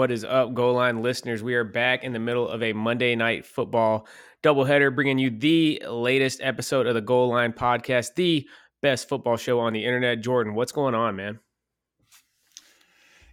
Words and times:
What 0.00 0.10
is 0.10 0.24
up, 0.24 0.54
goal 0.54 0.76
line 0.76 1.02
listeners? 1.02 1.42
We 1.42 1.54
are 1.56 1.62
back 1.62 2.04
in 2.04 2.14
the 2.14 2.18
middle 2.18 2.48
of 2.48 2.62
a 2.62 2.72
Monday 2.72 3.14
night 3.14 3.44
football 3.44 4.06
doubleheader, 4.42 4.94
bringing 4.94 5.18
you 5.18 5.28
the 5.28 5.82
latest 5.86 6.40
episode 6.42 6.86
of 6.86 6.94
the 6.94 7.02
Goal 7.02 7.28
Line 7.28 7.52
Podcast, 7.52 8.14
the 8.14 8.48
best 8.80 9.10
football 9.10 9.36
show 9.36 9.60
on 9.60 9.74
the 9.74 9.84
internet. 9.84 10.22
Jordan, 10.22 10.54
what's 10.54 10.72
going 10.72 10.94
on, 10.94 11.16
man? 11.16 11.38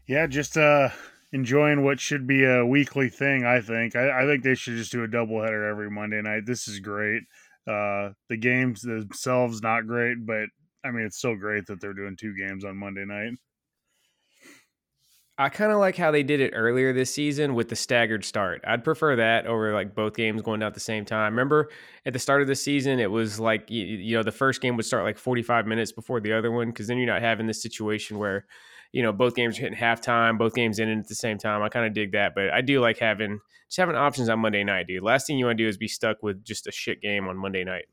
Yeah, 0.07 0.27
just 0.27 0.57
uh, 0.57 0.89
enjoying 1.31 1.85
what 1.85 2.01
should 2.01 2.27
be 2.27 2.43
a 2.43 2.65
weekly 2.65 3.07
thing. 3.07 3.45
I 3.45 3.61
think. 3.61 3.95
I, 3.95 4.23
I 4.23 4.25
think 4.25 4.43
they 4.43 4.55
should 4.55 4.75
just 4.75 4.91
do 4.91 5.05
a 5.05 5.07
doubleheader 5.07 5.71
every 5.71 5.89
Monday 5.89 6.21
night. 6.21 6.45
This 6.45 6.67
is 6.67 6.81
great. 6.81 7.23
Uh, 7.65 8.09
the 8.27 8.35
games 8.35 8.81
themselves 8.81 9.61
not 9.61 9.87
great, 9.87 10.25
but 10.25 10.49
I 10.83 10.91
mean 10.91 11.05
it's 11.05 11.21
so 11.21 11.33
great 11.33 11.65
that 11.67 11.79
they're 11.79 11.93
doing 11.93 12.17
two 12.19 12.35
games 12.35 12.65
on 12.65 12.75
Monday 12.75 13.05
night. 13.05 13.35
I 15.39 15.49
kind 15.49 15.71
of 15.71 15.77
like 15.77 15.95
how 15.95 16.09
they 16.09 16.23
did 16.23 16.39
it 16.39 16.53
earlier 16.55 16.93
this 16.93 17.13
season 17.13 17.53
with 17.53 17.69
the 17.69 17.75
staggered 17.75 18.25
start. 18.25 18.61
I'd 18.65 18.83
prefer 18.83 19.15
that 19.17 19.45
over 19.45 19.71
like 19.71 19.93
both 19.93 20.15
games 20.15 20.41
going 20.41 20.63
out 20.63 20.67
at 20.67 20.73
the 20.73 20.79
same 20.79 21.05
time. 21.05 21.33
Remember 21.33 21.69
at 22.07 22.13
the 22.13 22.19
start 22.19 22.41
of 22.41 22.47
the 22.47 22.55
season, 22.55 22.99
it 22.99 23.11
was 23.11 23.39
like, 23.39 23.69
you, 23.69 23.85
you 23.85 24.15
know, 24.15 24.23
the 24.23 24.31
first 24.31 24.61
game 24.61 24.75
would 24.77 24.85
start 24.85 25.03
like 25.03 25.19
45 25.19 25.67
minutes 25.67 25.91
before 25.91 26.19
the 26.19 26.33
other 26.33 26.51
one 26.51 26.69
because 26.69 26.87
then 26.87 26.97
you're 26.97 27.05
not 27.05 27.21
having 27.21 27.45
this 27.45 27.61
situation 27.61 28.17
where, 28.17 28.47
you 28.91 29.03
know, 29.03 29.13
both 29.13 29.35
games 29.35 29.59
are 29.59 29.61
hitting 29.61 29.77
halftime, 29.77 30.39
both 30.39 30.55
games 30.55 30.79
ending 30.79 30.97
at 30.99 31.07
the 31.07 31.13
same 31.13 31.37
time. 31.37 31.61
I 31.61 31.69
kind 31.69 31.85
of 31.85 31.93
dig 31.93 32.13
that, 32.13 32.33
but 32.33 32.49
I 32.49 32.61
do 32.61 32.81
like 32.81 32.97
having 32.97 33.39
just 33.67 33.77
having 33.77 33.95
options 33.95 34.29
on 34.29 34.39
Monday 34.39 34.63
night, 34.63 34.87
dude. 34.87 35.03
Last 35.03 35.27
thing 35.27 35.37
you 35.37 35.45
want 35.45 35.59
to 35.59 35.63
do 35.63 35.67
is 35.67 35.77
be 35.77 35.87
stuck 35.87 36.23
with 36.23 36.43
just 36.43 36.65
a 36.65 36.71
shit 36.71 36.99
game 36.99 37.27
on 37.27 37.37
Monday 37.37 37.63
night. 37.63 37.85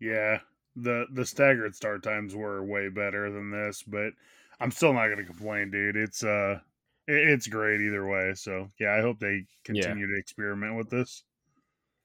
Yeah, 0.00 0.38
the 0.76 1.06
the 1.12 1.26
staggered 1.26 1.74
start 1.74 2.02
times 2.02 2.34
were 2.34 2.64
way 2.64 2.88
better 2.88 3.30
than 3.30 3.50
this, 3.50 3.82
but 3.82 4.12
I'm 4.60 4.70
still 4.70 4.92
not 4.92 5.06
going 5.06 5.18
to 5.18 5.24
complain, 5.24 5.70
dude. 5.70 5.96
It's 5.96 6.24
uh, 6.24 6.58
it's 7.06 7.46
great 7.46 7.80
either 7.80 8.06
way. 8.06 8.32
So 8.34 8.68
yeah, 8.78 8.94
I 8.94 9.00
hope 9.00 9.18
they 9.18 9.44
continue 9.64 10.06
yeah. 10.06 10.14
to 10.14 10.18
experiment 10.18 10.76
with 10.76 10.90
this. 10.90 11.24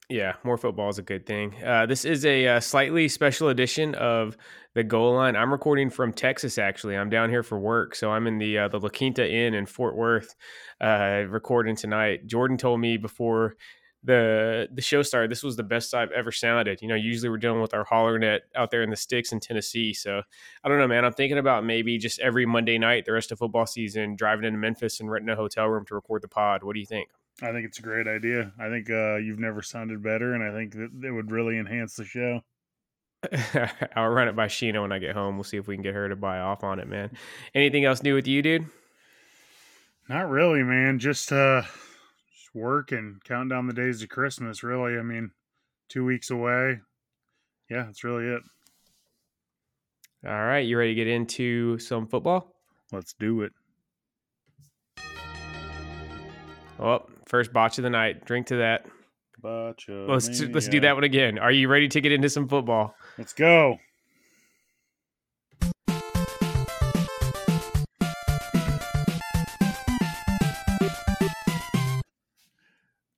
Yeah, 0.09 0.33
more 0.43 0.57
football 0.57 0.89
is 0.89 0.99
a 0.99 1.03
good 1.03 1.25
thing. 1.25 1.55
Uh, 1.63 1.85
this 1.85 2.03
is 2.03 2.25
a, 2.25 2.43
a, 2.43 2.57
uh, 2.57 2.59
slightly 2.59 3.07
special 3.07 3.47
edition 3.47 3.95
of 3.95 4.35
the 4.75 4.83
goal 4.83 5.15
line. 5.15 5.35
I'm 5.35 5.51
recording 5.51 5.89
from 5.89 6.11
Texas. 6.11 6.57
Actually, 6.57 6.97
I'm 6.97 7.09
down 7.09 7.29
here 7.29 7.41
for 7.41 7.57
work, 7.57 7.95
so 7.95 8.11
I'm 8.11 8.27
in 8.27 8.37
the 8.37 8.57
uh, 8.57 8.67
the 8.67 8.79
La 8.79 8.89
Quinta 8.89 9.27
Inn 9.27 9.53
in 9.53 9.65
Fort 9.65 9.95
Worth, 9.95 10.35
uh, 10.81 11.23
recording 11.29 11.75
tonight. 11.75 12.27
Jordan 12.27 12.57
told 12.57 12.81
me 12.81 12.97
before 12.97 13.55
the 14.03 14.67
the 14.73 14.81
show 14.81 15.01
started, 15.01 15.31
this 15.31 15.43
was 15.43 15.55
the 15.55 15.63
best 15.63 15.93
I've 15.93 16.11
ever 16.11 16.31
sounded. 16.31 16.81
You 16.81 16.87
know, 16.87 16.95
usually 16.95 17.29
we're 17.29 17.37
dealing 17.37 17.61
with 17.61 17.73
our 17.73 17.83
holler 17.83 18.19
net 18.19 18.41
out 18.55 18.71
there 18.71 18.83
in 18.83 18.89
the 18.89 18.95
sticks 18.95 19.31
in 19.31 19.39
Tennessee. 19.39 19.93
So 19.93 20.21
I 20.63 20.69
don't 20.69 20.77
know, 20.77 20.87
man. 20.87 21.05
I'm 21.05 21.13
thinking 21.13 21.37
about 21.37 21.63
maybe 21.63 21.97
just 21.97 22.19
every 22.19 22.45
Monday 22.45 22.77
night, 22.77 23.05
the 23.05 23.13
rest 23.13 23.31
of 23.31 23.39
football 23.39 23.65
season, 23.65 24.15
driving 24.15 24.45
into 24.45 24.59
Memphis 24.59 24.99
and 24.99 25.09
renting 25.09 25.29
a 25.29 25.35
hotel 25.35 25.67
room 25.67 25.85
to 25.85 25.95
record 25.95 26.21
the 26.21 26.27
pod. 26.27 26.63
What 26.63 26.73
do 26.73 26.79
you 26.79 26.85
think? 26.85 27.09
I 27.41 27.51
think 27.51 27.65
it's 27.65 27.79
a 27.79 27.83
great 27.83 28.07
idea. 28.07 28.51
I 28.59 28.69
think 28.69 28.89
uh, 28.89 29.15
you've 29.15 29.39
never 29.39 29.61
sounded 29.61 30.03
better, 30.03 30.33
and 30.33 30.43
I 30.43 30.51
think 30.55 30.73
that 30.73 31.07
it 31.07 31.11
would 31.11 31.31
really 31.31 31.57
enhance 31.57 31.95
the 31.95 32.05
show. 32.05 32.41
I'll 33.95 34.09
run 34.09 34.27
it 34.27 34.35
by 34.35 34.47
Sheena 34.47 34.81
when 34.81 34.91
I 34.91 34.99
get 34.99 35.15
home. 35.15 35.35
We'll 35.35 35.43
see 35.45 35.57
if 35.57 35.67
we 35.67 35.75
can 35.75 35.81
get 35.81 35.95
her 35.95 36.09
to 36.09 36.15
buy 36.15 36.39
off 36.39 36.63
on 36.63 36.79
it, 36.79 36.87
man. 36.87 37.11
Anything 37.55 37.85
else 37.85 38.03
new 38.03 38.15
with 38.15 38.27
you, 38.27 38.41
dude? 38.41 38.65
Not 40.09 40.29
really, 40.29 40.61
man. 40.61 40.99
Just 40.99 41.31
uh 41.31 41.63
work 42.53 42.91
and 42.91 43.23
count 43.23 43.49
down 43.49 43.67
the 43.67 43.73
days 43.73 44.01
to 44.01 44.07
Christmas, 44.07 44.63
really. 44.63 44.97
I 44.97 45.01
mean, 45.01 45.31
two 45.89 46.05
weeks 46.05 46.29
away. 46.29 46.79
Yeah, 47.69 47.83
that's 47.83 48.03
really 48.03 48.25
it. 48.27 48.41
All 50.25 50.31
right. 50.31 50.65
You 50.65 50.77
ready 50.77 50.91
to 50.91 50.95
get 50.95 51.07
into 51.07 51.77
some 51.79 52.07
football? 52.07 52.55
Let's 52.91 53.13
do 53.13 53.41
it. 53.41 53.51
Oh, 56.79 57.05
first 57.27 57.53
botch 57.53 57.77
of 57.77 57.83
the 57.83 57.89
night. 57.89 58.25
Drink 58.25 58.47
to 58.47 58.57
that. 58.57 58.85
Botch. 59.41 59.87
Let's 59.89 60.41
let's 60.41 60.67
do 60.67 60.79
that 60.81 60.95
one 60.95 61.03
again. 61.03 61.37
Are 61.37 61.51
you 61.51 61.67
ready 61.67 61.87
to 61.89 62.01
get 62.01 62.11
into 62.11 62.29
some 62.29 62.47
football? 62.47 62.95
Let's 63.17 63.33
go. 63.33 63.77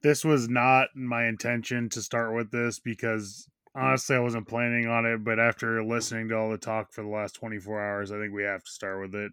This 0.06 0.24
was 0.24 0.48
not 0.48 0.90
my 0.96 1.26
intention 1.26 1.90
to 1.90 2.00
start 2.00 2.36
with 2.36 2.52
this 2.52 2.78
because 2.78 3.50
hmm. 3.74 3.82
honestly 3.82 4.16
I 4.16 4.20
wasn't 4.20 4.48
planning 4.48 4.88
on 4.88 5.04
it, 5.08 5.24
but 5.24 5.40
after 5.40 5.84
listening 5.84 6.30
to 6.30 6.38
all 6.38 6.52
the 6.52 6.60
talk 6.60 6.94
for 6.94 7.02
the 7.02 7.10
last 7.10 7.34
24 7.34 7.82
hours, 7.82 8.12
I 8.12 8.20
think 8.20 8.32
we 8.32 8.44
have 8.44 8.64
to 8.64 8.72
start 8.72 9.02
with 9.02 9.16
it. 9.16 9.32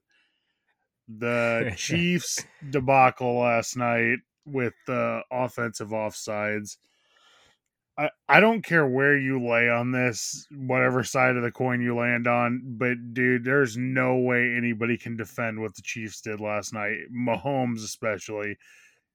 The 1.07 1.75
Chiefs 1.77 2.43
debacle 2.71 3.41
last 3.41 3.77
night 3.77 4.21
with 4.47 4.73
the 4.87 5.21
offensive 5.31 5.91
offsides. 5.91 6.79
I, 7.99 8.09
I 8.27 8.41
don't 8.41 8.65
care 8.65 8.87
where 8.87 9.19
you 9.19 9.47
lay 9.47 9.69
on 9.69 9.93
this, 9.93 10.47
whatever 10.51 11.05
side 11.05 11.37
of 11.37 11.43
the 11.43 11.53
coin 11.53 11.83
you 11.83 11.95
land 11.95 12.27
on, 12.27 12.63
but 12.79 13.13
dude, 13.13 13.45
there's 13.45 13.77
no 13.77 14.17
way 14.17 14.55
anybody 14.57 14.97
can 14.97 15.19
defend 15.19 15.61
what 15.61 15.75
the 15.75 15.83
Chiefs 15.83 16.23
did 16.23 16.41
last 16.41 16.73
night. 16.73 16.97
Mahomes, 17.15 17.85
especially 17.85 18.57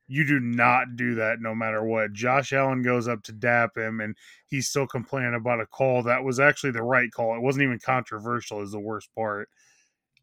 you 0.07 0.25
do 0.25 0.39
not 0.39 0.95
do 0.95 1.15
that 1.15 1.41
no 1.41 1.53
matter 1.53 1.83
what. 1.83 2.13
Josh 2.13 2.53
Allen 2.53 2.81
goes 2.81 3.07
up 3.07 3.23
to 3.23 3.31
dap 3.31 3.77
him 3.77 3.99
and 3.99 4.15
he's 4.47 4.69
still 4.69 4.87
complaining 4.87 5.35
about 5.35 5.59
a 5.59 5.65
call 5.65 6.03
that 6.03 6.23
was 6.23 6.39
actually 6.39 6.71
the 6.71 6.83
right 6.83 7.11
call. 7.11 7.35
It 7.35 7.41
wasn't 7.41 7.63
even 7.63 7.79
controversial, 7.79 8.61
is 8.61 8.71
the 8.71 8.79
worst 8.79 9.09
part. 9.13 9.49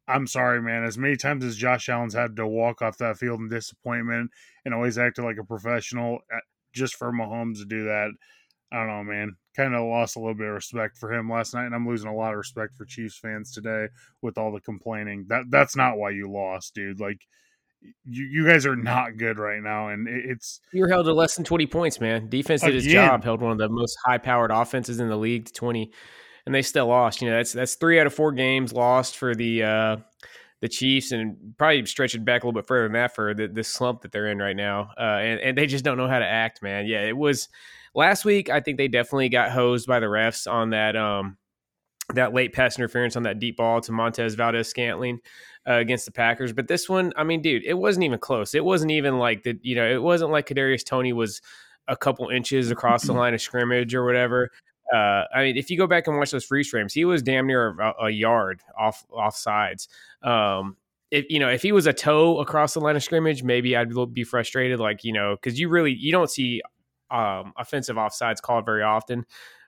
I'm 0.06 0.26
sorry, 0.26 0.60
man. 0.60 0.84
As 0.84 0.98
many 0.98 1.16
times 1.16 1.44
as 1.44 1.56
Josh 1.56 1.88
Allen's 1.88 2.14
had 2.14 2.36
to 2.36 2.46
walk 2.46 2.82
off 2.82 2.98
that 2.98 3.18
field 3.18 3.40
in 3.40 3.48
disappointment 3.48 4.30
and 4.64 4.74
always 4.74 4.98
acted 4.98 5.22
like 5.24 5.38
a 5.38 5.44
professional, 5.44 6.18
uh, 6.34 6.40
just 6.72 6.96
for 6.96 7.12
Mahomes 7.12 7.58
to 7.58 7.64
do 7.64 7.84
that, 7.84 8.10
I 8.72 8.76
don't 8.78 8.88
know, 8.88 9.04
man. 9.04 9.36
Kind 9.56 9.74
of 9.74 9.84
lost 9.84 10.16
a 10.16 10.18
little 10.18 10.34
bit 10.34 10.48
of 10.48 10.54
respect 10.54 10.96
for 10.98 11.12
him 11.12 11.30
last 11.30 11.54
night, 11.54 11.66
and 11.66 11.74
I'm 11.74 11.86
losing 11.86 12.10
a 12.10 12.14
lot 12.14 12.32
of 12.32 12.38
respect 12.38 12.76
for 12.76 12.84
Chiefs 12.84 13.18
fans 13.18 13.52
today 13.52 13.88
with 14.20 14.36
all 14.36 14.52
the 14.52 14.60
complaining. 14.60 15.26
That 15.28 15.44
that's 15.48 15.76
not 15.76 15.96
why 15.96 16.10
you 16.10 16.30
lost, 16.30 16.74
dude. 16.74 17.00
Like 17.00 17.20
you, 18.04 18.24
you 18.24 18.46
guys 18.46 18.66
are 18.66 18.76
not 18.76 19.16
good 19.16 19.38
right 19.38 19.62
now, 19.62 19.88
and 19.88 20.08
it's 20.08 20.60
you're 20.72 20.88
held 20.88 21.06
to 21.06 21.12
less 21.12 21.34
than 21.36 21.44
twenty 21.44 21.66
points, 21.66 22.00
man. 22.00 22.28
Defense 22.28 22.62
did 22.62 22.74
his 22.74 22.84
job, 22.84 23.24
held 23.24 23.40
one 23.40 23.52
of 23.52 23.58
the 23.58 23.68
most 23.68 23.96
high 24.04 24.18
powered 24.18 24.50
offenses 24.50 25.00
in 25.00 25.08
the 25.08 25.16
league 25.16 25.46
to 25.46 25.52
twenty, 25.52 25.92
and 26.46 26.54
they 26.54 26.62
still 26.62 26.86
lost. 26.86 27.22
You 27.22 27.30
know, 27.30 27.36
that's 27.36 27.52
that's 27.52 27.74
three 27.74 28.00
out 28.00 28.06
of 28.06 28.14
four 28.14 28.32
games 28.32 28.72
lost 28.72 29.16
for 29.16 29.34
the 29.34 29.62
uh, 29.62 29.96
the 30.60 30.68
Chiefs, 30.68 31.12
and 31.12 31.54
probably 31.58 31.84
stretch 31.86 32.14
it 32.14 32.24
back 32.24 32.42
a 32.42 32.46
little 32.46 32.60
bit 32.60 32.66
further 32.66 32.84
than 32.84 32.92
that 32.92 33.14
for 33.14 33.34
the, 33.34 33.48
the 33.48 33.64
slump 33.64 34.02
that 34.02 34.12
they're 34.12 34.28
in 34.28 34.38
right 34.38 34.56
now. 34.56 34.90
Uh, 34.98 35.18
and 35.20 35.40
and 35.40 35.58
they 35.58 35.66
just 35.66 35.84
don't 35.84 35.98
know 35.98 36.08
how 36.08 36.18
to 36.18 36.26
act, 36.26 36.62
man. 36.62 36.86
Yeah, 36.86 37.02
it 37.02 37.16
was 37.16 37.48
last 37.94 38.24
week. 38.24 38.50
I 38.50 38.60
think 38.60 38.78
they 38.78 38.88
definitely 38.88 39.28
got 39.28 39.50
hosed 39.50 39.86
by 39.86 40.00
the 40.00 40.06
refs 40.06 40.50
on 40.50 40.70
that. 40.70 40.96
Um, 40.96 41.38
that 42.12 42.34
late 42.34 42.52
pass 42.52 42.78
interference 42.78 43.16
on 43.16 43.22
that 43.22 43.38
deep 43.38 43.56
ball 43.56 43.80
to 43.80 43.90
Marquez 43.90 44.34
Valdes-Scantling 44.34 45.20
uh, 45.68 45.74
against 45.74 46.04
the 46.04 46.12
Packers. 46.12 46.52
But 46.52 46.68
this 46.68 46.88
one, 46.88 47.12
I 47.16 47.24
mean, 47.24 47.42
dude, 47.42 47.64
it 47.64 47.74
wasn't 47.74 48.04
even 48.04 48.18
close. 48.18 48.54
It 48.54 48.64
wasn't 48.64 48.92
even 48.92 49.18
like 49.18 49.42
the, 49.42 49.58
you 49.62 49.74
know, 49.74 49.88
it 49.88 50.02
wasn't 50.02 50.30
like 50.30 50.48
Kadarius 50.48 50.84
Toney 50.84 51.12
was 51.12 51.40
a 51.88 51.96
couple 51.96 52.28
inches 52.28 52.70
across 52.70 53.04
the 53.04 53.12
line 53.12 53.34
of 53.34 53.40
scrimmage 53.40 53.94
or 53.94 54.04
whatever. 54.04 54.50
Uh, 54.92 55.24
I 55.34 55.42
mean, 55.42 55.56
if 55.56 55.70
you 55.70 55.78
go 55.78 55.86
back 55.86 56.06
and 56.06 56.16
watch 56.16 56.30
those 56.30 56.44
freeze 56.44 56.68
frames, 56.68 56.92
he 56.92 57.04
was 57.04 57.22
damn 57.22 57.46
near 57.46 57.78
a, 57.80 58.06
a 58.06 58.10
yard 58.10 58.60
off 58.78 59.04
off 59.12 59.36
sides. 59.36 59.88
Um, 60.22 60.76
if 61.10 61.26
you 61.30 61.38
know, 61.38 61.48
if 61.48 61.62
he 61.62 61.72
was 61.72 61.86
a 61.86 61.92
toe 61.92 62.40
across 62.40 62.74
the 62.74 62.80
line 62.80 62.96
of 62.96 63.02
scrimmage, 63.02 63.42
maybe 63.42 63.76
I'd 63.76 63.92
be 64.12 64.24
frustrated. 64.24 64.80
Like 64.80 65.04
you 65.04 65.12
know, 65.12 65.36
because 65.36 65.58
you 65.58 65.68
really 65.68 65.92
you 65.92 66.12
don't 66.12 66.30
see 66.30 66.60
um, 67.10 67.52
offensive 67.56 67.96
offsides 67.96 68.42
called 68.42 68.66
very 68.66 68.82
often 68.82 69.24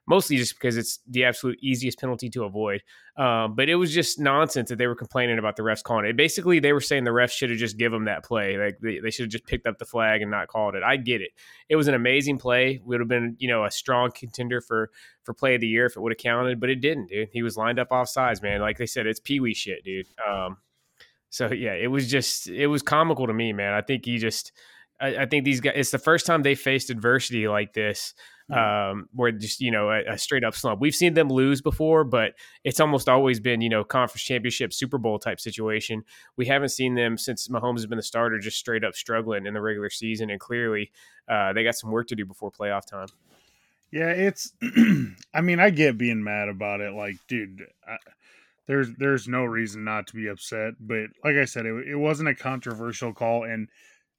mostly 0.06 0.36
just 0.36 0.54
because 0.54 0.76
it's 0.76 1.00
the 1.08 1.24
absolute 1.24 1.58
easiest 1.60 1.98
penalty 1.98 2.30
to 2.30 2.44
avoid. 2.44 2.82
Um, 3.16 3.54
but 3.54 3.68
it 3.68 3.74
was 3.74 3.92
just 3.92 4.20
nonsense 4.20 4.68
that 4.68 4.76
they 4.76 4.86
were 4.86 4.94
complaining 4.94 5.38
about 5.38 5.56
the 5.56 5.62
refs 5.62 5.82
calling 5.82 6.04
it. 6.04 6.16
Basically, 6.16 6.60
they 6.60 6.72
were 6.72 6.80
saying 6.80 7.04
the 7.04 7.10
refs 7.10 7.30
should 7.30 7.50
have 7.50 7.58
just 7.58 7.76
given 7.76 8.00
them 8.00 8.04
that 8.04 8.24
play. 8.24 8.56
Like 8.56 8.78
they, 8.80 9.00
they 9.00 9.10
should 9.10 9.24
have 9.24 9.32
just 9.32 9.46
picked 9.46 9.66
up 9.66 9.78
the 9.78 9.84
flag 9.84 10.22
and 10.22 10.30
not 10.30 10.48
called 10.48 10.74
it. 10.74 10.82
I 10.82 10.96
get 10.96 11.22
it. 11.22 11.30
It 11.68 11.76
was 11.76 11.88
an 11.88 11.94
amazing 11.94 12.38
play. 12.38 12.80
Would 12.84 13.00
have 13.00 13.08
been, 13.08 13.36
you 13.38 13.48
know, 13.48 13.64
a 13.64 13.70
strong 13.70 14.10
contender 14.12 14.60
for 14.60 14.90
for 15.24 15.34
play 15.34 15.56
of 15.56 15.60
the 15.60 15.68
year 15.68 15.86
if 15.86 15.96
it 15.96 16.00
would 16.00 16.12
have 16.12 16.18
counted, 16.18 16.60
but 16.60 16.70
it 16.70 16.80
didn't, 16.80 17.08
dude. 17.08 17.30
He 17.32 17.42
was 17.42 17.56
lined 17.56 17.78
up 17.78 17.90
off 17.90 18.08
sides, 18.08 18.42
man. 18.42 18.60
Like 18.60 18.78
they 18.78 18.86
said, 18.86 19.06
it's 19.06 19.20
pee 19.20 19.40
wee 19.40 19.54
shit, 19.54 19.82
dude. 19.84 20.06
Um, 20.26 20.58
so 21.30 21.52
yeah, 21.52 21.74
it 21.74 21.88
was 21.88 22.08
just 22.08 22.48
it 22.48 22.68
was 22.68 22.82
comical 22.82 23.26
to 23.26 23.34
me, 23.34 23.52
man. 23.52 23.72
I 23.72 23.82
think 23.82 24.04
he 24.04 24.18
just 24.18 24.52
I, 25.00 25.16
I 25.18 25.26
think 25.26 25.44
these 25.44 25.60
guys 25.60 25.74
it's 25.76 25.90
the 25.90 25.98
first 25.98 26.26
time 26.26 26.42
they 26.42 26.54
faced 26.54 26.90
adversity 26.90 27.48
like 27.48 27.72
this 27.72 28.14
um, 28.50 29.08
where 29.12 29.32
just 29.32 29.60
you 29.60 29.70
know 29.70 29.90
a, 29.90 30.12
a, 30.12 30.18
straight 30.18 30.44
up 30.44 30.54
slump. 30.54 30.80
We've 30.80 30.94
seen 30.94 31.14
them 31.14 31.28
lose 31.28 31.60
before, 31.60 32.04
but 32.04 32.34
it's 32.64 32.78
almost 32.78 33.08
always 33.08 33.40
been 33.40 33.60
you 33.60 33.68
know 33.68 33.82
conference 33.82 34.22
championship, 34.22 34.72
Super 34.72 34.98
Bowl 34.98 35.18
type 35.18 35.40
situation. 35.40 36.04
We 36.36 36.46
haven't 36.46 36.68
seen 36.68 36.94
them 36.94 37.18
since 37.18 37.48
Mahomes 37.48 37.78
has 37.78 37.86
been 37.86 37.96
the 37.96 38.02
starter, 38.02 38.38
just 38.38 38.58
straight 38.58 38.84
up 38.84 38.94
struggling 38.94 39.46
in 39.46 39.54
the 39.54 39.60
regular 39.60 39.90
season, 39.90 40.30
and 40.30 40.38
clearly 40.38 40.92
uh, 41.28 41.52
they 41.52 41.64
got 41.64 41.74
some 41.74 41.90
work 41.90 42.06
to 42.08 42.14
do 42.14 42.24
before 42.24 42.50
playoff 42.50 42.86
time. 42.86 43.08
Yeah, 43.90 44.10
it's. 44.10 44.52
I 45.34 45.40
mean, 45.40 45.58
I 45.60 45.70
get 45.70 45.98
being 45.98 46.22
mad 46.22 46.48
about 46.48 46.80
it. 46.80 46.92
Like, 46.92 47.16
dude, 47.28 47.62
I, 47.86 47.96
there's 48.66 48.90
there's 48.98 49.26
no 49.26 49.44
reason 49.44 49.84
not 49.84 50.06
to 50.08 50.14
be 50.14 50.28
upset. 50.28 50.74
But 50.80 51.06
like 51.24 51.36
I 51.36 51.44
said, 51.44 51.66
it, 51.66 51.88
it 51.88 51.96
wasn't 51.96 52.28
a 52.28 52.34
controversial 52.34 53.12
call, 53.12 53.44
and 53.44 53.68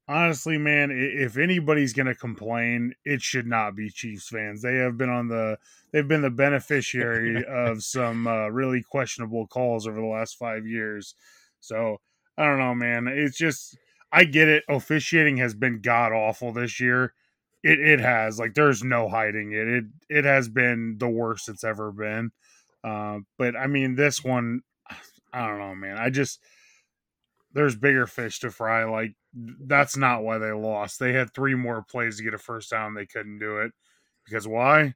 honestly, 0.07 0.57
man, 0.57 0.91
if 0.91 1.37
anybody's 1.37 1.93
going 1.93 2.07
to 2.07 2.15
complain, 2.15 2.93
it 3.05 3.21
should 3.21 3.47
not 3.47 3.75
be 3.75 3.89
Chiefs 3.89 4.29
fans. 4.29 4.61
They 4.61 4.75
have 4.75 4.97
been 4.97 5.09
on 5.09 5.27
the 5.27 5.57
they've 5.91 6.07
been 6.07 6.21
the 6.21 6.29
beneficiary 6.29 7.43
of 7.47 7.83
some 7.83 8.27
uh, 8.27 8.47
really 8.49 8.83
questionable 8.83 9.47
calls 9.47 9.87
over 9.87 9.99
the 9.99 10.07
last 10.07 10.37
five 10.37 10.65
years. 10.65 11.15
So 11.59 11.97
I 12.37 12.45
don't 12.45 12.59
know, 12.59 12.75
man. 12.75 13.07
It's 13.07 13.37
just 13.37 13.77
I 14.11 14.23
get 14.23 14.47
it. 14.47 14.63
Officiating 14.69 15.37
has 15.37 15.53
been 15.53 15.81
god 15.81 16.13
awful 16.13 16.53
this 16.53 16.79
year. 16.79 17.13
It 17.63 17.79
it 17.79 17.99
has 17.99 18.39
like 18.39 18.53
there's 18.53 18.83
no 18.83 19.09
hiding 19.09 19.51
it. 19.51 19.67
It 19.67 19.85
it 20.09 20.25
has 20.25 20.47
been 20.47 20.97
the 20.99 21.09
worst 21.09 21.49
it's 21.49 21.63
ever 21.63 21.91
been. 21.91 22.31
Uh, 22.83 23.19
but 23.37 23.55
I 23.55 23.67
mean, 23.67 23.95
this 23.95 24.23
one, 24.23 24.61
I 25.33 25.47
don't 25.47 25.59
know, 25.59 25.75
man. 25.75 25.97
I 25.97 26.09
just 26.09 26.39
there's 27.57 27.75
bigger 27.75 28.05
fish 28.05 28.39
to 28.39 28.51
fry. 28.51 28.83
Like 28.83 29.15
that's 29.33 29.97
not 29.97 30.23
why 30.23 30.37
they 30.37 30.51
lost. 30.51 30.99
They 30.99 31.11
had 31.11 31.33
three 31.33 31.55
more 31.55 31.81
plays 31.81 32.17
to 32.17 32.23
get 32.23 32.35
a 32.35 32.37
first 32.37 32.69
down. 32.69 32.93
They 32.93 33.07
couldn't 33.07 33.39
do 33.39 33.57
it 33.57 33.71
because 34.23 34.47
why? 34.47 34.93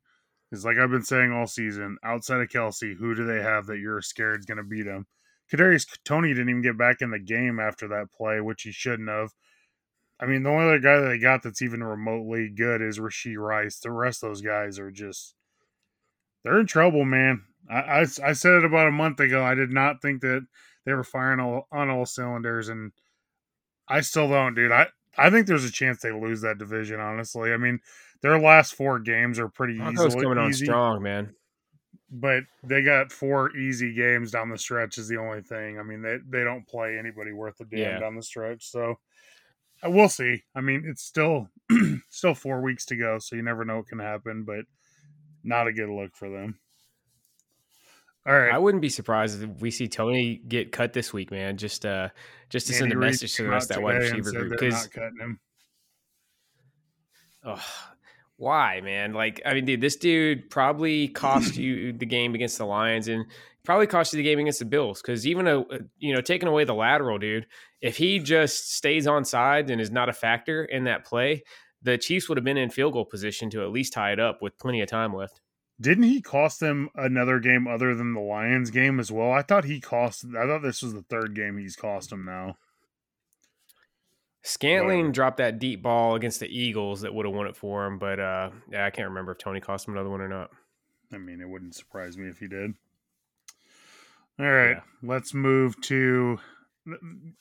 Is 0.51 0.63
like 0.63 0.77
I've 0.77 0.91
been 0.91 1.01
saying 1.01 1.31
all 1.31 1.47
season, 1.47 1.97
outside 2.03 2.39
of 2.39 2.49
Kelce, 2.49 2.95
who 2.95 3.15
do 3.15 3.25
they 3.25 3.41
have 3.41 3.65
that 3.65 3.79
you're 3.79 4.01
scared 4.01 4.41
is 4.41 4.45
going 4.45 4.59
to 4.59 4.63
beat 4.63 4.83
them? 4.83 5.07
Kadarius 5.51 5.87
Toney 6.05 6.29
didn't 6.29 6.49
even 6.49 6.61
get 6.61 6.77
back 6.77 7.01
in 7.01 7.09
the 7.09 7.19
game 7.19 7.59
after 7.59 7.87
that 7.87 8.11
play, 8.15 8.39
which 8.41 8.61
he 8.61 8.71
shouldn't 8.71 9.09
have. 9.09 9.31
I 10.19 10.27
mean, 10.27 10.43
the 10.43 10.49
only 10.49 10.65
other 10.65 10.79
guy 10.79 10.99
that 10.99 11.07
they 11.07 11.17
got 11.17 11.41
that's 11.41 11.63
even 11.63 11.83
remotely 11.83 12.47
good 12.47 12.81
is 12.81 12.99
Rashee 12.99 13.37
Rice. 13.37 13.79
The 13.79 13.91
rest 13.91 14.23
of 14.23 14.29
those 14.29 14.41
guys 14.41 14.77
are 14.77 14.91
just 14.91 15.33
they're 16.43 16.59
in 16.59 16.67
trouble, 16.67 17.05
man. 17.05 17.43
I, 17.69 17.79
I, 17.79 18.01
I 18.01 18.33
said 18.33 18.53
it 18.53 18.65
about 18.65 18.87
a 18.87 18.91
month 18.91 19.19
ago. 19.19 19.43
I 19.43 19.55
did 19.55 19.71
not 19.71 20.01
think 20.01 20.21
that 20.21 20.45
they 20.85 20.93
were 20.93 21.03
firing 21.03 21.39
all, 21.39 21.67
on 21.71 21.89
all 21.89 22.05
cylinders, 22.05 22.69
and 22.69 22.91
I 23.87 24.01
still 24.01 24.29
don't, 24.29 24.55
dude. 24.55 24.71
I 24.71 24.87
I 25.17 25.29
think 25.29 25.47
there's 25.47 25.65
a 25.65 25.71
chance 25.71 26.01
they 26.01 26.11
lose 26.11 26.41
that 26.41 26.57
division. 26.57 26.99
Honestly, 26.99 27.51
I 27.51 27.57
mean, 27.57 27.79
their 28.21 28.39
last 28.39 28.75
four 28.75 28.99
games 28.99 29.39
are 29.39 29.49
pretty 29.49 29.73
easy. 29.73 30.19
coming 30.21 30.37
on 30.37 30.53
strong, 30.53 31.03
man. 31.03 31.35
But 32.09 32.43
they 32.63 32.81
got 32.81 33.11
four 33.11 33.55
easy 33.55 33.93
games 33.93 34.31
down 34.31 34.49
the 34.49 34.57
stretch. 34.57 34.97
Is 34.97 35.07
the 35.07 35.17
only 35.17 35.41
thing. 35.41 35.79
I 35.79 35.83
mean, 35.83 36.01
they 36.01 36.17
they 36.29 36.43
don't 36.43 36.67
play 36.67 36.97
anybody 36.97 37.31
worth 37.31 37.59
a 37.59 37.65
damn 37.65 37.79
yeah. 37.79 37.99
down 37.99 38.15
the 38.15 38.23
stretch. 38.23 38.69
So 38.69 38.95
uh, 39.85 39.89
we'll 39.89 40.09
see. 40.09 40.43
I 40.55 40.61
mean, 40.61 40.83
it's 40.85 41.03
still 41.03 41.47
still 42.09 42.33
four 42.35 42.61
weeks 42.61 42.85
to 42.87 42.95
go, 42.95 43.19
so 43.19 43.35
you 43.35 43.41
never 43.41 43.65
know 43.65 43.77
what 43.77 43.87
can 43.87 43.99
happen. 43.99 44.43
But 44.43 44.65
not 45.43 45.67
a 45.67 45.73
good 45.73 45.89
look 45.89 46.15
for 46.15 46.29
them. 46.29 46.59
All 48.27 48.37
right. 48.37 48.53
I 48.53 48.57
wouldn't 48.57 48.81
be 48.81 48.89
surprised 48.89 49.41
if 49.41 49.49
we 49.61 49.71
see 49.71 49.87
Toney 49.87 50.41
get 50.47 50.71
cut 50.71 50.93
this 50.93 51.11
week, 51.11 51.31
man. 51.31 51.57
Just 51.57 51.85
uh 51.85 52.09
just 52.49 52.67
to 52.67 52.73
Andy 52.73 52.79
send 52.79 52.93
a 52.93 52.95
message 52.95 53.35
to 53.35 53.43
the 53.43 53.49
rest 53.49 53.71
of 53.71 53.77
that 53.77 53.83
wide 53.83 53.95
receiver 53.97 54.31
group. 54.31 54.51
Because 54.51 54.87
Oh, 57.43 57.63
why, 58.37 58.81
man? 58.81 59.13
Like, 59.13 59.41
I 59.45 59.53
mean, 59.53 59.65
dude, 59.65 59.81
this 59.81 59.95
dude 59.95 60.49
probably 60.49 61.07
cost 61.07 61.57
you 61.57 61.93
the 61.93 62.05
game 62.05 62.35
against 62.35 62.57
the 62.57 62.65
Lions 62.65 63.07
and 63.07 63.25
probably 63.63 63.87
cost 63.87 64.13
you 64.13 64.17
the 64.17 64.23
game 64.23 64.39
against 64.39 64.59
the 64.59 64.65
Bills. 64.65 65.01
Because 65.01 65.25
even 65.25 65.47
a 65.47 65.63
you 65.97 66.13
know, 66.13 66.21
taking 66.21 66.47
away 66.47 66.63
the 66.63 66.75
lateral, 66.75 67.17
dude, 67.17 67.47
if 67.81 67.97
he 67.97 68.19
just 68.19 68.75
stays 68.75 69.07
on 69.07 69.25
side 69.25 69.69
and 69.71 69.81
is 69.81 69.91
not 69.91 70.09
a 70.09 70.13
factor 70.13 70.65
in 70.65 70.83
that 70.83 71.05
play, 71.05 71.43
the 71.81 71.97
Chiefs 71.97 72.29
would 72.29 72.37
have 72.37 72.45
been 72.45 72.57
in 72.57 72.69
field 72.69 72.93
goal 72.93 73.05
position 73.05 73.49
to 73.51 73.63
at 73.63 73.71
least 73.71 73.93
tie 73.93 74.11
it 74.11 74.19
up 74.19 74.41
with 74.41 74.57
plenty 74.59 74.81
of 74.81 74.89
time 74.89 75.15
left. 75.15 75.41
Didn't 75.81 76.03
he 76.03 76.21
cost 76.21 76.59
them 76.59 76.89
another 76.93 77.39
game 77.39 77.67
other 77.67 77.95
than 77.95 78.13
the 78.13 78.21
Lions 78.21 78.69
game 78.69 78.99
as 78.99 79.11
well? 79.11 79.31
I 79.31 79.41
thought 79.41 79.65
he 79.65 79.81
cost. 79.81 80.25
I 80.37 80.45
thought 80.45 80.61
this 80.61 80.83
was 80.83 80.93
the 80.93 81.01
third 81.01 81.35
game 81.35 81.57
he's 81.57 81.75
cost 81.75 82.11
them 82.11 82.23
now. 82.23 82.57
Scantling 84.43 85.11
dropped 85.11 85.37
that 85.37 85.59
deep 85.59 85.81
ball 85.81 86.15
against 86.15 86.39
the 86.39 86.47
Eagles 86.47 87.01
that 87.01 87.13
would 87.13 87.25
have 87.25 87.33
won 87.33 87.47
it 87.47 87.55
for 87.55 87.85
him, 87.85 87.97
but 87.97 88.19
uh, 88.19 88.51
yeah, 88.71 88.85
I 88.85 88.91
can't 88.91 89.09
remember 89.09 89.31
if 89.31 89.39
Toney 89.39 89.59
cost 89.59 89.87
him 89.87 89.95
another 89.95 90.09
one 90.09 90.21
or 90.21 90.27
not. 90.27 90.51
I 91.11 91.17
mean, 91.17 91.41
it 91.41 91.49
wouldn't 91.49 91.75
surprise 91.75 92.17
me 92.17 92.29
if 92.29 92.37
he 92.37 92.47
did. 92.47 92.73
All 94.39 94.51
right, 94.51 94.77
yeah. 94.77 94.81
let's 95.03 95.33
move 95.33 95.79
to. 95.81 96.39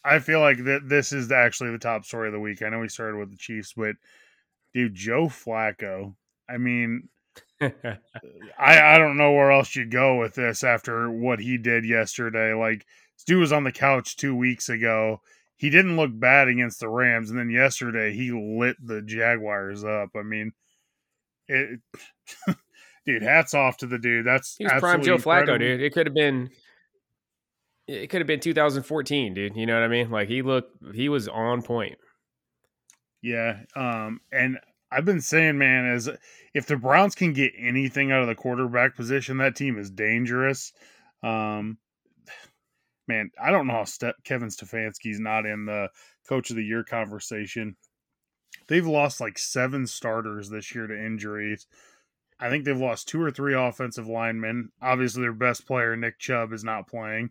I 0.05 0.19
feel 0.19 0.41
like 0.41 0.65
that 0.65 0.89
this 0.89 1.13
is 1.13 1.31
actually 1.33 1.71
the 1.71 1.79
top 1.79 2.05
story 2.05 2.29
of 2.29 2.33
the 2.33 2.41
week. 2.41 2.63
I 2.63 2.69
know 2.69 2.81
we 2.81 2.89
started 2.89 3.17
with 3.19 3.31
the 3.31 3.39
Chiefs, 3.39 3.75
but 3.75 3.97
dude, 4.75 4.95
Joe 4.95 5.29
Flacco. 5.29 6.15
I 6.49 6.59
mean, 6.59 7.09
I 7.61 7.99
I 8.59 8.99
don't 8.99 9.17
know 9.17 9.33
where 9.33 9.51
else 9.51 9.77
you 9.77 9.85
go 9.85 10.19
with 10.19 10.35
this 10.35 10.65
after 10.65 11.11
what 11.11 11.41
he 11.41 11.59
did 11.59 11.85
yesterday. 11.85 12.55
Like 12.55 12.87
Stu 13.17 13.39
was 13.39 13.53
on 13.53 13.65
the 13.65 13.73
couch 13.73 14.17
two 14.17 14.35
weeks 14.35 14.69
ago. 14.69 15.21
He 15.57 15.69
didn't 15.69 15.97
look 15.97 16.11
bad 16.13 16.49
against 16.49 16.81
the 16.81 16.89
Rams, 16.89 17.29
and 17.29 17.39
then 17.39 17.51
yesterday 17.51 18.15
he 18.15 18.31
lit 18.33 18.77
the 18.83 19.03
Jaguars 19.03 19.85
up. 19.85 20.11
I 20.17 20.23
mean, 20.23 20.53
it, 21.49 21.81
dude. 23.07 23.23
Hats 23.23 23.53
off 23.53 23.77
to 23.79 23.87
the 23.87 23.99
dude. 23.99 24.27
That's 24.27 24.57
he 24.57 24.65
was 24.65 24.73
prime 24.81 25.03
Joe 25.03 25.19
Flacco, 25.19 25.59
dude. 25.59 25.83
It 25.83 25.93
could 25.93 26.07
have 26.07 26.15
been. 26.15 26.51
It 27.87 28.09
could 28.09 28.21
have 28.21 28.27
been 28.29 28.41
2014, 28.41 29.35
dude. 29.35 29.57
You 29.57 29.67
know 29.67 29.75
what 29.75 29.83
I 29.83 29.89
mean? 29.89 30.11
Like 30.11 30.29
he 30.29 30.43
looked, 30.43 30.95
he 30.95 31.09
was 31.09 31.29
on 31.29 31.63
point. 31.63 31.99
Yeah. 33.21 33.61
Um. 33.77 34.21
And 34.33 34.59
I've 34.93 35.05
been 35.05 35.21
saying, 35.21 35.59
man, 35.59 35.87
as 35.87 36.09
if 36.55 36.67
the 36.67 36.77
Browns 36.77 37.15
can 37.15 37.33
get 37.33 37.53
anything 37.57 38.11
out 38.11 38.23
of 38.23 38.29
the 38.29 38.35
quarterback 38.35 38.97
position, 38.97 39.37
that 39.39 39.57
team 39.57 39.79
is 39.79 39.91
dangerous. 39.91 40.73
Um, 41.23 41.79
man, 43.07 43.31
I 43.41 43.51
don't 43.51 43.67
know 43.67 43.75
how 43.75 43.85
Ste- 43.85 44.25
Kevin 44.25 44.49
Stefanski's 44.49 45.21
not 45.21 45.47
in 45.47 45.67
the 45.67 45.89
coach 46.29 46.51
of 46.51 46.57
the 46.57 46.65
year 46.65 46.83
conversation. 46.83 47.77
They've 48.69 48.87
lost 48.87 49.21
like 49.21 49.39
seven 49.39 49.87
starters 49.87 50.49
this 50.49 50.75
year 50.75 50.87
to 50.87 51.07
injuries. 51.07 51.67
I 52.41 52.49
think 52.49 52.65
they've 52.65 52.79
lost 52.79 53.09
two 53.09 53.21
or 53.21 53.31
three 53.31 53.55
offensive 53.55 54.09
linemen. 54.09 54.71
Obviously, 54.81 55.23
their 55.23 55.33
best 55.33 55.67
player, 55.67 55.95
Nick 55.97 56.19
Chubb, 56.19 56.53
is 56.53 56.65
not 56.65 56.89
playing. 56.89 57.31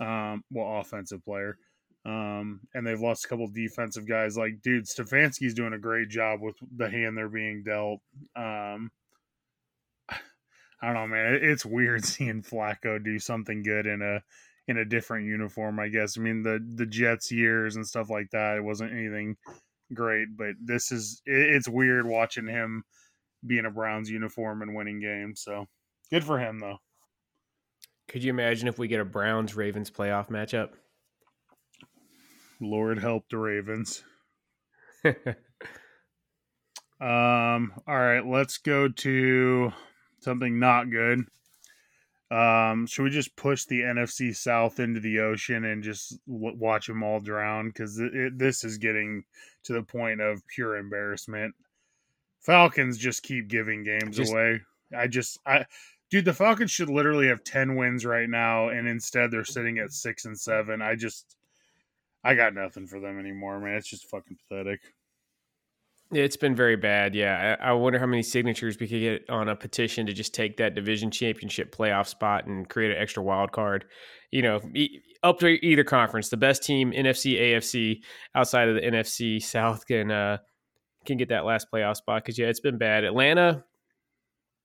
Um, 0.00 0.42
well, 0.50 0.80
offensive 0.80 1.24
player. 1.24 1.58
Um, 2.08 2.60
and 2.72 2.86
they've 2.86 3.00
lost 3.00 3.26
a 3.26 3.28
couple 3.28 3.46
defensive 3.48 4.08
guys. 4.08 4.34
Like, 4.34 4.62
dude, 4.62 4.86
Stefanski's 4.86 5.52
doing 5.52 5.74
a 5.74 5.78
great 5.78 6.08
job 6.08 6.40
with 6.40 6.56
the 6.74 6.88
hand 6.88 7.18
they're 7.18 7.28
being 7.28 7.62
dealt. 7.62 8.00
Um, 8.34 8.90
I 10.08 10.86
don't 10.86 10.94
know, 10.94 11.06
man. 11.06 11.38
It's 11.42 11.66
weird 11.66 12.04
seeing 12.06 12.42
Flacco 12.42 13.02
do 13.02 13.18
something 13.18 13.62
good 13.62 13.86
in 13.86 14.00
a 14.00 14.22
in 14.70 14.78
a 14.78 14.86
different 14.86 15.26
uniform. 15.26 15.78
I 15.78 15.88
guess. 15.88 16.16
I 16.16 16.22
mean, 16.22 16.42
the 16.42 16.66
the 16.76 16.86
Jets 16.86 17.30
years 17.30 17.76
and 17.76 17.86
stuff 17.86 18.08
like 18.08 18.30
that. 18.30 18.56
It 18.56 18.64
wasn't 18.64 18.92
anything 18.92 19.36
great, 19.92 20.28
but 20.34 20.54
this 20.64 20.90
is. 20.90 21.20
It's 21.26 21.68
weird 21.68 22.06
watching 22.06 22.46
him 22.46 22.84
be 23.46 23.58
in 23.58 23.66
a 23.66 23.70
Browns 23.70 24.08
uniform 24.08 24.62
and 24.62 24.74
winning 24.74 25.00
games. 25.00 25.42
So 25.42 25.66
good 26.10 26.24
for 26.24 26.38
him, 26.38 26.58
though. 26.58 26.78
Could 28.08 28.24
you 28.24 28.30
imagine 28.30 28.66
if 28.66 28.78
we 28.78 28.88
get 28.88 29.00
a 29.00 29.04
Browns 29.04 29.54
Ravens 29.54 29.90
playoff 29.90 30.30
matchup? 30.30 30.70
Lord 32.60 32.98
help 32.98 33.28
the 33.30 33.38
Ravens. 33.38 34.02
um. 37.00 37.72
All 37.86 37.98
right, 37.98 38.24
let's 38.26 38.58
go 38.58 38.88
to 38.88 39.72
something 40.20 40.58
not 40.58 40.90
good. 40.90 41.24
Um, 42.30 42.86
should 42.86 43.04
we 43.04 43.10
just 43.10 43.34
push 43.36 43.64
the 43.64 43.80
NFC 43.80 44.36
South 44.36 44.80
into 44.80 45.00
the 45.00 45.20
ocean 45.20 45.64
and 45.64 45.82
just 45.82 46.18
w- 46.26 46.56
watch 46.58 46.86
them 46.86 47.02
all 47.02 47.20
drown? 47.20 47.68
Because 47.68 47.96
this 48.34 48.64
is 48.64 48.76
getting 48.76 49.24
to 49.64 49.72
the 49.72 49.82
point 49.82 50.20
of 50.20 50.46
pure 50.46 50.76
embarrassment. 50.76 51.54
Falcons 52.40 52.98
just 52.98 53.22
keep 53.22 53.48
giving 53.48 53.82
games 53.82 54.16
just, 54.16 54.32
away. 54.32 54.60
I 54.96 55.06
just, 55.06 55.38
I, 55.46 55.64
dude, 56.10 56.26
the 56.26 56.34
Falcons 56.34 56.70
should 56.70 56.90
literally 56.90 57.28
have 57.28 57.44
ten 57.44 57.76
wins 57.76 58.04
right 58.04 58.28
now, 58.28 58.68
and 58.68 58.86
instead 58.86 59.30
they're 59.30 59.44
sitting 59.44 59.78
at 59.78 59.92
six 59.92 60.26
and 60.26 60.38
seven. 60.38 60.82
I 60.82 60.96
just, 60.96 61.34
I 62.24 62.34
got 62.34 62.54
nothing 62.54 62.86
for 62.86 63.00
them 63.00 63.18
anymore, 63.18 63.60
man. 63.60 63.76
It's 63.76 63.88
just 63.88 64.08
fucking 64.10 64.36
pathetic. 64.36 64.80
It's 66.10 66.36
been 66.38 66.56
very 66.56 66.76
bad. 66.76 67.14
Yeah. 67.14 67.56
I, 67.60 67.68
I, 67.68 67.72
wonder 67.72 67.98
how 67.98 68.06
many 68.06 68.22
signatures 68.22 68.78
we 68.80 68.88
could 68.88 69.00
get 69.00 69.28
on 69.28 69.50
a 69.50 69.56
petition 69.56 70.06
to 70.06 70.14
just 70.14 70.34
take 70.34 70.56
that 70.56 70.74
division 70.74 71.10
championship 71.10 71.74
playoff 71.74 72.06
spot 72.06 72.46
and 72.46 72.66
create 72.68 72.92
an 72.92 72.96
extra 72.96 73.22
wild 73.22 73.52
card. 73.52 73.84
You 74.30 74.40
know, 74.42 74.60
up 75.22 75.38
to 75.40 75.48
either 75.64 75.84
conference, 75.84 76.30
the 76.30 76.38
best 76.38 76.62
team, 76.62 76.92
NFC, 76.92 77.38
AFC, 77.38 78.02
outside 78.34 78.68
of 78.68 78.74
the 78.76 78.80
NFC 78.80 79.42
South 79.42 79.86
can 79.86 80.10
uh, 80.10 80.38
can 81.04 81.18
get 81.18 81.28
that 81.28 81.44
last 81.44 81.66
playoff 81.72 81.96
spot. 81.96 82.24
Because 82.24 82.38
yeah, 82.38 82.46
it's 82.46 82.60
been 82.60 82.78
bad. 82.78 83.04
Atlanta, 83.04 83.64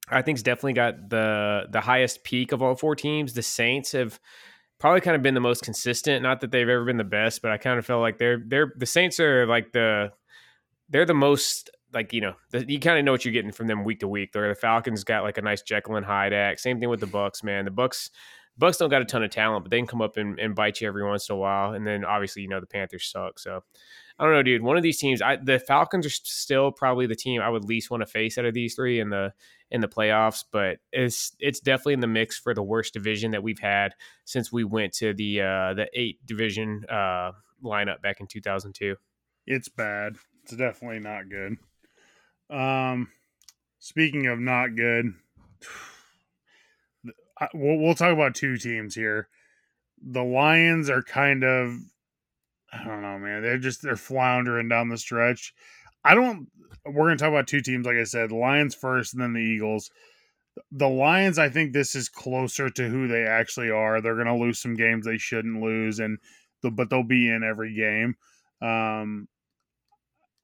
I 0.10 0.22
think's 0.22 0.44
definitely 0.44 0.74
got 0.74 1.10
the 1.10 1.64
the 1.72 1.82
highest 1.82 2.24
peak 2.24 2.54
of 2.54 2.62
all 2.62 2.76
four 2.76 2.96
teams. 2.96 3.34
The 3.34 3.44
Saints 3.44 3.92
have 3.92 4.18
probably 4.80 5.02
kind 5.02 5.16
of 5.16 5.22
been 5.22 5.34
the 5.34 5.40
most 5.40 5.64
consistent. 5.64 6.24
Not 6.24 6.42
that 6.42 6.52
they've 6.52 6.68
ever 6.68 6.86
been 6.86 6.98
the 6.98 7.04
best, 7.04 7.42
but 7.42 7.52
I 7.52 7.58
kind 7.58 7.80
of 7.80 7.86
felt 7.86 8.02
like 8.02 8.18
they're 8.18 8.42
they're 8.46 8.74
the 8.78 8.86
Saints 8.86 9.20
are 9.20 9.46
like 9.46 9.72
the 9.72 10.12
they're 10.90 11.06
the 11.06 11.14
most 11.14 11.70
like 11.94 12.14
you 12.14 12.22
know 12.22 12.34
the, 12.52 12.66
you 12.68 12.80
kind 12.80 12.98
of 12.98 13.06
know 13.06 13.12
what 13.12 13.24
you're 13.26 13.34
getting 13.34 13.52
from 13.52 13.68
them 13.68 13.84
week 13.84 14.00
to 14.00 14.08
week. 14.08 14.32
They're 14.34 14.50
the 14.50 14.56
Falcons 14.56 15.04
got 15.04 15.24
like 15.24 15.38
a 15.38 15.42
nice 15.42 15.62
Jekyll 15.62 15.96
and 15.96 16.06
Hyde 16.06 16.34
act. 16.34 16.60
Same 16.60 16.80
thing 16.80 16.90
with 16.90 17.00
the 17.00 17.08
Bucks, 17.08 17.44
man. 17.44 17.66
The 17.66 17.72
Bucks 17.72 18.10
Bucks 18.58 18.78
don't 18.78 18.90
got 18.90 19.02
a 19.02 19.06
ton 19.06 19.24
of 19.24 19.32
talent, 19.32 19.64
but 19.64 19.72
they 19.72 19.78
can 19.78 19.88
come 19.88 20.02
up 20.02 20.18
and, 20.18 20.40
and 20.40 20.54
bite 20.54 20.80
you 20.80 20.88
every 20.88 21.04
once 21.04 21.28
in 21.30 21.36
a 21.36 21.38
while. 21.38 21.74
And 21.74 21.88
then 21.88 22.06
obviously, 22.06 22.44
you 22.44 22.48
know, 22.48 22.60
the 22.60 22.68
Panthers 22.68 23.06
suck. 23.06 23.40
So 23.40 23.64
I 24.20 24.24
don't 24.24 24.34
know, 24.34 24.44
dude. 24.44 24.62
One 24.62 24.78
of 24.78 24.84
these 24.84 25.00
teams, 25.00 25.22
I, 25.22 25.38
the 25.38 25.58
Falcons 25.58 26.06
are 26.06 26.12
still 26.12 26.72
probably 26.72 27.08
the 27.08 27.16
team 27.16 27.42
I 27.42 27.50
would 27.50 27.66
least 27.66 27.90
want 27.90 28.02
to 28.02 28.08
face 28.08 28.38
out 28.38 28.46
of 28.46 28.54
these 28.54 28.76
three 28.76 29.00
in 29.00 29.10
the 29.10 29.34
in 29.74 29.82
the 29.82 29.88
playoffs. 29.90 30.46
But 30.50 30.78
it's 30.94 31.36
it's 31.40 31.60
definitely 31.60 31.96
in 31.96 32.00
the 32.00 32.08
mix 32.08 32.38
for 32.38 32.54
the 32.54 32.64
worst 32.64 32.94
division 32.94 33.32
that 33.32 33.44
we've 33.44 33.60
had 33.60 33.94
since 34.24 34.54
we 34.54 34.64
went 34.64 34.94
to 34.94 35.14
the 35.14 35.42
uh, 35.42 35.74
the 35.74 35.90
eight 35.94 36.26
division 36.26 36.86
uh, 36.90 37.34
lineup 37.62 38.02
back 38.02 38.22
in 38.22 38.28
2002. 38.28 38.96
It's 39.46 39.68
bad. 39.68 40.16
It's 40.44 40.56
definitely 40.56 41.00
not 41.00 41.30
good. 41.30 41.58
Um, 42.50 43.10
speaking 43.80 44.28
of 44.28 44.40
not 44.40 44.76
good, 44.76 45.14
we'll, 47.54 47.78
we'll 47.78 47.96
talk 47.96 48.14
about 48.14 48.36
two 48.36 48.58
teams 48.58 48.96
here. 48.96 49.28
The 50.06 50.24
Lions 50.24 50.90
are 50.90 51.02
kind 51.02 51.44
of, 51.44 51.78
I 52.72 52.84
don't 52.84 53.02
know, 53.02 53.18
man. 53.18 53.42
They're 53.42 53.58
just 53.58 53.82
they're 53.82 53.96
floundering 53.96 54.70
down 54.70 54.90
the 54.90 54.98
stretch. 54.98 55.54
I 56.04 56.16
don't. 56.16 56.48
We're 56.86 57.06
going 57.06 57.18
to 57.18 57.24
talk 57.24 57.32
about 57.32 57.48
two 57.48 57.62
teams, 57.62 57.86
like 57.86 57.96
I 57.96 58.04
said, 58.04 58.32
Lions 58.32 58.76
first, 58.76 59.14
and 59.14 59.22
then 59.22 59.34
the 59.34 59.40
Eagles. 59.40 59.90
The 60.72 60.90
Lions, 60.90 61.40
I 61.40 61.50
think 61.50 61.74
this 61.74 61.96
is 61.96 62.10
closer 62.10 62.70
to 62.70 62.90
who 62.90 63.08
they 63.08 63.24
actually 63.24 63.72
are. 63.72 64.02
They're 64.02 64.16
going 64.16 64.28
to 64.28 64.36
lose 64.36 64.60
some 64.60 64.76
games 64.76 65.06
they 65.06 65.18
shouldn't 65.18 65.62
lose, 65.62 66.00
and 66.00 66.18
the, 66.62 66.72
but 66.72 66.90
they'll 66.90 67.04
be 67.04 67.30
in 67.30 67.44
every 67.44 67.74
game. 67.74 68.16
Um, 68.62 69.28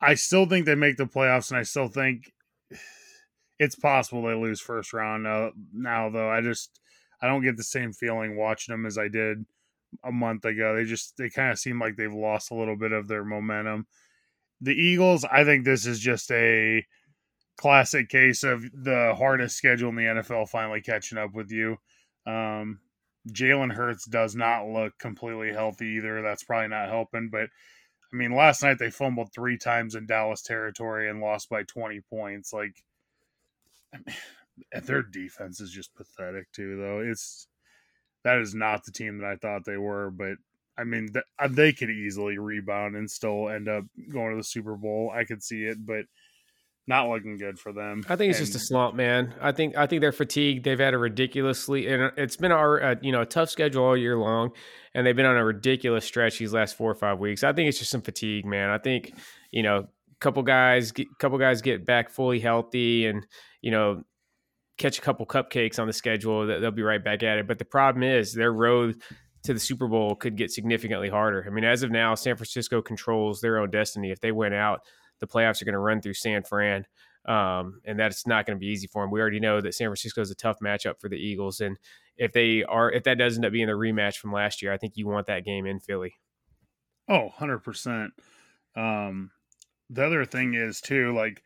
I 0.02 0.16
still 0.16 0.46
think 0.46 0.66
they 0.66 0.76
make 0.76 0.98
the 0.98 1.06
playoffs, 1.06 1.52
and 1.52 1.60
I 1.60 1.64
still 1.64 1.90
think 1.90 2.32
it's 3.60 3.76
possible 3.76 4.24
they 4.24 4.34
lose 4.34 4.62
first 4.62 4.94
round. 4.94 5.28
Uh, 5.28 5.52
now, 5.74 6.10
though, 6.10 6.30
I 6.30 6.42
just 6.42 6.80
I 7.22 7.28
don't 7.28 7.44
get 7.44 7.58
the 7.58 7.64
same 7.64 7.92
feeling 7.92 8.38
watching 8.38 8.74
them 8.74 8.86
as 8.86 8.98
I 8.98 9.10
did 9.10 9.46
a 10.04 10.12
month 10.12 10.46
ago. 10.46 10.76
They 10.76 10.86
just 10.86 11.18
they 11.18 11.30
kind 11.30 11.52
of 11.52 11.60
seem 11.60 11.80
like 11.80 11.98
they've 11.98 12.14
lost 12.14 12.52
a 12.52 12.56
little 12.56 12.78
bit 12.78 12.94
of 12.94 13.08
their 13.08 13.26
momentum. 13.26 13.88
The 14.62 14.74
Eagles, 14.74 15.26
I 15.26 15.44
think 15.44 15.64
this 15.64 15.86
is 15.86 16.00
just 16.00 16.32
a 16.32 16.86
classic 17.58 18.10
case 18.10 18.44
of 18.44 18.64
the 18.74 19.14
hardest 19.18 19.58
schedule 19.58 19.90
in 19.90 19.96
the 19.96 20.02
NFL 20.04 20.50
finally 20.50 20.82
catching 20.82 21.18
up 21.18 21.34
with 21.34 21.52
you. 21.52 21.78
Um, 22.26 22.80
Jalen 23.28 23.74
Hurts 23.74 24.06
does 24.06 24.36
not 24.36 24.68
look 24.68 24.98
completely 24.98 25.52
healthy 25.52 25.98
either. 25.98 26.22
That's 26.22 26.44
probably 26.44 26.70
not 26.70 26.90
helping. 26.90 27.30
But 27.30 27.50
I 28.12 28.16
mean, 28.16 28.32
last 28.32 28.64
night 28.64 28.80
they 28.80 28.90
fumbled 28.90 29.34
three 29.34 29.58
times 29.58 29.96
in 29.96 30.06
Dallas 30.06 30.42
territory 30.42 31.10
and 31.10 31.22
lost 31.22 31.50
by 31.50 31.64
20 31.64 32.02
points. 32.10 32.54
Like, 32.54 32.84
their 34.84 35.04
defense 35.04 35.60
is 35.60 35.72
just 35.72 35.94
pathetic 35.96 36.52
too. 36.52 36.78
Though 36.78 37.00
it's 37.00 37.48
that 38.24 38.38
is 38.40 38.56
not 38.56 38.86
the 38.86 38.92
team 38.92 39.20
that 39.20 39.28
I 39.28 39.36
thought 39.36 39.66
they 39.66 39.78
were. 39.78 40.10
But 40.10 40.38
I 40.80 40.84
mean, 40.84 41.10
uh, 41.38 41.48
they 41.50 41.74
could 41.74 41.90
easily 41.90 42.38
rebound 42.38 42.96
and 42.96 43.10
still 43.10 43.50
end 43.50 43.68
up 43.68 43.84
going 44.12 44.32
to 44.32 44.38
the 44.38 44.44
Super 44.44 44.76
Bowl. 44.76 45.12
I 45.14 45.24
could 45.26 45.44
see 45.44 45.64
it, 45.64 45.78
but 45.86 46.06
not 46.88 47.08
looking 47.08 47.38
good 47.38 47.60
for 47.60 47.72
them. 47.72 48.04
I 48.10 48.16
think 48.16 48.32
it's 48.32 48.40
and, 48.40 48.48
just 48.48 48.56
a 48.56 48.66
slump, 48.66 48.96
man. 48.96 49.36
I 49.40 49.52
think 49.52 49.78
I 49.78 49.86
think 49.86 50.02
they're 50.02 50.12
fatigued. 50.12 50.64
They've 50.64 50.80
had 50.80 50.94
a 50.94 50.98
ridiculously 50.98 51.88
and 51.88 52.12
it's 52.18 52.36
been 52.36 52.52
a, 52.52 52.98
you 53.02 53.12
know 53.12 53.22
a 53.22 53.26
tough 53.26 53.50
schedule 53.50 53.84
all 53.84 53.96
year 53.96 54.18
long, 54.18 54.52
and 54.94 55.06
they've 55.06 55.16
been 55.16 55.28
on 55.28 55.38
a 55.38 55.46
ridiculous 55.46 56.06
stretch 56.06 56.40
these 56.40 56.54
last 56.54 56.76
four 56.76 56.90
or 56.90 56.96
five 56.96 57.20
weeks. 57.20 57.44
I 57.44 57.54
think 57.54 57.70
it's 57.70 57.78
just 57.78 57.92
some 57.92 58.02
fatigue, 58.02 58.46
man. 58.46 58.70
I 58.70 58.80
think 58.80 59.14
you 59.52 59.62
know 59.62 59.78
a 59.78 60.20
couple 60.20 60.42
guys 60.42 60.92
couple 61.20 61.38
guys 61.38 61.62
get 61.62 61.86
back 61.86 62.10
fully 62.10 62.40
healthy 62.40 63.06
and 63.06 63.26
you 63.62 63.70
know 63.72 64.04
catch 64.80 64.98
a 64.98 65.02
couple 65.02 65.26
cupcakes 65.28 65.78
on 65.78 65.86
the 65.86 65.94
schedule, 65.94 66.48
they'll 66.48 66.72
be 66.72 66.82
right 66.82 67.04
back 67.04 67.22
at 67.22 67.38
it. 67.38 67.48
But 67.48 67.60
the 67.60 67.66
problem 67.66 68.02
is 68.02 68.34
their 68.34 68.52
road 68.52 69.00
to 69.44 69.54
the 69.54 69.60
Super 69.60 69.88
Bowl 69.88 70.16
could 70.16 70.36
get 70.36 70.52
significantly 70.52 71.10
harder. 71.10 71.46
I 71.46 71.50
mean, 71.50 71.64
as 71.64 71.84
of 71.84 71.92
now, 71.92 72.16
San 72.16 72.36
Francisco 72.36 72.82
controls 72.82 73.42
their 73.42 73.60
own 73.60 73.70
destiny. 73.70 74.12
If 74.12 74.20
they 74.20 74.32
win 74.32 74.54
out, 74.54 74.82
the 75.20 75.28
playoffs 75.28 75.62
are 75.62 75.66
going 75.66 75.74
to 75.74 75.80
run 75.80 76.02
through 76.02 76.16
San 76.16 76.44
Fran. 76.44 76.86
Um, 77.26 77.82
and 77.86 78.00
that's 78.00 78.26
not 78.26 78.46
going 78.46 78.58
to 78.58 78.60
be 78.60 78.72
easy 78.72 78.88
for 78.88 79.04
them. 79.04 79.12
We 79.12 79.22
already 79.22 79.40
know 79.40 79.62
that 79.62 79.76
San 79.76 79.88
Francisco 79.88 80.22
is 80.22 80.32
a 80.32 80.36
tough 80.36 80.60
matchup 80.64 81.00
for 81.00 81.10
the 81.10 81.18
Eagles, 81.18 81.62
and 81.62 81.78
if 82.18 82.32
they 82.34 82.64
are, 82.64 82.92
if 82.92 83.04
that 83.04 83.18
does 83.18 83.36
end 83.36 83.46
up 83.46 83.52
being 83.52 83.68
the 83.68 83.74
rematch 83.74 84.18
from 84.18 84.32
last 84.32 84.62
year, 84.62 84.74
I 84.74 84.78
think 84.78 84.98
you 84.98 85.08
want 85.08 85.28
that 85.28 85.46
game 85.46 85.66
in 85.66 85.80
Philly. 85.80 86.16
Oh, 87.08 87.24
100 87.24 87.60
percent. 87.60 88.14
Um, 88.76 89.32
the 89.90 90.06
other 90.06 90.26
thing 90.26 90.54
is 90.54 90.82
too, 90.82 91.14
like 91.16 91.44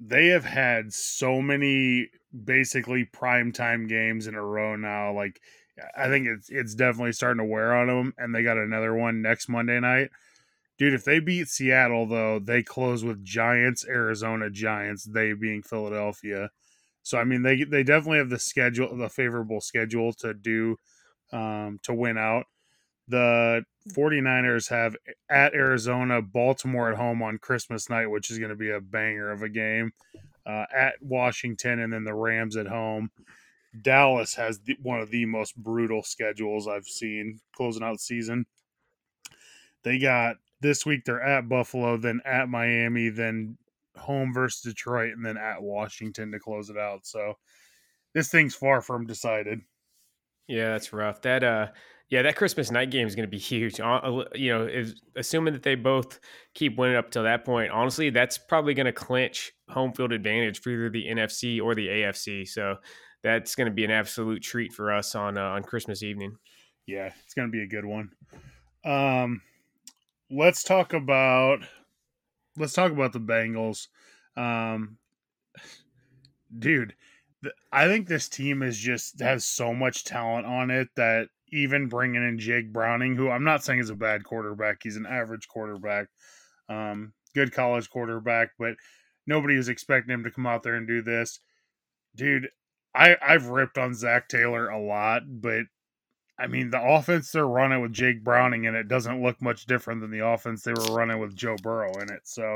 they 0.00 0.28
have 0.28 0.44
had 0.44 0.92
so 0.92 1.40
many 1.40 2.08
basically 2.44 3.04
prime 3.04 3.52
time 3.52 3.86
games 3.86 4.26
in 4.26 4.34
a 4.34 4.42
row 4.42 4.76
now. 4.76 5.12
Like 5.12 5.40
I 5.96 6.08
think 6.08 6.26
it's 6.26 6.48
it's 6.50 6.74
definitely 6.74 7.12
starting 7.12 7.38
to 7.38 7.50
wear 7.50 7.74
on 7.74 7.88
them, 7.88 8.14
and 8.18 8.34
they 8.34 8.42
got 8.42 8.58
another 8.58 8.94
one 8.94 9.22
next 9.22 9.48
Monday 9.48 9.80
night. 9.80 10.10
Dude, 10.78 10.94
if 10.94 11.04
they 11.04 11.20
beat 11.20 11.48
Seattle 11.48 12.06
though, 12.06 12.38
they 12.38 12.62
close 12.62 13.04
with 13.04 13.24
Giants, 13.24 13.86
Arizona 13.86 14.50
Giants, 14.50 15.04
they 15.04 15.32
being 15.32 15.62
Philadelphia. 15.62 16.50
So 17.02 17.18
I 17.18 17.24
mean, 17.24 17.42
they 17.42 17.64
they 17.64 17.82
definitely 17.82 18.18
have 18.18 18.30
the 18.30 18.38
schedule, 18.38 18.96
the 18.96 19.08
favorable 19.08 19.60
schedule 19.60 20.12
to 20.14 20.34
do 20.34 20.76
um, 21.32 21.78
to 21.82 21.94
win 21.94 22.18
out. 22.18 22.46
The 23.08 23.64
49ers 23.90 24.70
have 24.70 24.96
at 25.28 25.54
Arizona, 25.54 26.22
Baltimore 26.22 26.90
at 26.90 26.96
home 26.96 27.22
on 27.22 27.38
Christmas 27.38 27.90
night, 27.90 28.06
which 28.06 28.30
is 28.30 28.38
going 28.38 28.50
to 28.50 28.56
be 28.56 28.70
a 28.70 28.80
banger 28.80 29.30
of 29.30 29.42
a 29.42 29.48
game 29.48 29.92
uh, 30.46 30.66
at 30.74 30.94
Washington, 31.00 31.80
and 31.80 31.92
then 31.92 32.04
the 32.04 32.14
Rams 32.14 32.56
at 32.56 32.66
home. 32.66 33.10
Dallas 33.80 34.34
has 34.34 34.58
the, 34.60 34.76
one 34.82 35.00
of 35.00 35.10
the 35.10 35.24
most 35.26 35.56
brutal 35.56 36.02
schedules 36.02 36.68
I've 36.68 36.86
seen 36.86 37.40
closing 37.54 37.82
out 37.82 37.92
the 37.92 37.98
season. 37.98 38.46
They 39.82 39.98
got 39.98 40.36
this 40.60 40.86
week 40.86 41.04
they're 41.04 41.22
at 41.22 41.48
Buffalo, 41.48 41.96
then 41.96 42.20
at 42.24 42.48
Miami, 42.48 43.08
then 43.08 43.56
home 43.96 44.32
versus 44.32 44.62
Detroit, 44.62 45.12
and 45.14 45.24
then 45.24 45.36
at 45.36 45.62
Washington 45.62 46.32
to 46.32 46.38
close 46.38 46.70
it 46.70 46.78
out. 46.78 47.06
So 47.06 47.34
this 48.14 48.28
thing's 48.28 48.54
far 48.54 48.80
from 48.80 49.06
decided. 49.06 49.60
Yeah, 50.46 50.72
that's 50.72 50.92
rough. 50.92 51.22
That 51.22 51.42
uh 51.42 51.68
yeah, 52.12 52.20
that 52.20 52.36
Christmas 52.36 52.70
night 52.70 52.90
game 52.90 53.06
is 53.06 53.14
going 53.16 53.26
to 53.26 53.30
be 53.30 53.38
huge. 53.38 53.80
Uh, 53.80 54.24
you 54.34 54.52
know, 54.52 54.68
assuming 55.16 55.54
that 55.54 55.62
they 55.62 55.76
both 55.76 56.20
keep 56.52 56.76
winning 56.76 56.96
up 56.96 57.10
till 57.10 57.22
that 57.22 57.46
point, 57.46 57.70
honestly, 57.72 58.10
that's 58.10 58.36
probably 58.36 58.74
going 58.74 58.86
to 58.86 58.92
clinch 58.92 59.52
home 59.70 59.94
field 59.94 60.12
advantage 60.12 60.60
for 60.60 60.68
either 60.68 60.90
the 60.90 61.06
NFC 61.06 61.58
or 61.58 61.74
the 61.74 61.88
AFC. 61.88 62.46
So 62.46 62.76
that's 63.22 63.54
going 63.54 63.66
to 63.66 63.74
be 63.74 63.84
an 63.84 63.90
absolute 63.90 64.42
treat 64.42 64.72
for 64.72 64.92
us 64.92 65.14
on 65.14 65.38
uh, 65.38 65.42
on 65.42 65.62
Christmas 65.62 66.02
evening. 66.02 66.36
Yeah, 66.86 67.12
it's 67.24 67.34
going 67.34 67.48
to 67.48 67.52
be 67.52 67.62
a 67.62 67.68
good 67.68 67.84
one. 67.84 68.10
Um, 68.84 69.42
let's 70.30 70.62
talk 70.64 70.92
about 70.92 71.60
let's 72.56 72.72
talk 72.72 72.92
about 72.92 73.12
the 73.12 73.20
Bengals. 73.20 73.88
Um, 74.36 74.96
dude, 76.58 76.94
I 77.72 77.86
think 77.86 78.08
this 78.08 78.28
team 78.28 78.62
is 78.62 78.78
just 78.78 79.20
has 79.20 79.44
so 79.44 79.72
much 79.72 80.04
talent 80.04 80.46
on 80.46 80.70
it 80.70 80.88
that 80.96 81.28
even 81.52 81.88
bringing 81.88 82.26
in 82.26 82.38
Jake 82.38 82.72
Browning, 82.72 83.14
who 83.14 83.30
I'm 83.30 83.44
not 83.44 83.62
saying 83.62 83.80
is 83.80 83.90
a 83.90 83.94
bad 83.94 84.24
quarterback, 84.24 84.80
he's 84.82 84.96
an 84.96 85.06
average 85.06 85.48
quarterback, 85.48 86.08
um, 86.68 87.12
good 87.34 87.52
college 87.52 87.90
quarterback, 87.90 88.50
but 88.58 88.74
nobody 89.26 89.56
was 89.56 89.68
expecting 89.68 90.14
him 90.14 90.24
to 90.24 90.30
come 90.30 90.46
out 90.46 90.62
there 90.62 90.74
and 90.74 90.88
do 90.88 91.02
this. 91.02 91.40
Dude, 92.16 92.48
I 92.94 93.16
I've 93.22 93.46
ripped 93.46 93.78
on 93.78 93.94
Zac 93.94 94.28
Taylor 94.28 94.68
a 94.68 94.78
lot, 94.80 95.22
but 95.26 95.64
I 96.38 96.46
mean 96.46 96.70
the 96.70 96.82
offense 96.82 97.32
they're 97.32 97.46
running 97.46 97.80
with 97.80 97.92
Jake 97.92 98.22
Browning 98.24 98.66
and 98.66 98.76
it 98.76 98.88
doesn't 98.88 99.22
look 99.22 99.40
much 99.40 99.66
different 99.66 100.00
than 100.00 100.10
the 100.10 100.26
offense 100.26 100.62
they 100.62 100.72
were 100.72 100.94
running 100.94 101.18
with 101.18 101.36
Joe 101.36 101.56
Burrow 101.62 101.92
in 102.00 102.10
it. 102.12 102.22
So, 102.24 102.54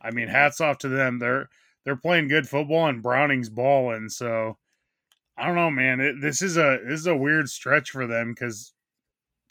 I 0.00 0.10
mean, 0.10 0.28
hats 0.28 0.60
off 0.60 0.78
to 0.78 0.88
them. 0.88 1.18
They're 1.18 1.48
they're 1.84 1.96
playing 1.96 2.28
good 2.28 2.48
football 2.48 2.86
and 2.88 3.02
Browning's 3.02 3.48
balling. 3.48 4.08
So 4.08 4.56
I 5.36 5.46
don't 5.46 5.56
know, 5.56 5.70
man. 5.70 6.00
It, 6.00 6.20
this 6.20 6.42
is 6.42 6.56
a 6.56 6.80
this 6.84 7.00
is 7.00 7.06
a 7.06 7.16
weird 7.16 7.48
stretch 7.48 7.90
for 7.90 8.06
them 8.06 8.32
because, 8.32 8.72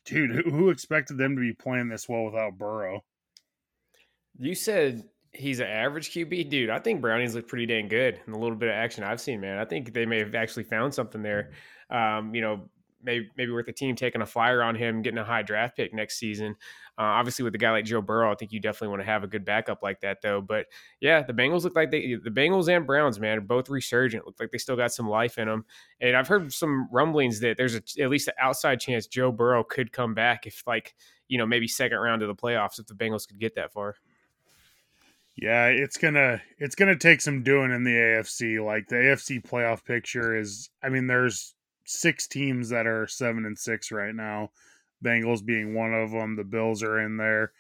dude, 0.06 0.32
who, 0.32 0.50
who 0.52 0.70
expected 0.70 1.18
them 1.18 1.36
to 1.36 1.42
be 1.42 1.54
playing 1.54 1.88
this 1.90 2.10
well 2.10 2.26
without 2.26 2.58
Burrow? 2.58 3.04
You 4.38 4.54
said 4.54 5.04
he's 5.38 5.60
an 5.60 5.68
average 5.68 6.12
QB, 6.12 6.50
dude. 6.50 6.70
I 6.70 6.80
think 6.80 7.02
Browning's 7.02 7.36
look 7.36 7.48
pretty 7.48 7.66
dang 7.66 7.88
good 7.88 8.20
in 8.26 8.34
the 8.34 8.40
little 8.40 8.58
bit 8.58 8.70
of 8.70 8.76
action 8.76 9.04
I've 9.04 9.22
seen, 9.22 9.40
man. 9.40 9.58
I 9.58 9.66
think 9.66 9.94
they 9.94 10.06
may 10.06 10.20
have 10.20 10.36
actually 10.36 10.64
found 10.64 10.94
something 10.94 11.22
there. 11.22 11.52
Um, 11.90 12.34
you 12.36 12.42
know, 12.42 12.70
maybe 13.04 13.30
maybe 13.38 13.52
with 13.52 13.66
the 13.66 13.74
team 13.74 13.96
taking 13.96 14.22
a 14.22 14.26
flyer 14.26 14.62
on 14.62 14.76
him, 14.76 15.02
getting 15.02 15.18
a 15.18 15.24
high 15.24 15.42
draft 15.42 15.78
pick 15.78 15.94
next 15.94 16.18
season. 16.18 16.56
Uh, 17.00 17.04
obviously, 17.04 17.44
with 17.44 17.54
a 17.54 17.58
guy 17.60 17.72
like 17.72 17.86
Joe 17.86 18.02
Burrow, 18.02 18.32
I 18.32 18.36
think 18.36 18.52
you 18.52 18.60
definitely 18.60 18.90
want 18.90 19.02
to 19.02 19.06
have 19.06 19.24
a 19.24 19.28
good 19.28 19.46
backup 19.46 19.84
like 19.84 20.02
that, 20.02 20.22
though. 20.22 20.42
But 20.42 20.66
yeah, 21.00 21.22
the 21.22 21.34
Bengals 21.34 21.64
look 21.64 21.76
like 21.76 21.92
they, 21.92 22.16
the 22.16 22.32
Bengals 22.32 22.76
and 22.76 22.88
Browns, 22.88 23.20
man, 23.20 23.38
are 23.38 23.42
both 23.42 23.70
resurgent. 23.70 24.26
Look 24.26 24.40
like 24.40 24.52
they 24.52 24.58
still 24.58 24.76
got 24.76 24.92
some 24.92 25.08
life 25.08 25.38
in 25.38 25.48
them. 25.48 25.66
And 26.02 26.18
I've 26.18 26.28
heard 26.28 26.52
some 26.52 26.88
rumblings 26.92 27.40
that 27.42 27.56
there's 27.56 27.76
a, 27.76 27.82
at 28.02 28.10
least 28.10 28.28
an 28.28 28.34
outside 28.40 28.80
chance 28.80 29.06
Joe 29.06 29.32
Burrow 29.32 29.64
could 29.64 29.92
come 29.92 30.14
back 30.16 30.48
if, 30.48 30.64
like, 30.66 30.96
you 31.28 31.38
know, 31.38 31.46
maybe 31.46 31.68
second 31.68 32.00
round 32.00 32.24
of 32.24 32.28
the 32.28 32.36
playoffs 32.36 32.80
if 32.80 32.88
the 32.88 32.96
Bengals 32.96 33.28
could 33.28 33.40
get 33.40 33.56
that 33.56 33.72
far. 33.72 33.96
Yeah, 35.38 35.68
it's 35.68 35.98
gonna 35.98 36.42
it's 36.58 36.76
gonna 36.76 36.98
take 36.98 37.22
some 37.22 37.44
doing 37.44 37.72
in 37.72 37.84
the 37.84 37.94
AFC. 37.94 38.64
Like 38.64 38.88
the 38.88 38.96
AFC 38.96 39.46
playoff 39.46 39.86
picture 39.86 40.36
is, 40.36 40.70
I 40.84 40.90
mean, 40.90 41.08
there's 41.08 41.54
six 41.86 42.28
teams 42.28 42.70
that 42.70 42.88
are 42.88 43.08
seven 43.08 43.46
and 43.46 43.58
six 43.58 43.92
right 43.92 44.16
now. 44.16 44.50
Bengals 45.04 45.46
being 45.46 45.76
one 45.76 45.94
of 45.94 46.12
them. 46.12 46.36
The 46.36 46.44
Bills 46.44 46.82
are 46.82 47.00
in 47.00 47.18
there. 47.18 47.52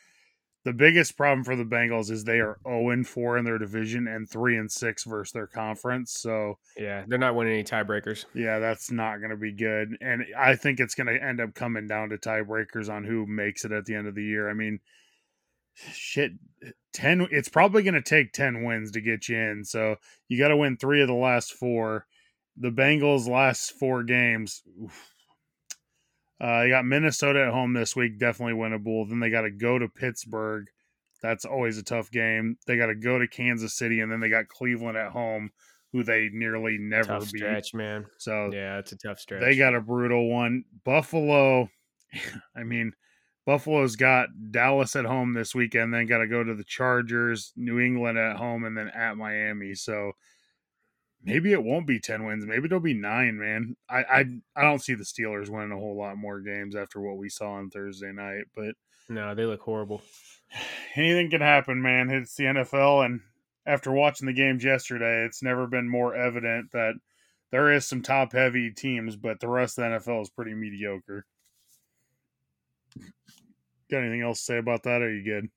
The 0.63 0.73
biggest 0.73 1.15
problem 1.15 1.45
for 1.45 1.55
the 1.55 1.63
Bengals 1.63 2.11
is 2.11 2.25
they 2.25 2.41
are 2.41 2.59
0 2.67 2.89
and 2.89 3.07
4 3.07 3.37
in 3.37 3.45
their 3.45 3.57
division 3.57 4.05
and 4.05 4.29
3 4.29 4.57
and 4.57 4.69
6 4.69 5.03
versus 5.05 5.31
their 5.31 5.47
conference. 5.47 6.11
So, 6.11 6.57
yeah, 6.75 7.05
they're 7.07 7.17
not 7.17 7.35
winning 7.35 7.53
any 7.53 7.63
tiebreakers. 7.63 8.25
Yeah, 8.33 8.59
that's 8.59 8.91
not 8.91 9.19
going 9.19 9.29
to 9.29 9.37
be 9.37 9.53
good. 9.53 9.95
And 10.01 10.25
I 10.37 10.55
think 10.55 10.81
it's 10.81 10.93
going 10.93 11.07
to 11.07 11.23
end 11.23 11.39
up 11.39 11.53
coming 11.53 11.87
down 11.87 12.09
to 12.09 12.17
tiebreakers 12.17 12.89
on 12.89 13.05
who 13.05 13.25
makes 13.25 13.63
it 13.63 13.71
at 13.71 13.85
the 13.85 13.95
end 13.95 14.07
of 14.07 14.15
the 14.15 14.25
year. 14.25 14.49
I 14.49 14.53
mean, 14.53 14.81
shit, 15.93 16.33
10 16.93 17.27
it's 17.31 17.49
probably 17.49 17.83
going 17.83 17.93
to 17.93 18.01
take 18.01 18.33
10 18.33 18.63
wins 18.63 18.91
to 18.91 19.01
get 19.01 19.29
you 19.29 19.37
in. 19.37 19.63
So, 19.63 19.97
you 20.27 20.37
got 20.37 20.49
to 20.49 20.57
win 20.57 20.77
3 20.77 21.01
of 21.01 21.07
the 21.07 21.13
last 21.13 21.53
4. 21.53 22.05
The 22.57 22.71
Bengals 22.71 23.27
last 23.27 23.71
4 23.73 24.03
games, 24.03 24.63
oof, 24.83 25.13
uh, 26.39 26.61
you 26.61 26.69
got 26.69 26.85
Minnesota 26.85 27.45
at 27.45 27.53
home 27.53 27.73
this 27.73 27.95
week, 27.95 28.19
definitely 28.19 28.53
winnable. 28.53 29.07
Then 29.07 29.19
they 29.19 29.29
got 29.29 29.41
to 29.41 29.51
go 29.51 29.79
to 29.79 29.87
Pittsburgh. 29.87 30.67
That's 31.21 31.45
always 31.45 31.79
a 31.79 31.83
tough 31.83 32.11
game. 32.11 32.57
They 32.67 32.77
got 32.77 32.87
to 32.87 32.95
go 32.95 33.17
to 33.17 33.27
Kansas 33.27 33.73
City, 33.73 34.01
and 34.01 34.11
then 34.11 34.19
they 34.19 34.29
got 34.29 34.47
Cleveland 34.47 34.97
at 34.97 35.11
home, 35.11 35.49
who 35.91 36.03
they 36.03 36.29
nearly 36.31 36.77
never 36.77 37.07
tough 37.07 37.31
beat. 37.31 37.39
Stretch, 37.39 37.73
man. 37.73 38.05
So 38.19 38.51
yeah, 38.53 38.77
it's 38.77 38.91
a 38.91 38.97
tough 38.97 39.19
stretch. 39.19 39.41
They 39.41 39.57
got 39.57 39.73
a 39.73 39.81
brutal 39.81 40.29
one. 40.29 40.63
Buffalo. 40.83 41.69
I 42.55 42.63
mean, 42.63 42.93
Buffalo's 43.47 43.95
got 43.95 44.27
Dallas 44.51 44.93
at 44.97 45.05
home 45.05 45.33
this 45.33 45.55
weekend, 45.55 45.93
then 45.93 46.05
got 46.05 46.17
to 46.17 46.27
go 46.27 46.43
to 46.43 46.53
the 46.53 46.65
Chargers, 46.65 47.53
New 47.55 47.79
England 47.79 48.17
at 48.17 48.35
home, 48.35 48.65
and 48.65 48.77
then 48.77 48.89
at 48.89 49.15
Miami. 49.15 49.73
So 49.73 50.11
maybe 51.23 51.53
it 51.53 51.63
won't 51.63 51.87
be 51.87 51.97
10 51.97 52.25
wins. 52.25 52.45
Maybe 52.45 52.65
it'll 52.65 52.81
be 52.81 52.93
nine 52.93 53.39
man. 53.39 53.77
I, 53.89 53.99
I 53.99 54.25
i 54.57 54.63
don't 54.63 54.83
see 54.83 54.95
the 54.95 55.05
steelers 55.05 55.47
winning 55.47 55.71
a 55.71 55.79
whole 55.79 55.97
lot 55.97 56.17
more 56.17 56.41
games 56.41 56.75
after 56.75 56.99
what 56.99 57.17
we 57.17 57.29
saw 57.29 57.53
on 57.53 57.69
thursday 57.69 58.11
night 58.11 58.47
but 58.53 58.75
no 59.07 59.33
they 59.33 59.45
look 59.45 59.61
horrible. 59.61 60.01
Anything 60.95 61.29
can 61.29 61.41
happen 61.41 61.81
man. 61.81 62.09
It's 62.09 62.35
the 62.35 62.43
nfl 62.43 63.05
and 63.05 63.21
after 63.65 63.93
watching 63.93 64.25
the 64.25 64.33
games 64.33 64.65
yesterday 64.65 65.23
it's 65.25 65.41
never 65.41 65.67
been 65.67 65.87
more 65.87 66.13
evident 66.13 66.73
that 66.73 66.95
there 67.51 67.71
is 67.71 67.87
some 67.87 68.01
top 68.01 68.33
heavy 68.33 68.71
teams 68.71 69.15
but 69.15 69.39
the 69.39 69.47
rest 69.47 69.77
of 69.77 69.83
the 69.83 69.97
nfl 69.97 70.21
is 70.21 70.29
pretty 70.29 70.53
mediocre 70.53 71.25
got 73.89 73.99
anything 73.99 74.21
else 74.21 74.39
to 74.39 74.45
say 74.45 74.57
about 74.57 74.83
that 74.83 75.01
or 75.01 75.05
are 75.05 75.13
you 75.13 75.23
good 75.23 75.49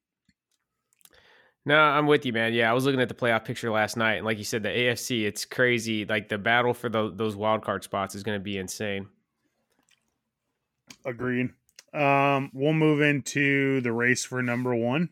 no, 1.66 1.76
I'm 1.76 2.06
with 2.06 2.24
you, 2.24 2.32
man. 2.32 2.54
Yeah, 2.54 2.70
I 2.70 2.72
was 2.72 2.86
looking 2.86 3.00
at 3.00 3.08
the 3.08 3.14
playoff 3.14 3.44
picture 3.44 3.70
last 3.70 3.96
night, 3.96 4.14
and 4.14 4.24
like 4.24 4.38
you 4.38 4.44
said, 4.44 4.62
the 4.62 4.70
AFC, 4.70 5.24
it's 5.24 5.44
crazy. 5.44 6.06
Like 6.06 6.28
the 6.28 6.38
battle 6.38 6.72
for 6.72 6.88
the, 6.88 7.12
those 7.14 7.36
wild 7.36 7.62
card 7.62 7.84
spots 7.84 8.14
is 8.14 8.22
going 8.22 8.36
to 8.36 8.42
be 8.42 8.56
insane. 8.56 9.08
Agreed. 11.04 11.50
Um, 11.92 12.50
we'll 12.54 12.72
move 12.72 13.02
into 13.02 13.80
the 13.82 13.92
race 13.92 14.24
for 14.24 14.42
number 14.42 14.74
one. 14.74 15.10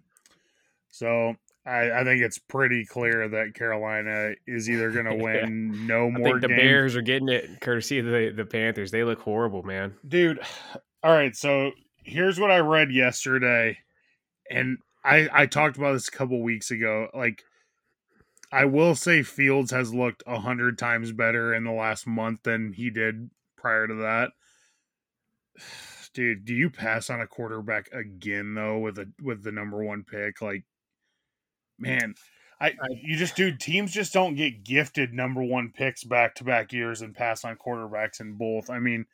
So 0.91 1.35
I, 1.67 1.91
I 1.91 2.05
think 2.05 2.23
it's 2.23 2.39
pretty 2.39 2.87
clear 2.87 3.29
that 3.29 3.55
Carolina 3.55 4.33
is 4.47 4.71
either 4.71 4.91
going 4.91 5.05
to 5.19 5.23
win 5.23 5.75
yeah. 5.75 5.87
no 5.87 6.11
more. 6.11 6.29
I 6.29 6.31
think 6.31 6.43
the 6.43 6.49
games. 6.49 6.61
Bears 6.61 6.97
are 6.97 7.03
getting 7.03 7.29
it 7.29 7.61
courtesy 7.61 7.99
of 7.99 8.07
the 8.07 8.33
the 8.35 8.47
Panthers. 8.47 8.91
They 8.91 9.05
look 9.05 9.21
horrible, 9.21 9.63
man. 9.63 9.95
Dude. 10.07 10.41
All 11.05 11.13
right, 11.13 11.37
so 11.37 11.71
here's 12.09 12.41
what 12.41 12.51
I 12.51 12.59
read 12.59 12.91
yesterday, 12.91 13.79
and 14.51 14.79
I 15.05 15.29
I 15.33 15.47
talked 15.47 15.77
about 15.77 15.93
this 15.93 16.09
a 16.09 16.13
couple 16.13 16.43
weeks 16.43 16.71
ago. 16.71 17.09
Like, 17.15 17.43
I 18.51 18.65
will 18.65 18.95
say 18.95 19.23
Fields 19.23 19.71
has 19.71 19.95
looked 19.95 20.23
a 20.27 20.41
hundred 20.41 20.79
times 20.79 21.13
better 21.13 21.55
in 21.55 21.65
the 21.65 21.73
last 21.73 22.07
month 22.07 22.43
than 22.43 22.73
he 22.73 22.91
did 22.91 23.31
prior 23.57 23.87
to 23.87 23.95
that. 23.97 24.31
Dude, 26.15 26.47
do 26.47 26.55
you 26.55 26.71
pass 26.71 27.11
on 27.11 27.21
a 27.21 27.27
quarterback 27.27 27.91
again 27.93 28.55
though 28.55 28.79
with 28.79 28.99
a 28.99 29.09
with 29.23 29.45
the 29.45 29.53
number 29.53 29.85
one 29.85 30.05
pick? 30.05 30.41
Like, 30.41 30.65
man, 31.79 32.15
I, 32.61 32.73
you 33.03 33.17
just 33.17 33.37
dude, 33.37 33.61
teams 33.61 33.93
just 33.93 34.13
don't 34.13 34.35
get 34.35 34.65
gifted 34.65 35.13
number 35.13 35.45
one 35.45 35.71
picks 35.73 36.03
back 36.03 36.35
to 36.37 36.45
back 36.45 36.73
years 36.73 37.03
and 37.03 37.15
pass 37.15 37.45
on 37.45 37.57
quarterbacks 37.57 38.21
in 38.21 38.33
both. 38.33 38.69
I 38.69 38.81
mean, 38.81 39.07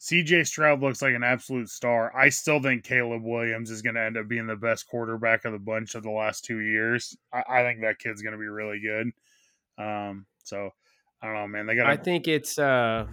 CJ 0.00 0.46
Stroud 0.46 0.80
looks 0.80 1.02
like 1.02 1.14
an 1.14 1.24
absolute 1.24 1.68
star. 1.68 2.16
I 2.16 2.28
still 2.28 2.62
think 2.62 2.84
Caleb 2.84 3.22
Williams 3.24 3.70
is 3.70 3.82
going 3.82 3.96
to 3.96 4.02
end 4.02 4.16
up 4.16 4.28
being 4.28 4.46
the 4.46 4.56
best 4.56 4.86
quarterback 4.88 5.44
of 5.44 5.52
the 5.52 5.58
bunch 5.58 5.96
of 5.96 6.04
the 6.04 6.10
last 6.10 6.44
two 6.44 6.60
years. 6.60 7.16
I, 7.32 7.42
I 7.48 7.62
think 7.62 7.80
that 7.80 7.98
kid's 7.98 8.22
going 8.22 8.32
to 8.32 8.38
be 8.38 8.46
really 8.46 8.80
good. 8.80 9.10
Um, 9.76 10.26
so 10.44 10.70
I 11.20 11.26
don't 11.26 11.34
know, 11.34 11.48
man. 11.48 11.66
They 11.66 11.74
got. 11.74 11.86
I 11.86 11.96
think 11.96 12.28
it's 12.28 12.58
uh, 12.58 13.06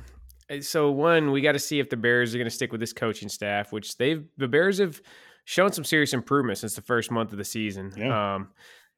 so 0.61 0.91
one. 0.91 1.31
We 1.31 1.41
got 1.41 1.53
to 1.53 1.59
see 1.59 1.79
if 1.79 1.89
the 1.89 1.97
Bears 1.97 2.35
are 2.35 2.37
going 2.37 2.49
to 2.49 2.55
stick 2.55 2.71
with 2.71 2.81
this 2.81 2.93
coaching 2.93 3.29
staff, 3.29 3.71
which 3.71 3.97
they've 3.97 4.23
the 4.37 4.47
Bears 4.47 4.77
have 4.77 5.01
shown 5.45 5.71
some 5.71 5.83
serious 5.83 6.13
improvement 6.13 6.59
since 6.59 6.75
the 6.75 6.81
first 6.81 7.09
month 7.09 7.31
of 7.31 7.39
the 7.39 7.45
season. 7.45 7.93
Yeah. 7.97 8.35
Um, 8.35 8.49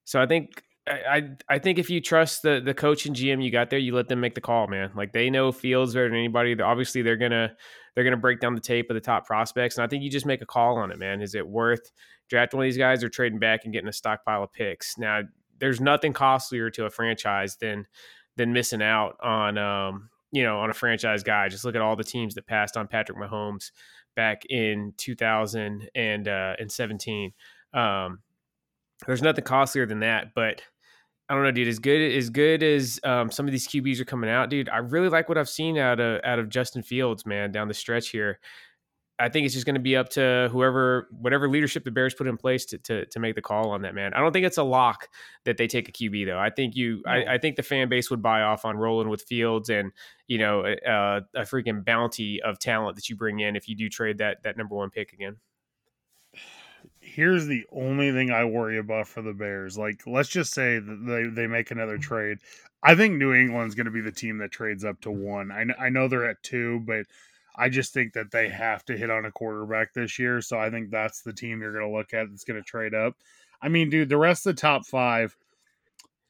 so 0.03 0.21
I 0.21 0.25
think 0.25 0.61
I, 0.87 1.29
I 1.49 1.59
think 1.59 1.79
if 1.79 1.89
you 1.89 2.01
trust 2.01 2.41
the 2.41 2.61
the 2.63 2.73
coach 2.73 3.05
and 3.05 3.15
GM 3.15 3.43
you 3.43 3.51
got 3.51 3.69
there, 3.69 3.79
you 3.79 3.95
let 3.95 4.07
them 4.07 4.19
make 4.19 4.35
the 4.35 4.41
call, 4.41 4.67
man. 4.67 4.91
Like 4.95 5.13
they 5.13 5.29
know 5.29 5.51
Fields 5.51 5.93
better 5.93 6.09
than 6.09 6.17
anybody. 6.17 6.59
Obviously, 6.59 7.01
they're 7.01 7.17
gonna 7.17 7.55
they're 7.93 8.03
gonna 8.03 8.17
break 8.17 8.39
down 8.39 8.55
the 8.55 8.61
tape 8.61 8.89
of 8.89 8.95
the 8.95 9.01
top 9.01 9.25
prospects, 9.25 9.77
and 9.77 9.83
I 9.83 9.87
think 9.87 10.03
you 10.03 10.09
just 10.09 10.25
make 10.25 10.41
a 10.41 10.45
call 10.45 10.77
on 10.77 10.91
it, 10.91 10.99
man. 10.99 11.21
Is 11.21 11.35
it 11.35 11.47
worth 11.47 11.91
drafting 12.29 12.57
one 12.57 12.65
of 12.65 12.71
these 12.71 12.77
guys 12.77 13.03
or 13.03 13.09
trading 13.09 13.39
back 13.39 13.61
and 13.63 13.73
getting 13.73 13.89
a 13.89 13.93
stockpile 13.93 14.43
of 14.43 14.53
picks? 14.53 14.97
Now, 14.97 15.21
there's 15.59 15.81
nothing 15.81 16.13
costlier 16.13 16.69
to 16.71 16.85
a 16.85 16.89
franchise 16.89 17.57
than 17.57 17.85
than 18.35 18.53
missing 18.53 18.81
out 18.81 19.17
on 19.21 19.57
um, 19.57 20.09
you 20.31 20.43
know 20.43 20.59
on 20.59 20.69
a 20.69 20.73
franchise 20.73 21.23
guy. 21.23 21.49
Just 21.49 21.65
look 21.65 21.75
at 21.75 21.81
all 21.81 21.95
the 21.95 22.03
teams 22.03 22.35
that 22.35 22.47
passed 22.47 22.77
on 22.77 22.87
Patrick 22.87 23.17
Mahomes 23.17 23.71
back 24.15 24.43
in 24.49 24.93
2017. 24.97 27.33
Uh, 27.73 27.77
um, 27.77 28.19
there's 29.05 29.21
nothing 29.21 29.43
costlier 29.43 29.85
than 29.85 29.99
that, 29.99 30.33
but 30.33 30.63
I 31.29 31.33
don't 31.33 31.43
know, 31.43 31.51
dude. 31.51 31.67
As 31.67 31.79
good 31.79 32.13
as 32.13 32.29
good 32.29 32.63
as 32.63 32.99
um, 33.03 33.29
some 33.31 33.45
of 33.45 33.51
these 33.51 33.67
QBs 33.67 33.99
are 33.99 34.05
coming 34.05 34.29
out, 34.29 34.49
dude. 34.49 34.69
I 34.69 34.77
really 34.77 35.09
like 35.09 35.27
what 35.27 35.37
I've 35.37 35.49
seen 35.49 35.77
out 35.77 35.99
of 35.99 36.21
out 36.23 36.39
of 36.39 36.49
Justin 36.49 36.83
Fields, 36.83 37.25
man, 37.25 37.51
down 37.51 37.67
the 37.67 37.73
stretch 37.73 38.09
here. 38.09 38.39
I 39.19 39.29
think 39.29 39.45
it's 39.45 39.55
just 39.55 39.65
going 39.65 39.75
to 39.75 39.81
be 39.81 39.95
up 39.95 40.09
to 40.09 40.47
whoever, 40.51 41.07
whatever 41.09 41.49
leadership 41.49 41.83
the 41.83 41.89
Bears 41.89 42.13
put 42.13 42.27
in 42.27 42.37
place 42.37 42.65
to, 42.65 42.77
to, 42.79 43.05
to 43.07 43.19
make 43.19 43.33
the 43.33 43.41
call 43.41 43.71
on 43.71 43.81
that 43.81 43.95
man. 43.95 44.13
I 44.13 44.19
don't 44.19 44.31
think 44.31 44.45
it's 44.45 44.59
a 44.59 44.63
lock 44.63 45.09
that 45.43 45.57
they 45.57 45.65
take 45.65 45.89
a 45.89 45.91
QB 45.91 46.27
though. 46.27 46.37
I 46.37 46.51
think 46.51 46.75
you, 46.75 47.01
no. 47.03 47.11
I, 47.11 47.33
I, 47.33 47.37
think 47.39 47.55
the 47.55 47.63
fan 47.63 47.89
base 47.89 48.11
would 48.11 48.21
buy 48.21 48.43
off 48.43 48.63
on 48.63 48.77
rolling 48.77 49.09
with 49.09 49.23
Fields 49.23 49.69
and 49.69 49.91
you 50.27 50.37
know 50.37 50.61
uh, 50.61 51.21
a 51.33 51.41
freaking 51.41 51.83
bounty 51.83 52.41
of 52.43 52.59
talent 52.59 52.95
that 52.95 53.09
you 53.09 53.15
bring 53.15 53.39
in 53.39 53.55
if 53.55 53.67
you 53.67 53.75
do 53.75 53.89
trade 53.89 54.19
that 54.19 54.43
that 54.43 54.55
number 54.55 54.75
one 54.75 54.91
pick 54.91 55.13
again 55.13 55.37
here's 57.17 57.47
the 57.47 57.65
only 57.71 58.11
thing 58.11 58.29
I 58.29 58.45
worry 58.45 58.77
about 58.77 59.07
for 59.07 59.23
the 59.23 59.33
Bears. 59.33 59.75
Like, 59.75 60.03
let's 60.05 60.29
just 60.29 60.53
say 60.53 60.77
that 60.77 61.05
they, 61.07 61.23
they 61.23 61.47
make 61.47 61.71
another 61.71 61.93
mm-hmm. 61.93 62.01
trade. 62.01 62.37
I 62.83 62.93
think 62.93 63.15
New 63.15 63.33
England's 63.33 63.73
going 63.73 63.85
to 63.85 63.91
be 63.91 64.01
the 64.01 64.11
team 64.11 64.37
that 64.37 64.51
trades 64.51 64.85
up 64.85 65.01
to 65.01 65.09
one. 65.09 65.51
I, 65.51 65.65
I 65.85 65.89
know 65.89 66.07
they're 66.07 66.29
at 66.29 66.43
two, 66.43 66.79
but 66.81 67.07
I 67.55 67.69
just 67.69 67.91
think 67.91 68.13
that 68.13 68.29
they 68.29 68.49
have 68.49 68.85
to 68.85 68.95
hit 68.95 69.09
on 69.09 69.25
a 69.25 69.31
quarterback 69.31 69.95
this 69.95 70.19
year. 70.19 70.41
So 70.41 70.59
I 70.59 70.69
think 70.69 70.91
that's 70.91 71.23
the 71.23 71.33
team 71.33 71.59
you're 71.59 71.73
going 71.73 71.91
to 71.91 71.97
look 71.97 72.13
at 72.13 72.29
that's 72.29 72.43
going 72.43 72.61
to 72.61 72.63
trade 72.63 72.93
up. 72.93 73.15
I 73.63 73.69
mean, 73.69 73.89
dude, 73.89 74.09
the 74.09 74.17
rest 74.17 74.45
of 74.45 74.55
the 74.55 74.61
top 74.61 74.85
five, 74.85 75.35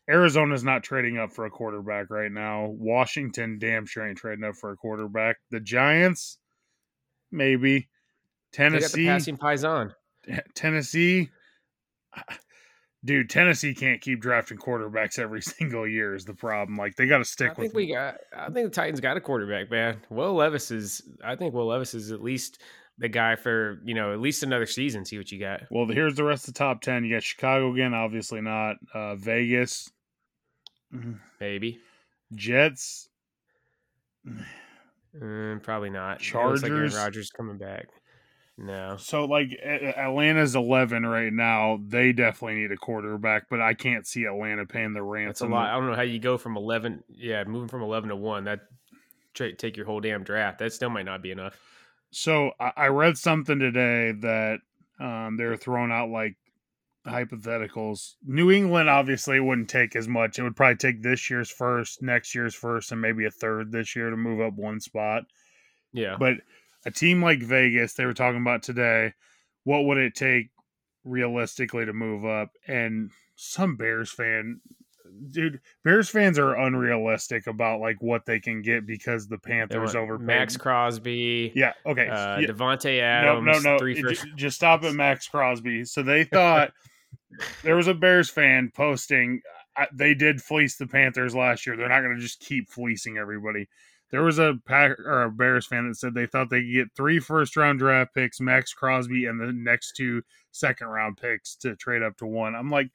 Arizona's 0.09 0.63
not 0.63 0.83
trading 0.83 1.17
up 1.17 1.33
for 1.33 1.45
a 1.45 1.49
quarterback 1.49 2.09
right 2.09 2.31
now. 2.31 2.67
Washington, 2.67 3.59
damn 3.59 3.85
sure 3.85 4.07
ain't 4.07 4.19
trading 4.19 4.45
up 4.45 4.55
for 4.55 4.71
a 4.71 4.77
quarterback. 4.77 5.35
The 5.51 5.59
Giants, 5.59 6.37
maybe. 7.29 7.89
Tennessee, 8.53 8.79
they 8.79 8.81
got 8.81 8.93
the 8.93 9.07
passing 9.07 9.37
pies 9.37 9.65
on. 9.65 9.93
Tennessee, 10.55 11.29
dude, 13.03 13.29
Tennessee 13.29 13.73
can't 13.73 14.01
keep 14.01 14.21
drafting 14.21 14.57
quarterbacks 14.57 15.19
every 15.19 15.41
single 15.43 15.87
year 15.87 16.15
is 16.15 16.25
the 16.25 16.33
problem. 16.33 16.77
Like 16.77 16.95
they 16.95 17.07
got 17.07 17.19
to 17.19 17.25
stick 17.25 17.49
I 17.49 17.51
with. 17.51 17.57
Think 17.59 17.73
we 17.73 17.93
got. 17.93 18.15
I 18.35 18.49
think 18.49 18.65
the 18.65 18.75
Titans 18.75 18.99
got 18.99 19.17
a 19.17 19.21
quarterback, 19.21 19.71
man. 19.71 20.01
Will 20.09 20.33
Levis 20.33 20.71
is. 20.71 21.01
I 21.23 21.35
think 21.35 21.53
Will 21.53 21.67
Levis 21.67 21.93
is 21.93 22.11
at 22.11 22.21
least 22.21 22.61
the 22.97 23.09
guy 23.09 23.35
for 23.35 23.79
you 23.83 23.93
know 23.93 24.13
at 24.13 24.19
least 24.19 24.43
another 24.43 24.65
season. 24.65 25.05
See 25.05 25.17
what 25.17 25.31
you 25.31 25.39
got. 25.39 25.61
Well, 25.71 25.87
here's 25.87 26.15
the 26.15 26.23
rest 26.23 26.47
of 26.47 26.53
the 26.53 26.57
top 26.59 26.81
ten. 26.81 27.03
You 27.03 27.15
got 27.15 27.23
Chicago 27.23 27.71
again, 27.71 27.93
obviously 27.93 28.41
not. 28.41 28.75
Uh, 28.93 29.15
Vegas, 29.15 29.89
maybe. 31.39 31.79
Jets. 32.35 33.09
Mm, 35.15 35.63
probably 35.63 35.89
not. 35.89 36.19
Chargers. 36.19 36.61
Like 36.61 36.71
Aaron 36.71 36.93
Rodgers 36.93 37.31
coming 37.31 37.57
back. 37.57 37.87
No. 38.57 38.97
So 38.97 39.25
like 39.25 39.51
Atlanta's 39.63 40.55
11 40.55 41.05
right 41.05 41.31
now. 41.31 41.79
They 41.85 42.11
definitely 42.11 42.61
need 42.61 42.71
a 42.71 42.77
quarterback, 42.77 43.49
but 43.49 43.61
I 43.61 43.75
can't 43.75 44.07
see 44.07 44.25
Atlanta 44.25 44.65
paying 44.65 44.93
the 44.93 45.03
ransom. 45.03 45.27
That's 45.27 45.41
a 45.41 45.47
lot. 45.47 45.69
I 45.69 45.73
don't 45.73 45.89
know 45.89 45.95
how 45.95 46.01
you 46.01 46.19
go 46.19 46.37
from 46.37 46.57
11. 46.57 47.03
Yeah, 47.09 47.43
moving 47.43 47.67
from 47.67 47.83
11 47.83 48.09
to 48.09 48.15
one. 48.15 48.45
That 48.45 48.61
take 49.33 49.77
your 49.77 49.85
whole 49.85 49.99
damn 49.99 50.23
draft. 50.23 50.59
That 50.59 50.73
still 50.73 50.89
might 50.89 51.05
not 51.05 51.21
be 51.21 51.31
enough. 51.31 51.55
So 52.09 52.51
I 52.59 52.87
read 52.87 53.17
something 53.17 53.59
today 53.59 54.13
that 54.21 54.59
um, 54.99 55.37
they're 55.37 55.57
throwing 55.57 55.91
out 55.91 56.09
like 56.09 56.35
hypotheticals. 57.05 58.15
New 58.25 58.49
England 58.49 58.89
obviously 58.89 59.39
wouldn't 59.39 59.69
take 59.69 59.95
as 59.95 60.07
much. 60.07 60.39
It 60.39 60.43
would 60.43 60.55
probably 60.55 60.77
take 60.77 61.03
this 61.03 61.29
year's 61.29 61.49
first, 61.49 62.01
next 62.01 62.33
year's 62.33 62.55
first, 62.55 62.91
and 62.91 63.01
maybe 63.01 63.25
a 63.25 63.31
third 63.31 63.71
this 63.71 63.95
year 63.95 64.09
to 64.09 64.17
move 64.17 64.41
up 64.41 64.53
one 64.53 64.79
spot. 64.79 65.23
Yeah. 65.93 66.15
But 66.17 66.35
a 66.85 66.91
team 66.91 67.21
like 67.21 67.39
Vegas, 67.39 67.93
they 67.93 68.05
were 68.05 68.13
talking 68.13 68.41
about 68.41 68.63
today, 68.63 69.13
what 69.63 69.85
would 69.85 69.97
it 69.97 70.15
take 70.15 70.49
realistically 71.03 71.85
to 71.85 71.93
move 71.93 72.25
up? 72.25 72.51
And 72.67 73.11
some 73.35 73.75
Bears 73.75 74.11
fan, 74.11 74.61
dude, 75.31 75.59
Bears 75.83 76.09
fans 76.09 76.39
are 76.39 76.55
unrealistic 76.55 77.47
about 77.47 77.79
like 77.79 77.97
what 78.01 78.25
they 78.25 78.39
can 78.39 78.61
get 78.61 78.85
because 78.85 79.27
the 79.27 79.37
Panthers 79.37 79.95
over 79.95 80.17
Maxx 80.17 80.57
Crosby. 80.57 81.51
Yeah. 81.55 81.73
Okay. 81.85 82.07
Uh, 82.07 82.39
yeah. 82.39 82.47
Davante 82.47 83.01
Adams. 83.01 83.45
No, 83.45 83.51
no, 83.53 83.59
no. 83.59 83.77
Three 83.77 84.01
first... 84.01 84.25
Just 84.35 84.57
stop 84.57 84.83
at 84.83 84.93
Maxx 84.93 85.27
Crosby. 85.27 85.85
So 85.85 86.03
they 86.03 86.23
thought 86.25 86.71
there 87.63 87.75
was 87.75 87.87
a 87.87 87.93
Bears 87.93 88.29
fan 88.29 88.71
posting. 88.73 89.41
They 89.93 90.13
did 90.13 90.41
fleece 90.41 90.77
the 90.77 90.87
Panthers 90.87 91.35
last 91.35 91.67
year. 91.67 91.75
They're 91.75 91.89
not 91.89 92.01
going 92.01 92.15
to 92.15 92.21
just 92.21 92.39
keep 92.39 92.69
fleecing 92.69 93.17
everybody. 93.17 93.67
There 94.09 94.23
was 94.23 94.39
a 94.39 94.55
pack 94.65 94.97
or 94.99 95.23
a 95.23 95.31
Bears 95.31 95.65
fan 95.65 95.87
that 95.87 95.95
said 95.95 96.13
they 96.13 96.25
thought 96.25 96.49
they 96.49 96.61
could 96.61 96.73
get 96.73 96.95
three 96.95 97.19
first 97.19 97.57
round 97.57 97.79
draft 97.79 98.13
picks, 98.13 98.39
Maxx 98.39 98.73
Crosby, 98.73 99.25
and 99.25 99.39
the 99.39 99.51
next 99.51 99.93
two 99.93 100.21
second 100.51 100.87
round 100.87 101.17
picks 101.17 101.55
to 101.57 101.75
trade 101.75 102.03
up 102.03 102.15
to 102.17 102.25
one. 102.25 102.55
I'm 102.55 102.69
like, 102.69 102.89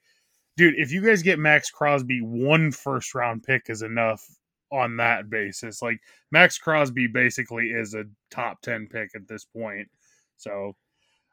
dude, 0.57 0.75
if 0.77 0.91
you 0.91 1.05
guys 1.05 1.21
get 1.21 1.37
Maxx 1.37 1.69
Crosby, 1.69 2.21
one 2.21 2.71
first 2.71 3.13
round 3.13 3.43
pick 3.43 3.69
is 3.69 3.83
enough 3.83 4.25
on 4.71 4.97
that 4.97 5.29
basis. 5.29 5.81
Like 5.81 5.99
Maxx 6.31 6.57
Crosby 6.57 7.07
basically 7.07 7.67
is 7.67 7.93
a 7.93 8.05
top 8.31 8.61
10 8.61 8.87
pick 8.87 9.11
at 9.15 9.27
this 9.27 9.45
point. 9.45 9.87
So 10.37 10.75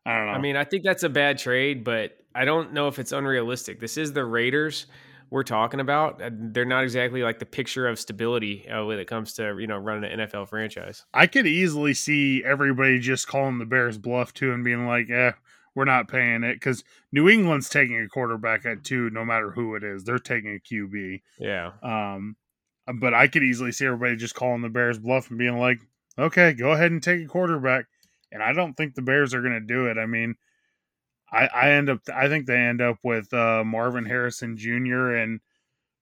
I 0.04 0.18
don't 0.18 0.26
know. 0.26 0.32
I 0.32 0.38
mean, 0.38 0.56
I 0.56 0.64
think 0.64 0.84
that's 0.84 1.04
a 1.04 1.08
bad 1.08 1.38
trade, 1.38 1.84
but 1.84 2.18
I 2.34 2.44
don't 2.44 2.74
know 2.74 2.86
if 2.88 2.98
it's 2.98 3.12
unrealistic. 3.12 3.80
This 3.80 3.96
is 3.96 4.12
the 4.12 4.24
Raiders 4.24 4.86
we're 5.30 5.44
talking 5.44 5.80
about. 5.80 6.20
They're 6.20 6.64
not 6.64 6.82
exactly 6.82 7.22
like 7.22 7.38
the 7.38 7.46
picture 7.46 7.86
of 7.88 7.98
stability 7.98 8.68
uh, 8.68 8.84
when 8.84 8.98
it 8.98 9.06
comes 9.06 9.32
to, 9.34 9.56
you 9.58 9.66
know, 9.66 9.78
running 9.78 10.10
an 10.10 10.18
NFL 10.28 10.48
franchise. 10.48 11.04
I 11.14 11.26
could 11.26 11.46
easily 11.46 11.94
see 11.94 12.42
everybody 12.44 12.98
just 12.98 13.28
calling 13.28 13.58
the 13.58 13.64
Bears 13.64 13.96
bluff 13.96 14.34
too 14.34 14.52
and 14.52 14.64
being 14.64 14.86
like, 14.86 15.08
eh, 15.08 15.32
we're 15.74 15.84
not 15.84 16.08
paying 16.08 16.42
it 16.42 16.54
because 16.54 16.82
New 17.12 17.28
England's 17.28 17.68
taking 17.68 18.00
a 18.00 18.08
quarterback 18.08 18.66
at 18.66 18.82
two, 18.82 19.08
no 19.10 19.24
matter 19.24 19.52
who 19.52 19.76
it 19.76 19.84
is. 19.84 20.02
They're 20.02 20.18
taking 20.18 20.56
a 20.56 20.58
QB. 20.58 21.22
Yeah. 21.38 21.72
Um, 21.82 22.36
but 22.98 23.14
I 23.14 23.28
could 23.28 23.44
easily 23.44 23.70
see 23.70 23.86
everybody 23.86 24.16
just 24.16 24.34
calling 24.34 24.62
the 24.62 24.68
Bears 24.68 24.98
bluff 24.98 25.30
and 25.30 25.38
being 25.38 25.58
like, 25.58 25.78
okay, 26.18 26.54
go 26.54 26.72
ahead 26.72 26.90
and 26.90 27.02
take 27.02 27.24
a 27.24 27.28
quarterback. 27.28 27.86
And 28.32 28.42
I 28.42 28.52
don't 28.52 28.76
think 28.76 28.94
the 28.94 29.02
Bears 29.02 29.32
are 29.32 29.42
going 29.42 29.54
to 29.54 29.60
do 29.60 29.86
it. 29.86 29.96
I 29.96 30.06
mean, 30.06 30.34
I, 31.32 31.46
I 31.46 31.70
end 31.70 31.88
up, 31.88 32.00
I 32.14 32.28
think 32.28 32.46
they 32.46 32.56
end 32.56 32.80
up 32.80 32.98
with 33.02 33.32
uh, 33.32 33.62
Marvin 33.64 34.04
Harrison 34.04 34.56
Jr. 34.56 35.14
and 35.14 35.40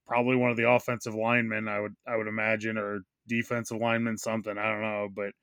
probably 0.07 0.35
one 0.35 0.51
of 0.51 0.57
the 0.57 0.69
offensive 0.69 1.15
linemen. 1.15 1.67
I 1.67 1.79
would, 1.79 1.95
I 2.07 2.17
would 2.17 2.27
imagine, 2.27 2.77
or 2.77 3.01
defensive 3.27 3.77
lineman, 3.77 4.17
something. 4.17 4.57
I 4.57 4.71
don't 4.71 4.81
know, 4.81 5.09
but 5.13 5.33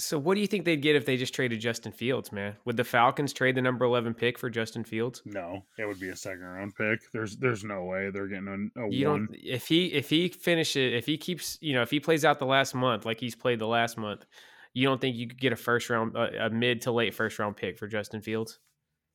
so, 0.00 0.18
what 0.18 0.34
do 0.34 0.40
you 0.40 0.46
think 0.46 0.64
they'd 0.64 0.80
get 0.80 0.96
if 0.96 1.04
they 1.04 1.16
just 1.16 1.34
traded 1.34 1.60
Justin 1.60 1.92
Fields, 1.92 2.32
man? 2.32 2.56
Would 2.64 2.76
the 2.76 2.84
Falcons 2.84 3.32
trade 3.32 3.54
the 3.54 3.62
number 3.62 3.84
eleven 3.84 4.14
pick 4.14 4.38
for 4.38 4.48
Justin 4.48 4.82
Fields? 4.82 5.22
No, 5.24 5.64
it 5.78 5.86
would 5.86 6.00
be 6.00 6.08
a 6.08 6.16
second 6.16 6.42
round 6.42 6.74
pick. 6.74 7.00
There's 7.12 7.36
there's 7.36 7.64
no 7.64 7.84
way 7.84 8.10
they're 8.10 8.26
getting 8.26 8.70
a, 8.76 8.82
a 8.82 8.90
you 8.90 9.08
one. 9.08 9.26
Don't, 9.26 9.38
if 9.42 9.68
he 9.68 9.86
if 9.86 10.08
he 10.08 10.28
finishes 10.28 10.94
if 10.94 11.06
he 11.06 11.18
keeps 11.18 11.58
you 11.60 11.74
know 11.74 11.82
if 11.82 11.90
he 11.90 12.00
plays 12.00 12.24
out 12.24 12.38
the 12.38 12.46
last 12.46 12.74
month 12.74 13.04
like 13.04 13.20
he's 13.20 13.34
played 13.34 13.58
the 13.58 13.66
last 13.66 13.98
month, 13.98 14.24
you 14.72 14.86
don't 14.86 15.00
think 15.00 15.16
you 15.16 15.28
could 15.28 15.40
get 15.40 15.52
a 15.52 15.56
first 15.56 15.90
round 15.90 16.16
a, 16.16 16.46
a 16.46 16.50
mid 16.50 16.80
to 16.82 16.92
late 16.92 17.14
first 17.14 17.38
round 17.38 17.56
pick 17.56 17.78
for 17.78 17.86
Justin 17.86 18.22
Fields? 18.22 18.58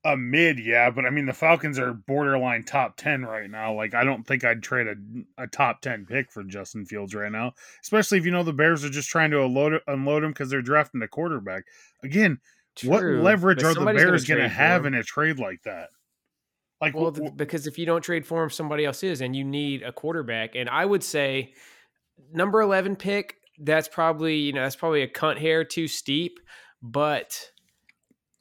A 0.06 0.16
mid, 0.16 0.60
yeah, 0.60 0.92
but 0.92 1.06
I 1.06 1.10
mean 1.10 1.26
the 1.26 1.34
Falcons 1.34 1.80
are 1.80 1.92
borderline 1.92 2.64
top 2.64 2.96
ten 2.96 3.26
right 3.26 3.50
now. 3.50 3.74
Like 3.74 3.96
I 3.96 4.04
don't 4.04 4.26
think 4.26 4.46
I'd 4.46 4.62
trade 4.62 4.88
a, 4.88 5.44
a 5.44 5.48
top 5.48 5.82
ten 5.82 6.06
pick 6.06 6.32
for 6.32 6.44
Justin 6.44 6.86
Fields 6.86 7.16
right 7.16 7.32
now, 7.32 7.54
especially 7.82 8.20
if 8.20 8.26
you 8.26 8.32
know 8.32 8.44
the 8.44 8.54
Bears 8.54 8.86
are 8.86 8.90
just 8.90 9.10
trying 9.10 9.32
to 9.32 9.44
unload 9.44 9.82
unload 9.88 10.24
him 10.24 10.30
because 10.30 10.52
they're 10.52 10.62
drafting 10.62 11.02
a 11.02 11.08
quarterback. 11.08 11.64
Again, 12.04 12.40
True, 12.76 12.90
what 12.90 13.04
leverage 13.04 13.64
are 13.64 13.74
the 13.74 13.84
Bears 13.84 14.26
going 14.26 14.42
to 14.42 14.48
have 14.48 14.86
in 14.86 14.94
a 14.94 15.04
trade 15.04 15.40
like 15.40 15.64
that? 15.64 15.90
Like, 16.80 16.94
well, 16.94 17.12
w- 17.12 17.32
because 17.32 17.66
if 17.66 17.80
you 17.80 17.88
don't 17.88 18.04
trade 18.04 18.28
for 18.28 18.44
him, 18.44 18.52
somebody 18.52 18.86
else 18.86 19.02
is, 19.02 19.22
and 19.22 19.36
you 19.36 19.44
need 19.44 19.82
a 19.82 19.92
quarterback. 19.92 20.56
And 20.56 20.70
I 20.70 20.86
would 20.86 21.04
say 21.04 21.54
number 22.32 22.62
eleven 22.62 22.96
pick. 22.96 23.38
That's 23.58 23.88
probably 23.88 24.36
you 24.36 24.54
know 24.54 24.62
that's 24.62 24.76
probably 24.76 25.02
a 25.02 25.08
cunt 25.08 25.40
hair 25.40 25.64
too 25.64 25.88
steep, 25.88 26.40
but 26.84 27.50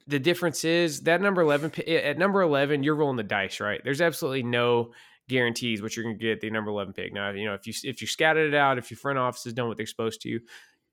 the 0.06 0.18
difference 0.18 0.64
is 0.64 1.02
that 1.02 1.20
number 1.20 1.42
11 1.42 1.72
at 1.88 2.18
number 2.18 2.42
11 2.42 2.82
you're 2.82 2.94
rolling 2.94 3.16
the 3.16 3.22
dice 3.22 3.60
right? 3.60 3.80
There's 3.82 4.00
absolutely 4.00 4.42
no 4.42 4.92
guarantees 5.28 5.80
what 5.80 5.96
you're 5.96 6.04
going 6.04 6.18
to 6.18 6.22
get 6.22 6.40
the 6.40 6.50
number 6.50 6.70
11 6.70 6.92
pick. 6.92 7.12
Now 7.12 7.30
you 7.30 7.46
know 7.46 7.54
if 7.54 7.66
you 7.66 7.72
if 7.84 8.00
you 8.00 8.06
scouted 8.06 8.52
it 8.52 8.56
out 8.56 8.78
if 8.78 8.90
your 8.90 8.98
front 8.98 9.18
office 9.18 9.44
has 9.44 9.52
done 9.52 9.68
what 9.68 9.76
they're 9.76 9.86
supposed 9.86 10.22
to 10.22 10.40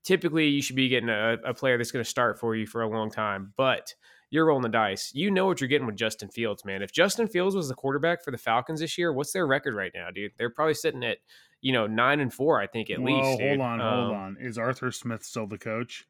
typically 0.04 0.48
you 0.48 0.62
should 0.62 0.76
be 0.76 0.88
getting 0.88 1.08
a, 1.08 1.36
a 1.44 1.54
player 1.54 1.78
that's 1.78 1.92
going 1.92 2.04
to 2.04 2.10
start 2.10 2.40
for 2.40 2.56
you 2.56 2.66
for 2.66 2.82
a 2.82 2.88
long 2.88 3.10
time 3.10 3.52
but 3.56 3.94
you're 4.30 4.46
rolling 4.46 4.62
the 4.62 4.70
dice. 4.70 5.10
You 5.12 5.30
know 5.30 5.44
what 5.44 5.60
you're 5.60 5.68
getting 5.68 5.86
with 5.86 5.96
justin 5.96 6.30
fields 6.30 6.64
man. 6.64 6.82
If 6.82 6.92
justin 6.92 7.28
fields 7.28 7.54
was 7.54 7.68
the 7.68 7.74
quarterback 7.74 8.24
for 8.24 8.30
the 8.30 8.38
falcons 8.38 8.80
this 8.80 8.96
year 8.96 9.12
what's 9.12 9.32
their 9.32 9.46
record 9.46 9.74
right 9.74 9.92
now 9.94 10.08
dude? 10.10 10.32
They're 10.38 10.50
probably 10.50 10.74
sitting 10.74 11.04
at 11.04 11.18
you 11.62 11.72
know 11.72 11.86
nine 11.86 12.20
and 12.20 12.34
four 12.34 12.60
i 12.60 12.66
think 12.66 12.90
at 12.90 12.98
least 12.98 13.40
hold 13.40 13.60
on 13.60 13.80
um, 13.80 14.04
hold 14.04 14.16
on. 14.16 14.36
Is 14.40 14.58
arthur 14.58 14.90
smith 14.90 15.22
still 15.24 15.46
the 15.46 15.58
coach 15.58 16.06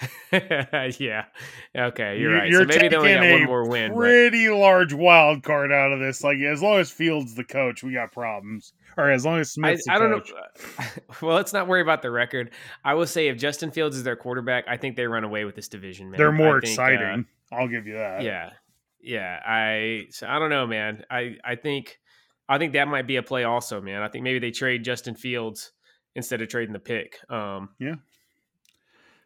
yeah. 0.32 1.24
Okay, 1.76 2.18
you're, 2.18 2.34
right. 2.34 2.50
You're 2.50 2.62
so 2.62 2.66
maybe 2.66 2.88
they 2.88 2.96
only 2.96 3.14
got 3.14 3.30
one 3.30 3.44
more 3.44 3.68
win. 3.68 3.94
Pretty 3.94 4.48
but... 4.48 4.56
large 4.56 4.92
wild 4.92 5.42
card 5.42 5.72
out 5.72 5.92
of 5.92 6.00
this. 6.00 6.22
Like 6.22 6.38
as 6.38 6.62
long 6.62 6.78
as 6.78 6.90
Fields 6.90 7.34
the 7.34 7.44
coach, 7.44 7.82
we 7.82 7.94
got 7.94 8.12
problems. 8.12 8.72
Or 8.96 9.10
as 9.10 9.24
long 9.24 9.38
as 9.38 9.50
Smith's 9.50 9.86
I, 9.88 9.94
I 9.94 9.98
don't 9.98 10.12
coach. 10.12 10.30
know. 10.30 10.84
well, 11.22 11.36
let's 11.36 11.52
not 11.52 11.68
worry 11.68 11.80
about 11.80 12.02
the 12.02 12.10
record. 12.10 12.52
I 12.84 12.94
will 12.94 13.06
say 13.06 13.28
if 13.28 13.38
Justin 13.38 13.70
Fields 13.70 13.96
is 13.96 14.02
their 14.02 14.16
quarterback, 14.16 14.64
I 14.68 14.76
think 14.76 14.96
they 14.96 15.06
run 15.06 15.24
away 15.24 15.44
with 15.44 15.54
this 15.54 15.68
division. 15.68 16.10
Man. 16.10 16.18
They're 16.18 16.32
more 16.32 16.60
think, 16.60 16.72
exciting. 16.72 17.26
Uh, 17.50 17.54
I'll 17.54 17.68
give 17.68 17.86
you 17.86 17.94
that. 17.94 18.22
Yeah, 18.22 18.50
yeah. 19.00 19.38
I 19.44 20.06
so 20.10 20.26
I 20.26 20.38
don't 20.38 20.50
know, 20.50 20.66
man. 20.66 21.04
I 21.10 21.36
I 21.44 21.56
think 21.56 21.98
I 22.48 22.58
think 22.58 22.74
that 22.74 22.88
might 22.88 23.06
be 23.06 23.16
a 23.16 23.22
play 23.22 23.44
also, 23.44 23.80
man. 23.80 24.02
I 24.02 24.08
think 24.08 24.24
maybe 24.24 24.38
they 24.38 24.50
trade 24.50 24.84
Justin 24.84 25.14
Fields 25.14 25.72
instead 26.14 26.42
of 26.42 26.48
trading 26.48 26.72
the 26.72 26.78
pick. 26.78 27.18
Um, 27.30 27.70
yeah. 27.78 27.94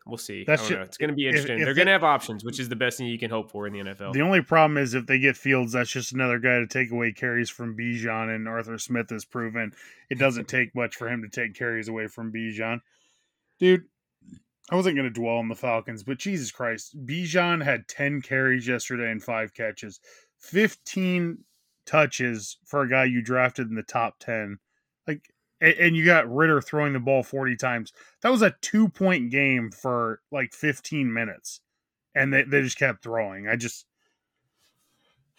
We'll 0.07 0.19
see. 0.19 0.45
That's 0.45 0.69
just, 0.69 0.81
It's 0.81 0.97
going 0.97 1.11
to 1.11 1.17
be 1.17 1.27
interesting. 1.27 1.57
If, 1.57 1.63
if 1.63 1.67
They're 1.67 1.75
going 1.75 1.87
to 1.87 1.93
have 1.93 2.05
options, 2.05 2.45
which 2.45 2.61
is 2.61 2.69
the 2.69 2.77
best 2.77 2.97
thing 2.99 3.09
you 3.09 3.19
can 3.19 3.31
hope 3.31 3.51
for 3.51 3.67
in 3.67 3.73
the 3.73 3.81
NFL. 3.81 4.13
The 4.13 4.21
only 4.21 4.41
problem 4.41 4.79
is 4.79 4.95
if 4.95 5.07
they 5.07 5.19
get 5.19 5.37
Fields, 5.37 5.73
that's 5.73 5.91
just 5.91 6.13
another 6.13 6.39
guy 6.39 6.61
to 6.61 6.67
take 6.67 6.93
away 6.93 7.11
carries 7.11 7.51
from 7.51 7.77
Bijan, 7.77 8.35
and 8.35 8.49
Arthur 8.49 8.79
Smith 8.79 9.11
has 9.11 9.25
proven 9.25 9.73
it 10.09 10.19
doesn't 10.19 10.47
take 10.47 10.75
much 10.77 10.95
for 10.95 11.09
him 11.09 11.23
to 11.23 11.29
take 11.29 11.55
carries 11.55 11.89
away 11.89 12.07
from 12.07 12.33
Bijan. 12.33 12.81
Dude, 13.59 13.85
I 14.71 14.77
wasn't 14.77 14.97
going 14.97 15.13
to 15.13 15.21
dwell 15.21 15.37
on 15.37 15.49
the 15.49 15.55
Falcons, 15.57 16.05
but 16.05 16.19
Jesus 16.19 16.53
Christ, 16.53 16.97
Bijan 17.05 17.65
had 17.65 17.89
10 17.89 18.23
carries 18.23 18.69
yesterday 18.69 19.11
and 19.11 19.23
five 19.23 19.55
catches, 19.55 20.01
15 20.39 21.39
touches 21.85 22.59
for 22.65 22.83
a 22.83 22.89
guy 22.89 23.05
you 23.05 23.23
drafted 23.23 23.69
in 23.69 23.75
the 23.75 23.83
top 23.83 24.19
10. 24.21 24.59
Like, 25.07 25.33
and 25.61 25.97
you 25.97 26.05
got 26.05 26.33
Ridder 26.33 26.61
throwing 26.61 26.93
the 26.93 27.01
ball 27.01 27.23
40 27.23 27.57
times. 27.57 27.93
That 28.23 28.31
was 28.31 28.43
a 28.43 28.55
two 28.61 28.89
point 28.89 29.31
game 29.31 29.71
for 29.71 30.21
like 30.31 30.53
15 30.53 31.13
minutes. 31.13 31.61
And 32.15 32.33
they, 32.33 32.43
they 32.43 32.63
just 32.63 32.79
kept 32.79 33.03
throwing. 33.03 33.49
I 33.49 33.57
just, 33.57 33.87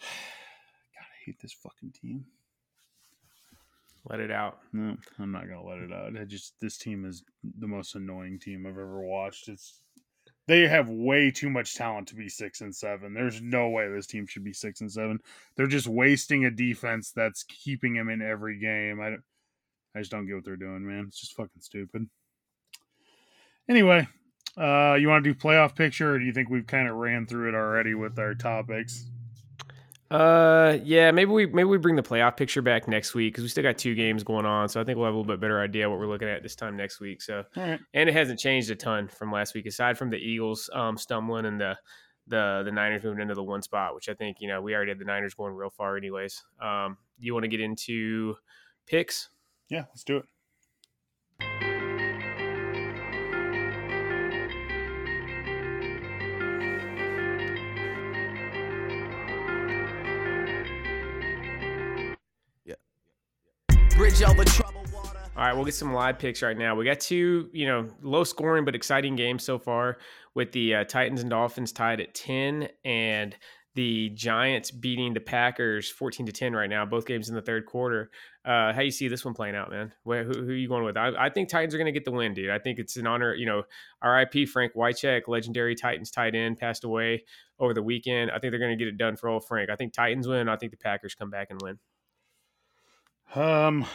God, 0.00 0.06
I 1.00 1.24
hate 1.24 1.40
this 1.40 1.52
fucking 1.52 1.92
team. 2.00 2.24
Let 4.08 4.20
it 4.20 4.30
out. 4.30 4.58
No, 4.72 4.96
I'm 5.18 5.32
not 5.32 5.48
gonna 5.48 5.62
let 5.62 5.78
it 5.78 5.92
out. 5.92 6.16
I 6.18 6.24
just 6.24 6.54
this 6.60 6.78
team 6.78 7.04
is 7.04 7.24
the 7.58 7.66
most 7.66 7.94
annoying 7.94 8.38
team 8.38 8.64
I've 8.64 8.72
ever 8.72 9.02
watched. 9.02 9.48
It's 9.48 9.82
they 10.46 10.66
have 10.66 10.88
way 10.88 11.30
too 11.30 11.50
much 11.50 11.74
talent 11.74 12.08
to 12.08 12.14
be 12.14 12.30
six 12.30 12.62
and 12.62 12.74
seven. 12.74 13.12
There's 13.12 13.42
no 13.42 13.68
way 13.68 13.86
this 13.88 14.06
team 14.06 14.26
should 14.26 14.44
be 14.44 14.54
six 14.54 14.80
and 14.80 14.90
seven. 14.90 15.18
They're 15.56 15.66
just 15.66 15.88
wasting 15.88 16.46
a 16.46 16.50
defense 16.50 17.12
that's 17.14 17.42
keeping 17.42 17.92
them 17.92 18.08
in 18.08 18.22
every 18.22 18.58
game. 18.58 18.98
I 18.98 19.10
don't 19.10 19.22
I 19.94 20.00
just 20.00 20.10
don't 20.10 20.26
get 20.26 20.34
what 20.34 20.44
they're 20.44 20.56
doing, 20.56 20.86
man. 20.86 21.06
It's 21.08 21.20
just 21.20 21.34
fucking 21.34 21.60
stupid. 21.60 22.08
Anyway, 23.68 24.06
uh, 24.56 24.96
you 24.98 25.08
want 25.08 25.24
to 25.24 25.32
do 25.32 25.38
playoff 25.38 25.74
picture, 25.74 26.14
or 26.14 26.18
do 26.18 26.24
you 26.24 26.32
think 26.32 26.48
we've 26.48 26.66
kind 26.66 26.88
of 26.88 26.96
ran 26.96 27.26
through 27.26 27.48
it 27.48 27.54
already 27.54 27.94
with 27.94 28.18
our 28.18 28.34
topics? 28.34 29.06
Uh, 30.10 30.78
yeah, 30.84 31.10
maybe 31.10 31.30
we 31.30 31.46
maybe 31.46 31.68
we 31.68 31.76
bring 31.76 31.94
the 31.94 32.02
playoff 32.02 32.36
picture 32.36 32.62
back 32.62 32.88
next 32.88 33.14
week 33.14 33.34
because 33.34 33.44
we 33.44 33.48
still 33.48 33.62
got 33.62 33.76
two 33.76 33.94
games 33.94 34.24
going 34.24 34.46
on, 34.46 34.68
so 34.68 34.80
I 34.80 34.84
think 34.84 34.96
we'll 34.96 35.04
have 35.04 35.14
a 35.14 35.18
little 35.18 35.30
bit 35.30 35.40
better 35.40 35.60
idea 35.60 35.88
what 35.88 35.98
we're 35.98 36.06
looking 36.06 36.28
at 36.28 36.42
this 36.42 36.56
time 36.56 36.76
next 36.76 36.98
week. 36.98 37.20
So, 37.20 37.44
and 37.92 38.08
it 38.08 38.14
hasn't 38.14 38.40
changed 38.40 38.70
a 38.70 38.74
ton 38.74 39.08
from 39.08 39.30
last 39.30 39.54
week, 39.54 39.66
aside 39.66 39.98
from 39.98 40.08
the 40.08 40.16
Eagles 40.16 40.70
um, 40.72 40.96
stumbling 40.96 41.44
and 41.44 41.60
the 41.60 41.76
the 42.26 42.62
the 42.64 42.72
Niners 42.72 43.04
moving 43.04 43.20
into 43.20 43.34
the 43.34 43.42
one 43.42 43.60
spot, 43.60 43.94
which 43.94 44.08
I 44.08 44.14
think 44.14 44.38
you 44.40 44.48
know 44.48 44.62
we 44.62 44.74
already 44.74 44.92
had 44.92 44.98
the 44.98 45.04
Niners 45.04 45.34
going 45.34 45.52
real 45.52 45.70
far, 45.70 45.98
anyways. 45.98 46.42
Um, 46.58 46.96
you 47.18 47.34
want 47.34 47.44
to 47.44 47.48
get 47.48 47.60
into 47.60 48.34
picks? 48.86 49.28
Yeah, 49.68 49.84
let's 49.90 50.04
do 50.04 50.16
it. 50.18 50.24
all 65.38 65.44
right, 65.44 65.54
we'll 65.54 65.64
get 65.64 65.74
some 65.74 65.92
live 65.92 66.18
picks 66.18 66.42
right 66.42 66.58
now. 66.58 66.74
We 66.74 66.84
got 66.84 66.98
two, 66.98 67.48
you 67.52 67.66
know, 67.66 67.88
low 68.02 68.24
scoring 68.24 68.64
but 68.64 68.74
exciting 68.74 69.14
games 69.14 69.44
so 69.44 69.56
far 69.56 69.98
with 70.34 70.50
the 70.50 70.74
uh, 70.74 70.84
Titans 70.84 71.20
and 71.20 71.30
Dolphins 71.30 71.70
tied 71.70 72.00
at 72.00 72.12
10 72.14 72.68
and 72.84 73.36
the 73.78 74.08
Giants 74.08 74.72
beating 74.72 75.14
the 75.14 75.20
Packers 75.20 75.88
14 75.88 76.26
to 76.26 76.32
10 76.32 76.52
right 76.52 76.68
now, 76.68 76.84
both 76.84 77.06
games 77.06 77.28
in 77.28 77.36
the 77.36 77.40
third 77.40 77.64
quarter. 77.64 78.10
Uh, 78.44 78.72
how 78.72 78.80
you 78.80 78.90
see 78.90 79.06
this 79.06 79.24
one 79.24 79.34
playing 79.34 79.54
out, 79.54 79.70
man? 79.70 79.92
Where, 80.02 80.24
who, 80.24 80.32
who, 80.32 80.50
are 80.50 80.56
you 80.56 80.66
going 80.66 80.82
with? 80.82 80.96
I, 80.96 81.12
I 81.16 81.30
think 81.30 81.48
Titans 81.48 81.76
are 81.76 81.78
going 81.78 81.86
to 81.86 81.92
get 81.92 82.04
the 82.04 82.10
win, 82.10 82.34
dude. 82.34 82.50
I 82.50 82.58
think 82.58 82.80
it's 82.80 82.96
an 82.96 83.06
honor. 83.06 83.36
You 83.36 83.46
know, 83.46 83.62
RIP 84.02 84.48
Frank 84.48 84.74
Wycheck, 84.74 85.28
legendary 85.28 85.76
Titans 85.76 86.10
tight 86.10 86.34
end, 86.34 86.58
passed 86.58 86.82
away 86.82 87.22
over 87.60 87.72
the 87.72 87.82
weekend. 87.84 88.32
I 88.32 88.40
think 88.40 88.50
they're 88.50 88.58
going 88.58 88.76
to 88.76 88.84
get 88.84 88.88
it 88.88 88.98
done 88.98 89.14
for 89.14 89.28
old 89.28 89.46
Frank. 89.46 89.70
I 89.70 89.76
think 89.76 89.92
Titans 89.92 90.26
win. 90.26 90.48
I 90.48 90.56
think 90.56 90.72
the 90.72 90.78
Packers 90.78 91.14
come 91.14 91.30
back 91.30 91.46
and 91.50 91.62
win. 91.62 91.78
Um, 93.36 93.86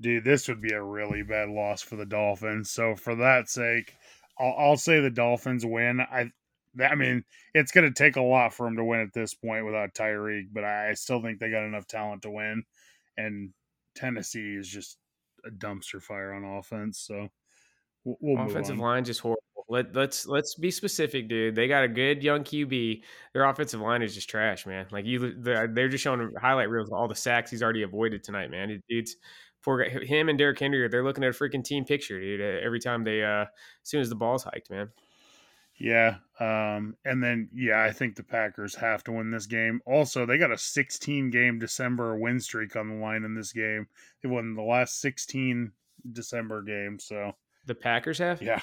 dude, 0.00 0.24
this 0.24 0.48
would 0.48 0.62
be 0.62 0.72
a 0.72 0.82
really 0.82 1.22
bad 1.22 1.50
loss 1.50 1.82
for 1.82 1.96
the 1.96 2.06
Dolphins. 2.06 2.70
So 2.70 2.96
for 2.96 3.14
that 3.16 3.50
sake, 3.50 3.92
I'll, 4.38 4.54
I'll 4.58 4.76
say 4.78 5.00
the 5.00 5.10
Dolphins 5.10 5.66
win. 5.66 6.00
I 6.00 6.30
I 6.78 6.94
mean, 6.94 7.24
it's 7.54 7.72
going 7.72 7.92
to 7.92 7.92
take 7.92 8.16
a 8.16 8.22
lot 8.22 8.54
for 8.54 8.66
them 8.66 8.76
to 8.76 8.84
win 8.84 9.00
at 9.00 9.12
this 9.12 9.34
point 9.34 9.64
without 9.64 9.94
Tyreek, 9.94 10.48
but 10.52 10.64
I 10.64 10.94
still 10.94 11.20
think 11.22 11.38
they 11.38 11.50
got 11.50 11.64
enough 11.64 11.86
talent 11.86 12.22
to 12.22 12.30
win. 12.30 12.62
And 13.16 13.50
Tennessee 13.96 14.54
is 14.54 14.68
just 14.68 14.96
a 15.44 15.50
dumpster 15.50 16.02
fire 16.02 16.32
on 16.32 16.44
offense. 16.44 16.98
So 16.98 17.28
we'll, 18.04 18.16
we'll 18.20 18.46
offensive 18.46 18.78
line 18.78 19.04
just 19.04 19.20
horrible. 19.20 19.42
Let 19.68 19.94
let's 19.94 20.26
let's 20.26 20.56
be 20.56 20.72
specific, 20.72 21.28
dude. 21.28 21.54
They 21.54 21.68
got 21.68 21.84
a 21.84 21.88
good 21.88 22.24
young 22.24 22.42
QB. 22.42 23.02
Their 23.32 23.44
offensive 23.44 23.80
line 23.80 24.02
is 24.02 24.14
just 24.14 24.28
trash, 24.28 24.66
man. 24.66 24.86
Like 24.90 25.06
you, 25.06 25.34
they're 25.38 25.88
just 25.88 26.02
showing 26.02 26.32
highlight 26.40 26.70
reels 26.70 26.88
of 26.88 26.94
all 26.94 27.06
the 27.06 27.14
sacks 27.14 27.52
he's 27.52 27.62
already 27.62 27.82
avoided 27.82 28.24
tonight, 28.24 28.50
man. 28.50 28.82
It's 28.88 29.14
for 29.60 29.82
him 29.82 30.28
and 30.28 30.38
Derrick 30.38 30.58
Henry. 30.58 30.88
They're 30.88 31.04
looking 31.04 31.22
at 31.22 31.30
a 31.30 31.38
freaking 31.38 31.62
team 31.62 31.84
picture, 31.84 32.20
dude. 32.20 32.40
Every 32.40 32.80
time 32.80 33.04
they, 33.04 33.22
uh, 33.22 33.42
as 33.42 33.48
soon 33.84 34.00
as 34.00 34.08
the 34.08 34.16
ball's 34.16 34.42
hiked, 34.42 34.70
man. 34.70 34.88
Yeah. 35.80 36.16
Um, 36.38 36.94
and 37.04 37.22
then, 37.22 37.48
yeah, 37.54 37.82
I 37.82 37.90
think 37.90 38.14
the 38.14 38.22
Packers 38.22 38.74
have 38.76 39.02
to 39.04 39.12
win 39.12 39.30
this 39.30 39.46
game. 39.46 39.80
Also, 39.86 40.26
they 40.26 40.36
got 40.36 40.52
a 40.52 40.58
16 40.58 41.30
game 41.30 41.58
December 41.58 42.16
win 42.16 42.38
streak 42.38 42.76
on 42.76 42.88
the 42.88 42.94
line 42.96 43.24
in 43.24 43.34
this 43.34 43.52
game. 43.52 43.88
They 44.22 44.28
won 44.28 44.54
the 44.54 44.62
last 44.62 45.00
16 45.00 45.72
December 46.12 46.62
games. 46.62 47.04
So 47.04 47.34
the 47.66 47.74
Packers 47.74 48.18
have? 48.18 48.42
Yeah. 48.42 48.60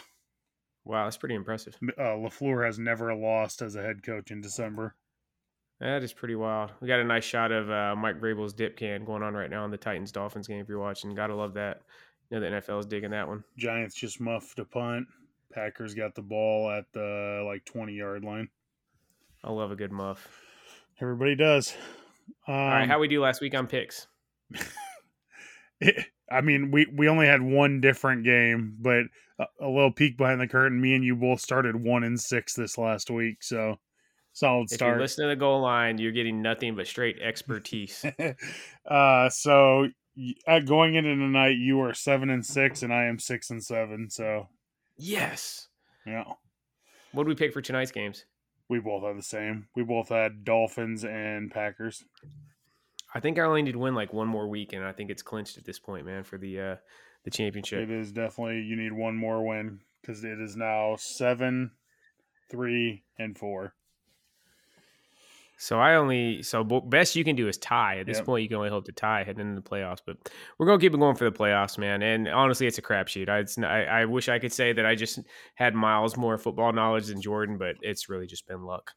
Wow, 0.86 1.04
that's 1.04 1.18
pretty 1.18 1.36
impressive. 1.36 1.76
Uh, 1.98 2.16
LaFleur 2.16 2.66
has 2.66 2.80
never 2.80 3.14
lost 3.14 3.62
as 3.62 3.76
a 3.76 3.82
head 3.82 4.04
coach 4.04 4.32
in 4.32 4.40
December. 4.40 4.96
That 5.80 6.02
is 6.02 6.14
pretty 6.14 6.36
wild. 6.36 6.72
We 6.82 6.88
got 6.88 7.00
a 7.00 7.04
nice 7.04 7.26
shot 7.26 7.52
of 7.52 7.70
uh, 7.70 7.96
Mike 7.96 8.22
Vrabel's 8.22 8.54
dip 8.54 8.78
can 8.78 9.04
going 9.04 9.22
on 9.22 9.34
right 9.34 9.50
now 9.50 9.66
in 9.66 9.72
the 9.72 9.78
Titans 9.78 10.12
Dolphins 10.12 10.48
game. 10.48 10.60
If 10.60 10.70
you're 10.70 10.80
watching, 10.80 11.14
gotta 11.14 11.36
love 11.36 11.54
that. 11.56 11.82
You 12.30 12.40
know 12.40 12.50
the 12.50 12.56
NFL 12.58 12.80
is 12.80 12.86
digging 12.86 13.12
that 13.12 13.28
one. 13.28 13.44
Giants 13.58 13.96
just 13.96 14.20
muffed 14.20 14.60
a 14.60 14.66
punt. 14.66 15.08
Packers 15.54 15.94
got 15.94 16.16
the 16.16 16.22
ball 16.22 16.70
at 16.72 16.86
the 16.94 17.44
like 17.46 17.66
20 17.66 17.94
yard 17.94 18.24
line. 18.24 18.50
I 19.44 19.52
love 19.52 19.72
a 19.72 19.76
good 19.76 19.92
muff. 19.92 20.28
Everybody 21.02 21.36
does. 21.36 21.74
Um, 22.48 22.56
All 22.56 22.68
right, 22.68 22.84
um, 22.84 22.90
how 22.90 23.00
we 23.00 23.08
do 23.08 23.22
last 23.22 23.42
week 23.42 23.56
on 23.56 23.68
picks? 23.68 24.08
it, 25.80 26.06
I 26.32 26.42
mean, 26.42 26.72
we 26.72 26.88
we 26.94 27.08
only 27.08 27.26
had 27.26 27.42
one 27.42 27.80
different 27.80 28.26
game, 28.26 28.76
but 28.80 29.04
a, 29.40 29.46
a, 29.62 29.68
little 29.70 29.92
peek 29.92 30.18
behind 30.18 30.42
the 30.42 30.48
curtain. 30.48 30.82
Me 30.82 30.94
and 30.94 31.04
you 31.04 31.16
both 31.16 31.40
started 31.40 31.76
one 31.76 32.04
and 32.04 32.20
six 32.20 32.54
this 32.54 32.78
last 32.78 33.10
week, 33.10 33.42
so 33.42 33.80
solid 34.34 34.70
start. 34.70 34.94
If 34.94 34.98
you 34.98 35.02
listen 35.02 35.24
to 35.26 35.30
the 35.30 35.40
goal 35.40 35.62
line, 35.62 35.98
you're 35.98 36.12
getting 36.12 36.42
nothing 36.42 36.76
but 36.76 36.88
straight 36.88 37.20
expertise. 37.22 38.04
uh, 38.90 39.30
so 39.30 39.88
at 40.46 40.66
going 40.66 40.96
into 40.96 41.16
tonight, 41.16 41.58
you 41.58 41.80
are 41.82 41.94
seven 41.94 42.30
and 42.30 42.46
six, 42.46 42.84
and 42.84 42.94
I 42.94 43.06
am 43.06 43.20
six 43.20 43.50
and 43.50 43.64
seven. 43.64 44.10
So 44.10 44.50
Yes. 44.98 45.68
Yeah. 46.06 46.24
What 47.12 47.24
do 47.24 47.30
we 47.30 47.36
pick 47.36 47.54
for 47.54 47.62
tonight's 47.62 47.92
games? 47.92 48.26
We 48.70 48.80
both 48.80 49.04
had 49.04 49.18
the 49.18 49.24
same. 49.24 49.68
We 49.76 49.84
both 49.84 50.10
had 50.10 50.44
Dolphins 50.44 51.06
and 51.06 51.50
Packers. 51.50 52.04
I 53.14 53.20
think 53.20 53.40
I 53.40 53.44
only 53.44 53.62
need 53.62 53.72
to 53.74 53.80
win 53.80 53.96
like 53.96 54.14
one 54.14 54.28
more 54.28 54.48
week, 54.48 54.74
and 54.74 54.84
I 54.84 54.92
think 54.92 55.10
it's 55.10 55.22
clinched 55.22 55.58
at 55.58 55.66
this 55.66 55.80
point, 55.80 56.06
man, 56.06 56.24
for 56.24 56.38
the 56.38 56.60
uh 56.60 56.76
the 57.24 57.32
championship. 57.32 57.84
It 57.84 57.92
is 57.92 58.12
definitely 58.12 58.62
you 58.62 58.76
need 58.76 58.92
one 58.92 59.16
more 59.16 59.46
win 59.46 59.80
because 60.02 60.24
it 60.24 60.40
is 60.40 60.56
now 60.56 60.96
seven, 60.98 61.72
three, 62.50 63.04
and 63.18 63.38
four. 63.38 63.74
So 65.60 65.80
I 65.80 65.96
only 65.96 66.44
so 66.44 66.64
best 66.64 67.16
you 67.16 67.24
can 67.24 67.36
do 67.36 67.48
is 67.48 67.58
tie. 67.58 67.98
At 68.00 68.06
this 68.06 68.18
yep. 68.18 68.28
point, 68.28 68.44
you 68.44 68.48
can 68.48 68.58
only 68.58 68.70
hope 68.70 68.86
to 68.86 68.92
tie 68.92 69.24
heading 69.24 69.42
into 69.42 69.60
the 69.60 69.68
playoffs. 69.68 70.02
But 70.06 70.18
we're 70.58 70.68
gonna 70.68 70.80
keep 70.80 70.94
it 70.94 71.00
going 71.00 71.16
for 71.16 71.24
the 71.24 71.36
playoffs, 71.36 71.80
man. 71.80 72.04
And 72.04 72.28
honestly, 72.28 72.68
it's 72.68 72.78
a 72.78 72.82
crapshoot. 72.84 73.28
I, 73.28 73.66
I, 73.66 74.02
I 74.02 74.06
wish 74.06 74.30
I 74.30 74.38
could 74.38 74.54
say 74.54 74.72
that 74.74 74.86
I 74.86 74.94
just 74.94 75.20
had 75.56 75.74
miles 75.74 76.16
more 76.16 76.38
football 76.38 76.72
knowledge 76.74 77.08
than 77.08 77.22
Jordan, 77.22 77.58
but 77.58 77.76
it's 77.82 78.08
really 78.08 78.28
just 78.28 78.48
been 78.48 78.64
luck. 78.66 78.92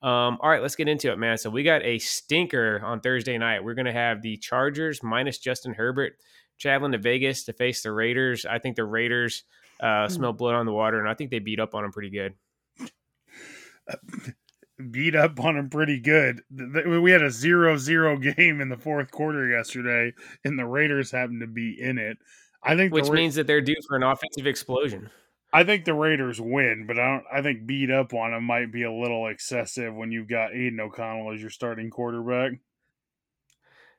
Um, 0.00 0.38
all 0.40 0.48
right, 0.48 0.62
let's 0.62 0.76
get 0.76 0.86
into 0.86 1.10
it, 1.10 1.18
man. 1.18 1.38
So 1.38 1.50
we 1.50 1.64
got 1.64 1.82
a 1.82 1.98
stinker 1.98 2.80
on 2.84 3.00
Thursday 3.00 3.36
night. 3.36 3.64
We're 3.64 3.74
gonna 3.74 3.92
have 3.92 4.22
the 4.22 4.36
Chargers 4.36 5.02
minus 5.02 5.38
Justin 5.38 5.74
Herbert 5.74 6.18
traveling 6.56 6.92
to 6.92 6.98
Vegas 6.98 7.42
to 7.44 7.52
face 7.52 7.82
the 7.82 7.90
Raiders. 7.90 8.46
I 8.46 8.60
think 8.60 8.76
the 8.76 8.84
Raiders 8.84 9.42
uh, 9.80 10.06
hmm. 10.06 10.12
smell 10.12 10.32
blood 10.32 10.54
on 10.54 10.66
the 10.66 10.72
water, 10.72 11.00
and 11.00 11.08
I 11.08 11.14
think 11.14 11.32
they 11.32 11.40
beat 11.40 11.58
up 11.58 11.74
on 11.74 11.82
them 11.82 11.90
pretty 11.90 12.10
good. 12.10 12.34
Beat 14.90 15.14
up 15.14 15.40
on 15.40 15.54
them 15.54 15.70
pretty 15.70 15.98
good. 16.00 16.42
We 16.50 17.10
had 17.10 17.22
a 17.22 17.30
zero-zero 17.30 18.18
game 18.36 18.60
in 18.60 18.68
the 18.68 18.76
fourth 18.76 19.10
quarter 19.10 19.48
yesterday, 19.48 20.12
and 20.44 20.58
the 20.58 20.66
Raiders 20.66 21.10
happened 21.10 21.40
to 21.40 21.46
be 21.46 21.80
in 21.80 21.98
it. 21.98 22.18
I 22.62 22.76
think, 22.76 22.92
which 22.92 23.06
Ra- 23.06 23.14
means 23.14 23.36
that 23.36 23.46
they're 23.46 23.60
due 23.60 23.76
for 23.86 23.96
an 23.96 24.02
offensive 24.02 24.46
explosion. 24.46 25.10
I 25.52 25.64
think 25.64 25.84
the 25.84 25.94
Raiders 25.94 26.40
win, 26.40 26.84
but 26.86 26.98
I 26.98 27.06
don't. 27.06 27.24
I 27.32 27.42
think 27.42 27.66
beat 27.66 27.90
up 27.90 28.12
on 28.12 28.32
them 28.32 28.44
might 28.44 28.72
be 28.72 28.82
a 28.82 28.92
little 28.92 29.28
excessive 29.28 29.94
when 29.94 30.12
you've 30.12 30.28
got 30.28 30.52
Aidan 30.52 30.80
O'Connell 30.80 31.32
as 31.32 31.40
your 31.40 31.50
starting 31.50 31.88
quarterback. 31.88 32.52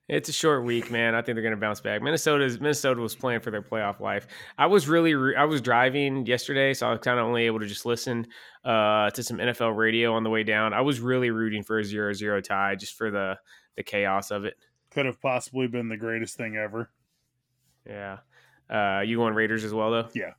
It's 0.09 0.29
a 0.29 0.33
short 0.33 0.63
week, 0.63 0.89
man. 0.89 1.15
I 1.15 1.21
think 1.21 1.35
they're 1.35 1.41
going 1.41 1.51
to 1.51 1.59
bounce 1.59 1.81
back. 1.81 2.01
Minnesota's 2.01 2.61
Minnesota 2.61 3.01
was 3.01 3.13
playing 3.13 3.41
for 3.41 3.51
their 3.51 3.61
playoff 3.61 3.99
life. 3.99 4.25
I 4.57 4.65
was 4.65 4.87
really 4.87 5.15
re- 5.15 5.35
I 5.35 5.43
was 5.43 5.59
driving 5.59 6.25
yesterday, 6.25 6.73
so 6.73 6.87
I 6.87 6.91
was 6.91 6.99
kind 6.99 7.19
of 7.19 7.25
only 7.25 7.43
able 7.43 7.59
to 7.59 7.65
just 7.65 7.85
listen 7.85 8.25
uh, 8.63 9.09
to 9.09 9.21
some 9.21 9.37
NFL 9.37 9.75
radio 9.75 10.13
on 10.13 10.23
the 10.23 10.29
way 10.29 10.43
down. 10.43 10.73
I 10.73 10.79
was 10.79 11.01
really 11.01 11.29
rooting 11.29 11.61
for 11.61 11.79
a 11.79 11.83
0-0 11.83 12.41
tie 12.43 12.75
just 12.75 12.97
for 12.97 13.11
the 13.11 13.37
the 13.75 13.83
chaos 13.83 14.31
of 14.31 14.45
it. 14.45 14.55
Could 14.91 15.05
have 15.05 15.21
possibly 15.21 15.67
been 15.67 15.89
the 15.89 15.97
greatest 15.97 16.37
thing 16.37 16.55
ever. 16.55 16.89
Yeah. 17.85 18.19
Uh, 18.69 19.01
you 19.01 19.17
going 19.17 19.33
Raiders 19.33 19.65
as 19.65 19.73
well 19.73 19.91
though? 19.91 20.07
Yeah. 20.13 20.31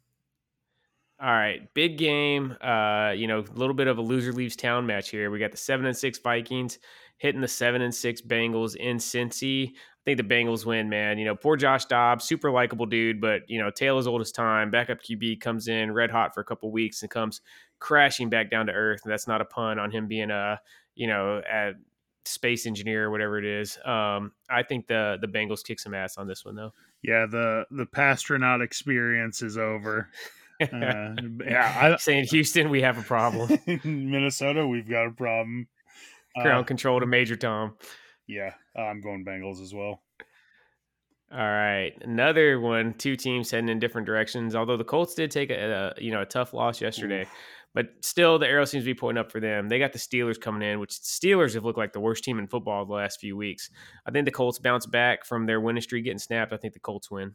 All 1.20 1.31
right, 1.31 1.62
big 1.74 1.98
game. 1.98 2.57
Uh, 2.61 3.11
you 3.11 3.26
know, 3.26 3.40
a 3.40 3.59
little 3.59 3.74
bit 3.74 3.88
of 3.88 3.98
a 3.98 4.00
loser 4.00 4.33
leaves 4.33 4.54
town 4.54 4.87
match 4.87 5.11
here. 5.11 5.33
We 5.33 5.40
got 5.40 5.50
the 5.50 5.57
seven 5.57 5.85
and 5.87 5.96
six 5.96 6.16
Vikings 6.16 6.78
hitting 7.18 7.40
the 7.40 7.48
seven 7.48 7.83
and 7.83 7.94
six 7.94 8.20
Bengals 8.22 8.74
in 8.76 8.96
Cincy. 8.96 9.68
I 9.70 10.02
think 10.04 10.16
the 10.16 10.35
Bengals 10.35 10.64
win, 10.64 10.88
man. 10.88 11.18
You 11.18 11.26
know, 11.26 11.35
poor 11.35 11.57
Josh 11.57 11.85
Dobbs, 11.85 12.24
super 12.24 12.50
likable 12.50 12.87
dude, 12.87 13.20
but 13.20 13.42
you 13.48 13.61
know, 13.61 13.70
Taylor's 13.70 14.07
oldest 14.07 14.35
time. 14.35 14.70
Backup 14.70 15.02
QB 15.02 15.40
comes 15.40 15.68
in 15.68 15.92
red 15.92 16.11
hot 16.11 16.35
for 16.35 16.40
a 16.40 16.44
couple 16.44 16.70
weeks 16.72 17.02
and 17.02 17.11
comes 17.11 17.40
crashing 17.78 18.31
back 18.31 18.50
down 18.50 18.66
to 18.66 18.72
earth. 18.72 19.00
And 19.04 19.12
that's 19.12 19.28
not 19.28 19.40
a 19.40 19.44
pun 19.44 19.78
on 19.78 19.90
him 19.90 20.09
being 20.09 20.31
a 20.31 20.61
you 20.94 21.07
know 21.07 21.42
a 21.50 21.72
space 22.24 22.66
engineer 22.66 23.07
or 23.07 23.11
whatever 23.11 23.38
it 23.38 23.44
is. 23.44 23.78
Um, 23.85 24.33
I 24.48 24.62
think 24.62 24.87
the 24.87 25.18
the 25.20 25.28
Bengals 25.28 25.64
kick 25.64 25.81
some 25.81 25.94
ass 25.94 26.16
on 26.16 26.26
this 26.26 26.44
one 26.44 26.54
though. 26.54 26.72
Yeah, 27.02 27.26
the 27.26 27.64
the 27.70 27.87
Passtronaut 27.87 28.62
experience 28.62 29.42
is 29.42 29.59
over. 29.59 30.09
Uh, 30.61 31.14
yeah, 31.46 31.92
I, 31.94 31.96
saying 31.98 32.24
Houston, 32.31 32.68
we 32.68 32.83
have 32.83 32.98
a 32.98 33.02
problem. 33.02 33.61
Minnesota, 33.85 34.66
we've 34.66 34.90
got 34.90 35.07
a 35.07 35.12
problem. 35.12 35.68
Ground 36.42 36.64
uh, 36.64 36.66
control 36.66 37.01
to 37.01 37.07
Major 37.07 37.37
Tom. 37.37 37.74
Yeah, 38.27 38.53
I'm 38.77 39.01
going 39.01 39.24
Bengals 39.24 39.62
as 39.62 39.72
well. 39.72 40.03
All 41.31 41.38
right, 41.38 41.92
another 42.01 42.59
one. 42.59 42.94
Two 42.94 43.14
teams 43.14 43.51
heading 43.51 43.68
in 43.68 43.79
different 43.79 44.07
directions. 44.07 44.55
Although 44.55 44.79
the 44.79 44.85
Colts 44.85 45.14
did 45.14 45.31
take 45.31 45.51
a, 45.51 45.94
a 45.98 46.03
you 46.03 46.11
know 46.11 46.22
a 46.22 46.27
tough 46.27 46.55
loss 46.55 46.81
yesterday, 46.81 47.22
Oof. 47.22 47.29
but 47.74 47.88
still 48.01 48.38
the 48.38 48.48
arrow 48.48 48.64
seems 48.64 48.85
to 48.85 48.90
be 48.90 48.98
pointing 48.98 49.20
up 49.20 49.31
for 49.31 49.38
them. 49.38 49.68
They 49.68 49.79
got 49.79 49.92
the 49.92 49.98
Steelers 49.98 50.40
coming 50.40 50.66
in, 50.66 50.81
which 50.81 50.92
Steelers 50.92 51.53
have 51.53 51.64
looked 51.64 51.79
like 51.79 51.92
the 51.92 52.01
worst 52.01 52.24
team 52.24 52.38
in 52.38 52.46
football 52.46 52.87
the 52.87 52.94
last 52.94 53.20
few 53.20 53.37
weeks. 53.37 53.68
I 54.07 54.11
think 54.11 54.24
the 54.24 54.31
Colts 54.31 54.59
bounce 54.59 54.87
back 54.87 55.27
from 55.27 55.44
their 55.44 55.61
winning 55.61 55.83
streak 55.83 56.05
getting 56.05 56.18
snapped. 56.18 56.55
I 56.55 56.57
think 56.57 56.72
the 56.72 56.81
Colts 56.81 57.11
win. 57.11 57.35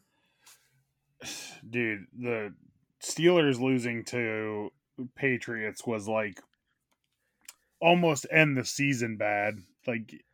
Dude, 1.70 2.06
the 2.18 2.52
Steelers 3.00 3.60
losing 3.60 4.04
to 4.06 4.70
Patriots 5.14 5.86
was 5.86 6.08
like 6.08 6.40
almost 7.84 8.26
end 8.30 8.56
the 8.56 8.64
season 8.64 9.16
bad. 9.16 9.58
Like 9.86 10.24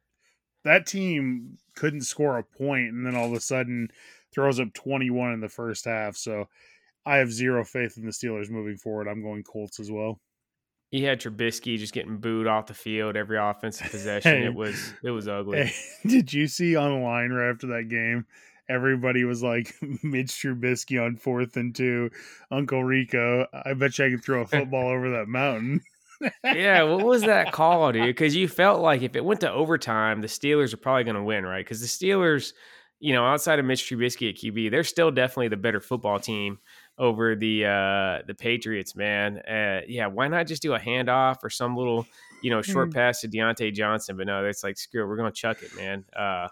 that 0.65 0.87
team 0.87 1.59
couldn't 1.75 2.03
score 2.03 2.39
a 2.39 2.45
point 2.45 2.93
and 2.93 3.05
then 3.05 3.17
all 3.17 3.27
of 3.27 3.33
a 3.33 3.41
sudden 3.41 3.89
throws 4.33 4.61
up 4.61 4.73
21 4.75 5.33
in 5.33 5.41
the 5.41 5.49
first 5.49 5.85
half. 5.85 6.17
So 6.17 6.47
I 7.05 7.17
have 7.17 7.33
zero 7.33 7.65
faith 7.65 7.97
in 7.97 8.05
the 8.05 8.13
Steelers 8.13 8.51
moving 8.51 8.77
forward. 8.77 9.09
I'm 9.09 9.23
going 9.23 9.43
Colts 9.43 9.81
as 9.81 9.91
well. 9.91 10.21
he 10.91 11.03
had 11.03 11.21
Trubisky 11.21 11.79
just 11.79 11.93
getting 11.95 12.19
booed 12.19 12.47
off 12.47 12.67
the 12.67 12.75
field 12.75 13.17
every 13.17 13.39
offensive 13.39 13.91
possession. 13.91 14.33
Hey, 14.43 14.45
it 14.45 14.55
was 14.55 14.93
it 15.03 15.11
was 15.11 15.27
ugly. 15.29 15.65
Hey, 15.65 15.73
did 16.09 16.33
you 16.33 16.47
see 16.47 16.77
online 16.77 17.31
right 17.31 17.51
after 17.51 17.67
that 17.69 17.89
game? 17.89 18.27
Everybody 18.69 19.25
was 19.25 19.43
like 19.43 19.75
Mitch 20.05 20.29
Trubisky 20.29 21.05
on 21.05 21.17
fourth 21.17 21.57
and 21.57 21.75
two, 21.75 22.11
Uncle 22.53 22.85
Rico. 22.85 23.47
I 23.53 23.75
bet 23.75 23.99
you 23.99 24.05
I 24.05 24.11
could 24.11 24.23
throw 24.25 24.43
a 24.43 24.47
football 24.47 24.89
over 24.89 25.11
that 25.11 25.27
mountain. 25.27 25.81
Yeah, 26.45 26.83
what 26.83 27.05
was 27.05 27.23
that 27.23 27.53
call, 27.53 27.93
dude? 27.93 28.07
Because 28.07 28.37
you 28.37 28.49
felt 28.49 28.81
like 28.81 29.03
if 29.03 29.17
it 29.17 29.25
went 29.25 29.41
to 29.41 29.51
overtime, 29.51 30.21
the 30.21 30.27
Steelers 30.27 30.75
are 30.75 30.79
probably 30.79 31.05
going 31.05 31.17
to 31.17 31.23
win, 31.23 31.45
right? 31.45 31.65
Because 31.65 31.81
the 31.81 31.87
Steelers, 31.87 32.53
you 32.99 33.13
know, 33.13 33.25
outside 33.25 33.59
of 33.59 33.65
Mitch 33.65 33.83
Trubisky 33.85 34.31
at 34.31 34.37
QB, 34.37 34.71
they're 34.71 34.85
still 34.85 35.11
definitely 35.11 35.49
the 35.49 35.57
better 35.57 35.81
football 35.81 36.19
team 36.19 36.59
over 36.99 37.35
the 37.35 37.65
uh 37.65 38.23
the 38.27 38.35
Patriots, 38.39 38.95
man. 38.95 39.39
Uh, 39.39 39.81
yeah, 39.89 40.07
why 40.07 40.29
not 40.29 40.47
just 40.47 40.63
do 40.63 40.75
a 40.75 40.79
handoff 40.79 41.37
or 41.43 41.51
some 41.51 41.77
little, 41.77 42.07
you 42.43 42.51
know, 42.51 42.61
short 42.61 42.91
mm. 42.91 42.95
pass 42.95 43.23
to 43.23 43.29
Diontae 43.29 43.73
Johnson? 43.73 44.17
But 44.17 44.27
no, 44.27 44.45
it's 44.45 44.63
like 44.63 44.77
screw 44.77 45.03
it, 45.03 45.07
we're 45.07 45.17
gonna 45.17 45.33
chuck 45.33 45.63
it, 45.63 45.75
man. 45.77 46.05
Uh, 46.15 46.49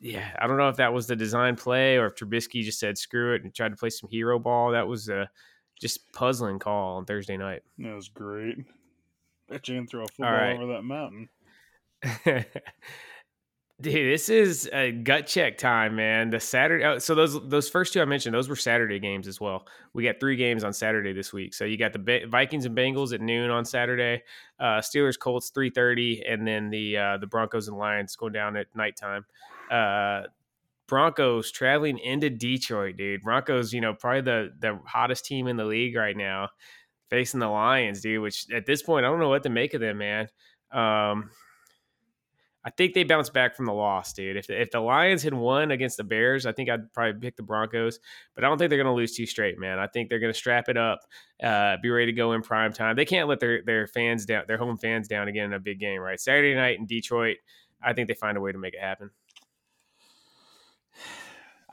yeah, 0.00 0.30
I 0.38 0.46
don't 0.46 0.56
know 0.56 0.70
if 0.70 0.76
that 0.76 0.92
was 0.92 1.06
the 1.06 1.14
design 1.14 1.56
play 1.56 1.98
or 1.98 2.06
if 2.06 2.16
Trubisky 2.16 2.62
just 2.64 2.80
said 2.80 2.98
screw 2.98 3.34
it 3.34 3.44
and 3.44 3.54
tried 3.54 3.68
to 3.68 3.76
play 3.76 3.90
some 3.90 4.08
hero 4.08 4.38
ball. 4.38 4.72
That 4.72 4.88
was 4.88 5.08
a 5.08 5.30
just 5.80 6.12
puzzling 6.12 6.58
call 6.58 6.96
on 6.96 7.04
Thursday 7.04 7.36
night. 7.36 7.62
That 7.78 7.94
was 7.94 8.08
great. 8.08 8.56
Bet 9.50 9.68
you 9.68 9.76
can 9.76 9.86
throw 9.86 10.04
a 10.04 10.06
football 10.06 10.32
right. 10.32 10.56
over 10.56 10.74
that 10.74 10.82
mountain. 10.82 11.28
Dude, 13.80 14.12
this 14.12 14.28
is 14.28 14.68
a 14.74 14.92
gut 14.92 15.26
check 15.26 15.56
time, 15.56 15.96
man. 15.96 16.28
The 16.28 16.38
Saturday, 16.38 16.84
oh, 16.84 16.98
so 16.98 17.14
those 17.14 17.48
those 17.48 17.68
first 17.68 17.94
two 17.94 18.02
I 18.02 18.04
mentioned, 18.04 18.34
those 18.34 18.48
were 18.48 18.56
Saturday 18.56 18.98
games 18.98 19.26
as 19.26 19.40
well. 19.40 19.66
We 19.94 20.04
got 20.04 20.20
three 20.20 20.36
games 20.36 20.64
on 20.64 20.74
Saturday 20.74 21.14
this 21.14 21.32
week. 21.32 21.54
So 21.54 21.64
you 21.64 21.78
got 21.78 21.94
the 21.94 22.26
Vikings 22.28 22.66
and 22.66 22.76
Bengals 22.76 23.14
at 23.14 23.22
noon 23.22 23.50
on 23.50 23.64
Saturday, 23.64 24.22
uh, 24.60 24.80
Steelers 24.80 25.18
Colts 25.18 25.48
three 25.48 25.70
thirty, 25.70 26.22
and 26.26 26.46
then 26.46 26.68
the 26.68 26.96
uh, 26.96 27.18
the 27.18 27.26
Broncos 27.26 27.68
and 27.68 27.78
Lions 27.78 28.14
going 28.16 28.34
down 28.34 28.56
at 28.56 28.66
nighttime. 28.76 29.24
Uh, 29.70 30.24
Broncos 30.86 31.50
traveling 31.50 31.98
into 31.98 32.28
Detroit, 32.28 32.96
dude. 32.96 33.22
Broncos, 33.22 33.72
you 33.72 33.80
know, 33.80 33.94
probably 33.94 34.20
the 34.20 34.52
the 34.58 34.78
hottest 34.84 35.24
team 35.24 35.46
in 35.46 35.56
the 35.56 35.64
league 35.64 35.96
right 35.96 36.16
now, 36.16 36.50
facing 37.10 37.40
the 37.40 37.48
Lions, 37.48 38.00
dude. 38.00 38.22
Which 38.22 38.46
at 38.50 38.66
this 38.66 38.82
point, 38.82 39.04
I 39.04 39.08
don't 39.08 39.20
know 39.20 39.28
what 39.28 39.42
to 39.42 39.50
make 39.50 39.74
of 39.74 39.80
them, 39.80 39.98
man. 39.98 40.28
Um, 40.72 41.30
I 42.62 42.68
think 42.68 42.92
they 42.92 43.04
bounce 43.04 43.30
back 43.30 43.56
from 43.56 43.64
the 43.64 43.72
loss, 43.72 44.12
dude. 44.12 44.36
If 44.36 44.46
the, 44.46 44.60
if 44.60 44.70
the 44.70 44.80
Lions 44.80 45.22
had 45.22 45.32
won 45.32 45.70
against 45.70 45.96
the 45.96 46.04
Bears, 46.04 46.44
I 46.44 46.52
think 46.52 46.68
I'd 46.68 46.92
probably 46.92 47.18
pick 47.18 47.36
the 47.36 47.42
Broncos. 47.42 47.98
But 48.34 48.44
I 48.44 48.48
don't 48.48 48.58
think 48.58 48.68
they're 48.68 48.82
going 48.82 48.92
to 48.92 48.92
lose 48.92 49.16
two 49.16 49.24
straight, 49.24 49.58
man. 49.58 49.78
I 49.78 49.86
think 49.86 50.10
they're 50.10 50.18
going 50.18 50.32
to 50.32 50.38
strap 50.38 50.68
it 50.68 50.76
up, 50.76 51.00
uh, 51.42 51.76
be 51.82 51.88
ready 51.88 52.06
to 52.06 52.12
go 52.12 52.32
in 52.32 52.42
prime 52.42 52.72
time. 52.72 52.96
They 52.96 53.06
can't 53.06 53.28
let 53.28 53.40
their 53.40 53.62
their 53.64 53.86
fans 53.86 54.26
down, 54.26 54.44
their 54.46 54.58
home 54.58 54.76
fans 54.76 55.08
down 55.08 55.28
again 55.28 55.46
in 55.46 55.52
a 55.54 55.60
big 55.60 55.80
game, 55.80 56.00
right? 56.00 56.20
Saturday 56.20 56.54
night 56.54 56.78
in 56.78 56.86
Detroit, 56.86 57.38
I 57.82 57.94
think 57.94 58.08
they 58.08 58.14
find 58.14 58.36
a 58.36 58.40
way 58.42 58.52
to 58.52 58.58
make 58.58 58.74
it 58.74 58.80
happen. 58.80 59.10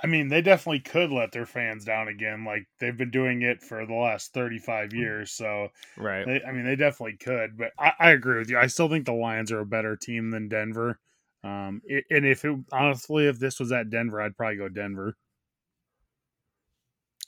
I 0.04 0.08
mean, 0.08 0.28
they 0.28 0.42
definitely 0.42 0.82
could 0.82 1.12
let 1.12 1.32
their 1.32 1.46
fans 1.46 1.86
down 1.86 2.08
again. 2.08 2.44
Like 2.44 2.68
they've 2.80 2.96
been 2.96 3.12
doing 3.12 3.42
it 3.42 3.62
for 3.62 3.86
the 3.86 3.94
last 3.94 4.34
35 4.34 4.90
mm. 4.90 4.94
years. 4.94 5.32
So, 5.32 5.70
right. 5.98 6.26
They, 6.26 6.42
I 6.48 6.52
mean, 6.52 6.66
they 6.66 6.76
definitely 6.76 7.18
could. 7.18 7.58
But 7.58 7.72
I, 7.80 7.94
I, 8.00 8.12
agree 8.12 8.40
with 8.40 8.50
you. 8.50 8.58
I 8.58 8.68
still 8.68 8.90
think 8.90 9.06
the 9.06 9.14
Lions 9.14 9.52
are 9.52 9.60
a 9.60 9.66
better 9.66 9.96
team 9.96 10.30
than 10.30 10.50
Denver. 10.50 11.00
Um, 11.44 11.82
it, 11.86 12.06
and 12.10 12.26
if 12.26 12.46
it 12.46 12.56
honestly, 12.72 13.28
if 13.28 13.40
this 13.40 13.60
was 13.60 13.72
at 13.72 13.90
Denver, 13.90 14.22
I'd 14.22 14.38
probably 14.38 14.58
go 14.58 14.70
Denver. 14.70 15.16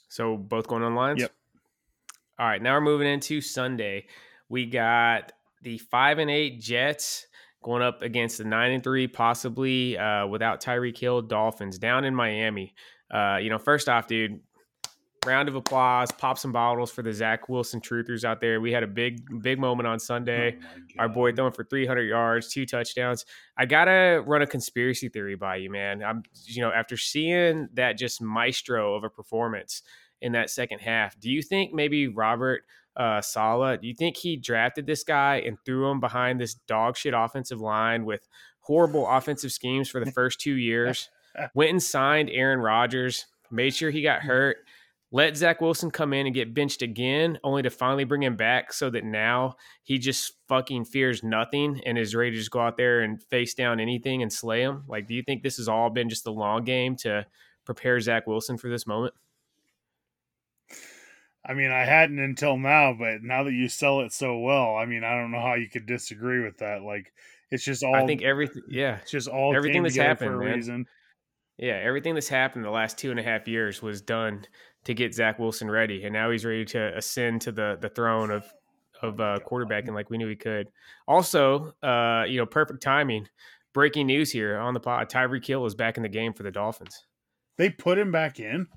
So 0.08 0.36
both 0.36 0.66
going 0.66 0.82
on 0.82 0.94
Lions. 0.94 1.20
Yep. 1.20 1.32
All 2.38 2.46
right, 2.46 2.62
now 2.62 2.74
we're 2.74 2.80
moving 2.80 3.06
into 3.06 3.40
Sunday. 3.40 4.06
We 4.48 4.66
got 4.66 5.32
the 5.62 5.78
five 5.78 6.18
and 6.18 6.30
eight 6.30 6.60
Jets 6.60 7.26
going 7.62 7.82
up 7.82 8.02
against 8.02 8.38
the 8.38 8.44
nine 8.44 8.72
and 8.72 8.82
three, 8.82 9.06
possibly 9.06 9.98
uh, 9.98 10.26
without 10.26 10.62
Tyreek 10.62 10.98
Hill 10.98 11.22
Dolphins 11.22 11.78
down 11.78 12.04
in 12.04 12.14
Miami. 12.14 12.74
Uh, 13.10 13.38
you 13.40 13.50
know, 13.50 13.58
first 13.58 13.88
off, 13.88 14.06
dude, 14.06 14.40
round 15.26 15.48
of 15.48 15.54
applause, 15.54 16.10
pop 16.12 16.38
some 16.38 16.52
bottles 16.52 16.90
for 16.90 17.02
the 17.02 17.12
Zach 17.12 17.48
Wilson 17.48 17.80
truthers 17.80 18.24
out 18.24 18.40
there. 18.40 18.60
We 18.60 18.72
had 18.72 18.82
a 18.82 18.86
big, 18.86 19.20
big 19.42 19.58
moment 19.58 19.86
on 19.86 19.98
Sunday. 19.98 20.56
Oh 20.62 20.78
Our 20.98 21.08
boy 21.08 21.32
throwing 21.32 21.52
for 21.52 21.64
300 21.64 22.02
yards, 22.02 22.48
two 22.48 22.64
touchdowns. 22.64 23.26
I 23.56 23.66
gotta 23.66 24.22
run 24.26 24.42
a 24.42 24.46
conspiracy 24.46 25.08
theory 25.08 25.34
by 25.34 25.56
you, 25.56 25.70
man. 25.70 26.02
I'm, 26.02 26.22
you 26.46 26.62
know, 26.62 26.72
after 26.72 26.96
seeing 26.96 27.68
that 27.74 27.98
just 27.98 28.22
maestro 28.22 28.94
of 28.94 29.04
a 29.04 29.10
performance 29.10 29.82
in 30.22 30.32
that 30.32 30.48
second 30.48 30.78
half, 30.78 31.18
do 31.20 31.30
you 31.30 31.42
think 31.42 31.74
maybe 31.74 32.08
Robert? 32.08 32.62
Uh, 33.00 33.22
Saleh. 33.22 33.80
Do 33.80 33.88
you 33.88 33.94
think 33.94 34.18
he 34.18 34.36
drafted 34.36 34.86
this 34.86 35.02
guy 35.02 35.36
and 35.38 35.56
threw 35.64 35.90
him 35.90 36.00
behind 36.00 36.38
this 36.38 36.54
dog 36.54 36.98
shit 36.98 37.14
offensive 37.16 37.60
line 37.60 38.04
with 38.04 38.28
horrible 38.60 39.08
offensive 39.08 39.52
schemes 39.52 39.88
for 39.88 40.04
the 40.04 40.12
first 40.12 40.38
two 40.38 40.54
years? 40.54 41.08
Went 41.54 41.70
and 41.70 41.82
signed 41.82 42.28
Aaron 42.30 42.60
Rodgers, 42.60 43.26
made 43.50 43.74
sure 43.74 43.90
he 43.90 44.02
got 44.02 44.20
hurt, 44.20 44.58
let 45.12 45.36
Zach 45.36 45.60
Wilson 45.60 45.90
come 45.90 46.12
in 46.12 46.26
and 46.26 46.34
get 46.34 46.54
benched 46.54 46.82
again, 46.82 47.38
only 47.42 47.62
to 47.62 47.70
finally 47.70 48.04
bring 48.04 48.22
him 48.22 48.36
back 48.36 48.72
so 48.72 48.90
that 48.90 49.04
now 49.04 49.56
he 49.82 49.98
just 49.98 50.34
fucking 50.46 50.84
fears 50.84 51.24
nothing 51.24 51.80
and 51.86 51.98
is 51.98 52.14
ready 52.14 52.32
to 52.32 52.36
just 52.36 52.50
go 52.50 52.60
out 52.60 52.76
there 52.76 53.00
and 53.00 53.22
face 53.24 53.54
down 53.54 53.80
anything 53.80 54.22
and 54.22 54.32
slay 54.32 54.62
him? 54.62 54.84
Like, 54.86 55.08
do 55.08 55.14
you 55.14 55.22
think 55.22 55.42
this 55.42 55.56
has 55.56 55.68
all 55.68 55.90
been 55.90 56.08
just 56.08 56.26
a 56.26 56.30
long 56.30 56.64
game 56.64 56.96
to 56.96 57.26
prepare 57.64 57.98
Zach 57.98 58.26
Wilson 58.26 58.58
for 58.58 58.68
this 58.68 58.86
moment? 58.86 59.14
I 61.50 61.54
mean, 61.54 61.72
I 61.72 61.84
hadn't 61.84 62.20
until 62.20 62.56
now, 62.56 62.94
but 62.96 63.24
now 63.24 63.42
that 63.42 63.52
you 63.52 63.68
sell 63.68 64.02
it 64.02 64.12
so 64.12 64.38
well, 64.38 64.76
I 64.76 64.86
mean, 64.86 65.02
I 65.02 65.16
don't 65.16 65.32
know 65.32 65.40
how 65.40 65.54
you 65.54 65.68
could 65.68 65.84
disagree 65.84 66.44
with 66.44 66.58
that. 66.58 66.82
Like, 66.82 67.12
it's 67.50 67.64
just 67.64 67.82
all. 67.82 67.96
I 67.96 68.06
think 68.06 68.22
everything. 68.22 68.62
Yeah, 68.68 68.98
it's 68.98 69.10
just 69.10 69.26
all 69.26 69.56
everything 69.56 69.82
that's 69.82 69.96
happened 69.96 70.30
for 70.30 70.42
a 70.42 70.44
man. 70.44 70.54
reason. 70.54 70.86
Yeah, 71.58 71.80
everything 71.82 72.14
that's 72.14 72.28
happened 72.28 72.64
the 72.64 72.70
last 72.70 72.98
two 72.98 73.10
and 73.10 73.18
a 73.18 73.24
half 73.24 73.48
years 73.48 73.82
was 73.82 74.00
done 74.00 74.46
to 74.84 74.94
get 74.94 75.12
Zach 75.12 75.40
Wilson 75.40 75.68
ready, 75.68 76.04
and 76.04 76.12
now 76.12 76.30
he's 76.30 76.44
ready 76.44 76.64
to 76.66 76.96
ascend 76.96 77.40
to 77.40 77.52
the 77.52 77.78
the 77.80 77.88
throne 77.88 78.30
of 78.30 78.44
of 79.02 79.18
uh, 79.18 79.40
quarterbacking 79.44 79.92
like 79.92 80.08
we 80.08 80.18
knew 80.18 80.28
he 80.28 80.36
could. 80.36 80.68
Also, 81.08 81.72
uh, 81.82 82.26
you 82.28 82.38
know, 82.38 82.46
perfect 82.46 82.80
timing. 82.80 83.26
Breaking 83.72 84.06
news 84.06 84.30
here 84.30 84.56
on 84.56 84.72
the 84.72 84.80
pod: 84.80 85.10
Tyreek 85.10 85.44
Hill 85.44 85.66
is 85.66 85.74
back 85.74 85.96
in 85.96 86.04
the 86.04 86.08
game 86.08 86.32
for 86.32 86.44
the 86.44 86.52
Dolphins. 86.52 87.06
They 87.56 87.70
put 87.70 87.98
him 87.98 88.12
back 88.12 88.38
in. 88.38 88.68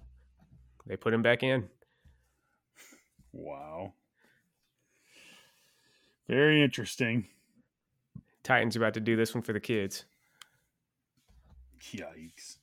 They 0.88 0.98
put 0.98 1.14
him 1.14 1.22
back 1.22 1.44
in. 1.44 1.70
Wow. 3.34 3.94
Very 6.28 6.64
interesting. 6.64 7.28
Titans 8.44 8.76
about 8.76 8.94
to 8.94 9.00
do 9.00 9.16
this 9.16 9.34
one 9.34 9.42
for 9.42 9.54
the 9.54 9.60
kids. 9.60 10.06
Yikes. 11.82 12.58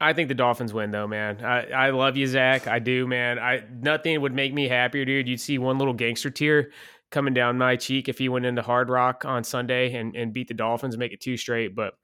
I 0.00 0.12
think 0.12 0.28
the 0.28 0.34
Dolphins 0.34 0.74
win 0.74 0.90
though, 0.90 1.06
man. 1.06 1.42
I, 1.44 1.66
I 1.70 1.90
love 1.90 2.16
you, 2.16 2.26
Zach. 2.26 2.66
I 2.66 2.78
do, 2.78 3.06
man. 3.06 3.38
I 3.38 3.64
nothing 3.80 4.20
would 4.20 4.34
make 4.34 4.52
me 4.52 4.68
happier, 4.68 5.04
dude. 5.04 5.28
You'd 5.28 5.40
see 5.40 5.58
one 5.58 5.78
little 5.78 5.94
gangster 5.94 6.30
tear 6.30 6.70
coming 7.10 7.34
down 7.34 7.56
my 7.56 7.76
cheek 7.76 8.08
if 8.08 8.18
he 8.18 8.28
went 8.28 8.46
into 8.46 8.62
Hard 8.62 8.90
Rock 8.90 9.24
on 9.24 9.44
Sunday 9.44 9.94
and, 9.94 10.14
and 10.14 10.32
beat 10.32 10.48
the 10.48 10.54
Dolphins 10.54 10.94
and 10.94 10.98
make 10.98 11.12
it 11.12 11.20
two 11.20 11.36
straight. 11.36 11.74
But 11.74 11.94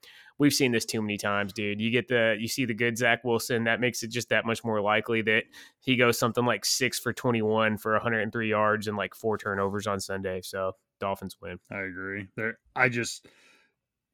we've 0.42 0.52
seen 0.52 0.72
this 0.72 0.84
too 0.84 1.00
many 1.00 1.16
times, 1.16 1.52
dude. 1.52 1.80
You 1.80 1.88
get 1.92 2.08
the 2.08 2.36
you 2.38 2.48
see 2.48 2.64
the 2.64 2.74
good 2.74 2.98
Zach 2.98 3.22
Wilson, 3.22 3.62
that 3.64 3.80
makes 3.80 4.02
it 4.02 4.08
just 4.08 4.28
that 4.30 4.44
much 4.44 4.64
more 4.64 4.80
likely 4.80 5.22
that 5.22 5.44
he 5.78 5.94
goes 5.94 6.18
something 6.18 6.44
like 6.44 6.64
six 6.64 6.98
for 6.98 7.12
twenty 7.12 7.42
one 7.42 7.78
for 7.78 7.92
103 7.92 8.50
yards 8.50 8.88
and 8.88 8.96
like 8.96 9.14
four 9.14 9.38
turnovers 9.38 9.86
on 9.86 10.00
Sunday. 10.00 10.40
So 10.42 10.72
Dolphins 10.98 11.36
win. 11.40 11.60
I 11.70 11.82
agree. 11.82 12.26
There, 12.36 12.58
I 12.74 12.88
just 12.88 13.28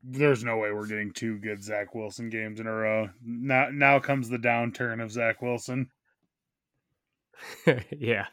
there's 0.05 0.45
no 0.45 0.59
way 0.59 0.71
we're 0.71 0.87
getting 0.87 1.13
two 1.13 1.39
good 1.39 1.65
Zach 1.65 1.95
Wilson 1.95 2.29
games 2.29 2.61
in 2.61 2.67
a 2.67 2.73
row. 2.73 3.09
Now, 3.25 3.69
now 3.73 3.99
comes 3.99 4.29
the 4.29 4.37
downturn 4.37 5.03
of 5.03 5.11
Zach 5.11 5.41
Wilson. 5.41 5.91
yeah, 7.99 8.27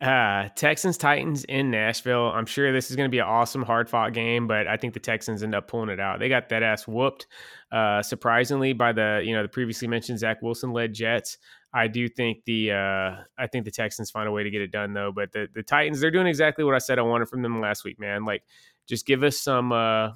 uh, 0.00 0.48
Texans 0.54 0.96
Titans 0.96 1.44
in 1.44 1.70
Nashville. 1.70 2.26
I'm 2.26 2.46
sure 2.46 2.72
this 2.72 2.90
is 2.90 2.96
going 2.96 3.08
to 3.08 3.10
be 3.10 3.18
an 3.18 3.26
awesome, 3.26 3.62
hard 3.62 3.88
fought 3.88 4.14
game, 4.14 4.46
but 4.46 4.66
I 4.66 4.76
think 4.78 4.94
the 4.94 5.00
Texans 5.00 5.42
end 5.42 5.54
up 5.54 5.68
pulling 5.68 5.90
it 5.90 6.00
out. 6.00 6.20
They 6.20 6.28
got 6.30 6.48
that 6.48 6.62
ass 6.62 6.88
whooped, 6.88 7.26
uh, 7.70 8.02
surprisingly 8.02 8.72
by 8.72 8.92
the 8.92 9.22
you 9.24 9.34
know 9.34 9.42
the 9.42 9.48
previously 9.48 9.88
mentioned 9.88 10.18
Zach 10.18 10.40
Wilson 10.40 10.72
led 10.72 10.94
Jets. 10.94 11.36
I 11.74 11.86
do 11.86 12.08
think 12.08 12.44
the 12.46 12.72
uh, 12.72 13.16
I 13.38 13.46
think 13.52 13.66
the 13.66 13.70
Texans 13.70 14.10
find 14.10 14.26
a 14.26 14.32
way 14.32 14.42
to 14.42 14.50
get 14.50 14.62
it 14.62 14.72
done 14.72 14.94
though. 14.94 15.12
But 15.14 15.32
the 15.32 15.48
the 15.54 15.62
Titans 15.62 16.00
they're 16.00 16.10
doing 16.10 16.26
exactly 16.26 16.64
what 16.64 16.74
I 16.74 16.78
said 16.78 16.98
I 16.98 17.02
wanted 17.02 17.28
from 17.28 17.42
them 17.42 17.60
last 17.60 17.84
week, 17.84 18.00
man. 18.00 18.24
Like 18.24 18.42
just 18.86 19.06
give 19.06 19.22
us 19.22 19.38
some. 19.38 19.70
Uh, 19.70 20.10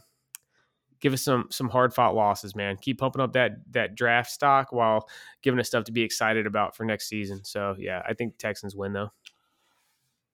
give 1.01 1.13
us 1.13 1.23
some 1.23 1.47
some 1.51 1.69
hard 1.69 1.93
fought 1.93 2.15
losses, 2.15 2.57
man. 2.57 2.79
Keep 2.81 2.99
pumping 2.99 3.21
up 3.21 3.35
that 3.35 3.57
that 3.73 3.95
draft 3.95 4.31
stock 4.31 4.73
while 4.73 5.07
giving 5.43 5.61
us 5.61 5.69
stuff 5.69 5.85
to 5.85 5.93
be 5.93 6.01
excited 6.01 6.47
about 6.47 6.75
for 6.75 6.85
next 6.85 7.11
season. 7.11 7.45
So 7.45 7.75
yeah, 7.79 8.01
I 8.09 8.15
think 8.15 8.39
Texans 8.39 8.75
win 8.75 8.95
though. 8.95 9.11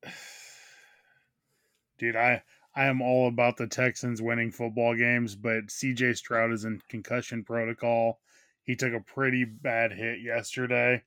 dude, 1.98 2.16
I 2.16 2.42
I 2.74 2.84
am 2.84 3.02
all 3.02 3.28
about 3.28 3.56
the 3.56 3.66
Texans 3.66 4.22
winning 4.22 4.52
football 4.52 4.94
games, 4.94 5.34
but 5.34 5.66
CJ 5.66 6.16
Stroud 6.16 6.52
is 6.52 6.64
in 6.64 6.80
concussion 6.88 7.44
protocol. 7.44 8.20
He 8.62 8.76
took 8.76 8.92
a 8.92 9.00
pretty 9.00 9.44
bad 9.44 9.92
hit 9.92 10.20
yesterday. 10.20 11.02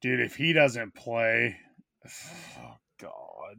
Dude, 0.00 0.20
if 0.20 0.34
he 0.34 0.52
doesn't 0.52 0.94
play, 0.94 1.56
oh 2.58 2.76
God. 3.00 3.56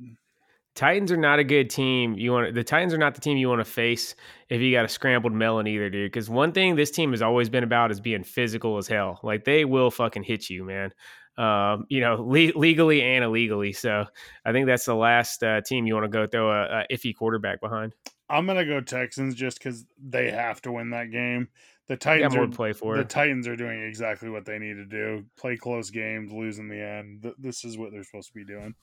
Titans 0.74 1.12
are 1.12 1.18
not 1.18 1.40
a 1.40 1.44
good 1.44 1.70
team. 1.70 2.16
You 2.18 2.32
want 2.32 2.54
the 2.56 2.64
Titans 2.64 2.94
are 2.94 2.98
not 2.98 3.14
the 3.14 3.22
team 3.22 3.38
you 3.38 3.50
want 3.50 3.60
to 3.60 3.66
face 3.66 4.16
if 4.50 4.62
you 4.62 4.72
got 4.72 4.86
a 4.86 4.90
scrambled 4.90 5.34
melon 5.34 5.68
either, 5.68 5.90
dude. 5.90 6.12
Because 6.12 6.30
one 6.30 6.54
thing 6.54 6.76
this 6.76 6.92
team 6.92 7.12
has 7.12 7.22
always 7.22 7.50
been 7.50 7.64
about 7.64 7.92
is 7.92 8.00
being 8.00 8.24
physical 8.24 8.78
as 8.78 8.88
hell. 8.88 9.20
Like 9.22 9.44
they 9.44 9.66
will 9.66 9.92
fucking 9.92 10.24
hit 10.24 10.50
you, 10.50 10.64
man. 10.64 10.92
Um, 11.38 11.86
you 11.90 12.02
know, 12.02 12.16
le- 12.16 12.58
legally 12.58 13.02
and 13.02 13.24
illegally. 13.24 13.72
So 13.72 14.06
I 14.46 14.52
think 14.52 14.68
that's 14.68 14.86
the 14.86 14.96
last 14.96 15.44
uh, 15.44 15.62
team 15.62 15.88
you 15.88 15.94
want 15.94 16.04
to 16.04 16.10
go 16.10 16.28
throw 16.28 16.52
a, 16.52 16.82
a 16.82 16.86
iffy 16.92 17.16
quarterback 17.16 17.62
behind. 17.62 17.94
I'm 18.30 18.46
gonna 18.46 18.66
go 18.66 18.80
Texans 18.80 19.36
just 19.36 19.58
because 19.58 19.86
they 20.02 20.32
have 20.32 20.62
to 20.62 20.72
win 20.72 20.92
that 20.92 21.12
game. 21.12 21.50
The 21.88 21.98
Titans 21.98 22.36
are 22.36 22.48
play 22.48 22.72
for. 22.72 22.96
The 22.96 23.04
Titans 23.04 23.48
are 23.48 23.58
doing 23.58 23.84
exactly 23.84 24.30
what 24.30 24.46
they 24.46 24.60
need 24.60 24.76
to 24.76 24.86
do: 24.86 25.26
play 25.38 25.58
close 25.58 25.90
games, 25.90 26.32
lose 26.32 26.58
in 26.58 26.70
the 26.70 26.82
end. 26.82 27.34
This 27.38 27.66
is 27.66 27.78
what 27.78 27.92
they're 27.92 28.04
supposed 28.04 28.30
to 28.30 28.34
be 28.34 28.46
doing. 28.46 28.76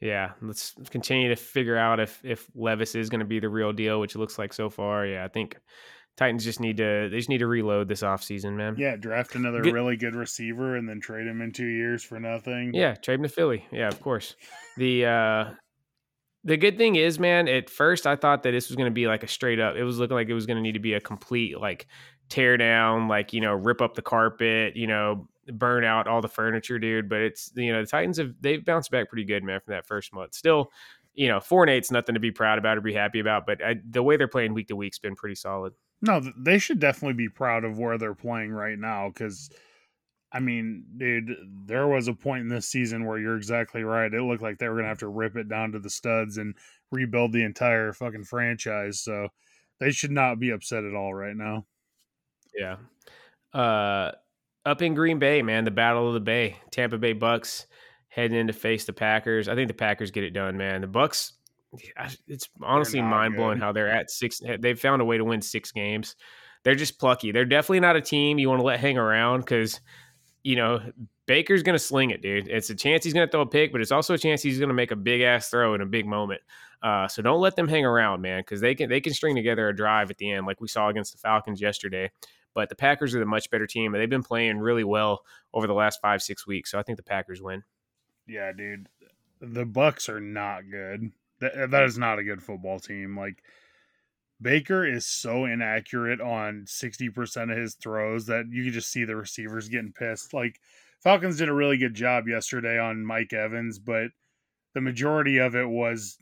Yeah, 0.00 0.32
let's 0.42 0.74
continue 0.90 1.30
to 1.30 1.36
figure 1.36 1.76
out 1.76 2.00
if 2.00 2.20
if 2.22 2.48
Levis 2.54 2.94
is 2.94 3.08
going 3.08 3.20
to 3.20 3.26
be 3.26 3.40
the 3.40 3.48
real 3.48 3.72
deal, 3.72 3.98
which 3.98 4.14
it 4.14 4.18
looks 4.18 4.38
like 4.38 4.52
so 4.52 4.68
far. 4.68 5.06
Yeah, 5.06 5.24
I 5.24 5.28
think 5.28 5.56
Titans 6.18 6.42
just 6.42 6.58
need 6.58 6.78
to 6.78 7.08
they 7.10 7.16
just 7.16 7.28
need 7.28 7.38
to 7.38 7.46
reload 7.46 7.86
this 7.86 8.02
offseason, 8.02 8.54
man. 8.54 8.74
Yeah, 8.76 8.96
draft 8.96 9.36
another 9.36 9.62
good. 9.62 9.72
really 9.72 9.96
good 9.96 10.16
receiver 10.16 10.76
and 10.76 10.88
then 10.88 11.00
trade 11.00 11.28
him 11.28 11.40
in 11.40 11.52
two 11.52 11.66
years 11.66 12.02
for 12.02 12.18
nothing. 12.18 12.72
Yeah, 12.74 12.94
trade 12.94 13.14
him 13.14 13.22
to 13.22 13.28
Philly. 13.28 13.64
Yeah, 13.70 13.86
of 13.86 14.00
course. 14.00 14.34
The 14.76 15.06
uh 15.06 15.50
the 16.42 16.56
good 16.56 16.76
thing 16.76 16.96
is, 16.96 17.20
man, 17.20 17.46
at 17.46 17.70
first 17.70 18.04
I 18.04 18.16
thought 18.16 18.42
that 18.42 18.50
this 18.50 18.68
was 18.68 18.74
going 18.74 18.90
to 18.90 18.94
be 18.94 19.06
like 19.06 19.22
a 19.22 19.28
straight 19.28 19.60
up. 19.60 19.76
It 19.76 19.84
was 19.84 20.00
looking 20.00 20.16
like 20.16 20.28
it 20.28 20.34
was 20.34 20.46
going 20.46 20.56
to 20.56 20.62
need 20.62 20.72
to 20.72 20.80
be 20.80 20.94
a 20.94 21.00
complete 21.00 21.60
like 21.60 21.86
tear 22.28 22.56
down, 22.56 23.06
like 23.06 23.32
you 23.32 23.40
know, 23.40 23.54
rip 23.54 23.80
up 23.80 23.94
the 23.94 24.02
carpet, 24.02 24.74
you 24.74 24.88
know, 24.88 25.28
burn 25.52 25.84
out 25.84 26.08
all 26.08 26.20
the 26.20 26.28
furniture, 26.28 26.80
dude. 26.80 27.08
But 27.08 27.20
it's 27.20 27.52
you 27.54 27.72
know 27.72 27.82
the 27.82 27.88
Titans 27.88 28.18
have 28.18 28.34
they've 28.40 28.64
bounced 28.64 28.90
back 28.90 29.08
pretty 29.08 29.24
good, 29.24 29.44
man, 29.44 29.60
from 29.60 29.74
that 29.74 29.86
first 29.86 30.12
month. 30.12 30.34
Still, 30.34 30.72
you 31.14 31.28
know, 31.28 31.38
four 31.38 31.62
and 31.62 31.70
eight's 31.70 31.92
nothing 31.92 32.14
to 32.14 32.20
be 32.20 32.32
proud 32.32 32.58
about 32.58 32.76
or 32.76 32.80
be 32.80 32.92
happy 32.92 33.20
about, 33.20 33.46
but 33.46 33.62
I, 33.64 33.76
the 33.88 34.02
way 34.02 34.16
they're 34.16 34.26
playing 34.26 34.54
week 34.54 34.66
to 34.68 34.76
week's 34.76 34.98
been 34.98 35.14
pretty 35.14 35.36
solid. 35.36 35.74
No, 36.00 36.22
they 36.36 36.58
should 36.58 36.78
definitely 36.78 37.14
be 37.14 37.28
proud 37.28 37.64
of 37.64 37.78
where 37.78 37.98
they're 37.98 38.14
playing 38.14 38.52
right 38.52 38.78
now 38.78 39.08
because. 39.08 39.50
I 40.30 40.40
mean, 40.40 40.84
dude, 40.98 41.34
there 41.64 41.86
was 41.86 42.06
a 42.06 42.12
point 42.12 42.42
in 42.42 42.48
this 42.48 42.68
season 42.68 43.06
where 43.06 43.18
you're 43.18 43.38
exactly 43.38 43.82
right. 43.82 44.12
It 44.12 44.20
looked 44.20 44.42
like 44.42 44.58
they 44.58 44.68
were 44.68 44.74
going 44.74 44.84
to 44.84 44.90
have 44.90 44.98
to 44.98 45.08
rip 45.08 45.36
it 45.36 45.48
down 45.48 45.72
to 45.72 45.78
the 45.78 45.88
studs 45.88 46.36
and 46.36 46.54
rebuild 46.92 47.32
the 47.32 47.44
entire 47.44 47.94
fucking 47.94 48.24
franchise. 48.24 49.00
So 49.00 49.28
they 49.80 49.90
should 49.90 50.10
not 50.10 50.38
be 50.38 50.50
upset 50.50 50.84
at 50.84 50.94
all 50.94 51.14
right 51.14 51.34
now. 51.34 51.64
Yeah. 52.54 52.76
Uh, 53.54 54.12
up 54.66 54.82
in 54.82 54.92
Green 54.92 55.18
Bay, 55.18 55.40
man, 55.40 55.64
the 55.64 55.70
Battle 55.70 56.08
of 56.08 56.14
the 56.14 56.20
Bay, 56.20 56.58
Tampa 56.70 56.98
Bay 56.98 57.14
Bucks 57.14 57.66
heading 58.08 58.36
in 58.36 58.48
to 58.48 58.52
face 58.52 58.84
the 58.84 58.92
Packers. 58.92 59.48
I 59.48 59.54
think 59.54 59.68
the 59.68 59.74
Packers 59.74 60.10
get 60.10 60.24
it 60.24 60.32
done, 60.32 60.58
man. 60.58 60.82
The 60.82 60.88
Bucks, 60.88 61.32
it's 62.26 62.48
honestly 62.62 63.02
mind 63.02 63.36
blowing 63.36 63.58
how 63.58 63.72
they're 63.72 63.90
at 63.90 64.10
six. 64.10 64.40
They've 64.58 64.78
found 64.78 65.02
a 65.02 65.04
way 65.04 65.18
to 65.18 65.24
win 65.24 65.42
six 65.42 65.72
games. 65.72 66.16
They're 66.64 66.74
just 66.74 66.98
plucky. 66.98 67.32
They're 67.32 67.44
definitely 67.44 67.80
not 67.80 67.96
a 67.96 68.00
team 68.00 68.38
you 68.38 68.48
want 68.48 68.60
to 68.60 68.64
let 68.64 68.80
hang 68.80 68.98
around 68.98 69.40
because, 69.40 69.80
you 70.42 70.56
know, 70.56 70.80
Baker's 71.26 71.62
going 71.62 71.74
to 71.74 71.78
sling 71.78 72.10
it, 72.10 72.22
dude. 72.22 72.48
It's 72.48 72.70
a 72.70 72.74
chance 72.74 73.04
he's 73.04 73.12
going 73.12 73.26
to 73.26 73.30
throw 73.30 73.42
a 73.42 73.46
pick, 73.46 73.70
but 73.70 73.80
it's 73.80 73.92
also 73.92 74.14
a 74.14 74.18
chance 74.18 74.42
he's 74.42 74.58
going 74.58 74.68
to 74.68 74.74
make 74.74 74.90
a 74.90 74.96
big 74.96 75.20
ass 75.20 75.50
throw 75.50 75.74
in 75.74 75.82
a 75.82 75.86
big 75.86 76.06
moment. 76.06 76.40
Uh, 76.82 77.06
so 77.06 77.22
don't 77.22 77.40
let 77.40 77.54
them 77.54 77.68
hang 77.68 77.84
around, 77.84 78.22
man, 78.22 78.40
because 78.40 78.60
they 78.60 78.74
can 78.74 78.88
they 78.88 79.00
can 79.00 79.12
string 79.12 79.36
together 79.36 79.68
a 79.68 79.76
drive 79.76 80.10
at 80.10 80.18
the 80.18 80.30
end, 80.30 80.46
like 80.46 80.60
we 80.60 80.68
saw 80.68 80.88
against 80.88 81.12
the 81.12 81.18
Falcons 81.18 81.60
yesterday. 81.60 82.10
But 82.54 82.68
the 82.70 82.76
Packers 82.76 83.14
are 83.14 83.18
the 83.18 83.26
much 83.26 83.50
better 83.50 83.66
team, 83.66 83.94
and 83.94 84.00
they've 84.00 84.08
been 84.08 84.22
playing 84.22 84.58
really 84.58 84.84
well 84.84 85.22
over 85.52 85.66
the 85.66 85.74
last 85.74 86.00
five, 86.00 86.22
six 86.22 86.46
weeks. 86.46 86.70
So 86.70 86.78
I 86.78 86.82
think 86.82 86.96
the 86.96 87.04
Packers 87.04 87.42
win. 87.42 87.62
Yeah, 88.26 88.52
dude. 88.52 88.88
The 89.40 89.64
Bucks 89.64 90.08
are 90.08 90.20
not 90.20 90.62
good. 90.70 91.12
That, 91.40 91.70
that 91.70 91.84
is 91.84 91.98
not 91.98 92.18
a 92.18 92.24
good 92.24 92.42
football 92.42 92.78
team. 92.80 93.16
Like 93.16 93.42
Baker 94.40 94.86
is 94.86 95.06
so 95.06 95.44
inaccurate 95.44 96.20
on 96.20 96.64
60% 96.66 97.50
of 97.50 97.58
his 97.58 97.74
throws 97.74 98.26
that 98.26 98.46
you 98.50 98.64
can 98.64 98.72
just 98.72 98.90
see 98.90 99.04
the 99.04 99.16
receivers 99.16 99.68
getting 99.68 99.92
pissed. 99.92 100.32
Like 100.32 100.60
Falcons 101.02 101.38
did 101.38 101.48
a 101.48 101.54
really 101.54 101.78
good 101.78 101.94
job 101.94 102.28
yesterday 102.28 102.78
on 102.78 103.04
Mike 103.04 103.32
Evans, 103.32 103.78
but 103.78 104.10
the 104.74 104.80
majority 104.80 105.38
of 105.38 105.56
it 105.56 105.68
was 105.68 106.18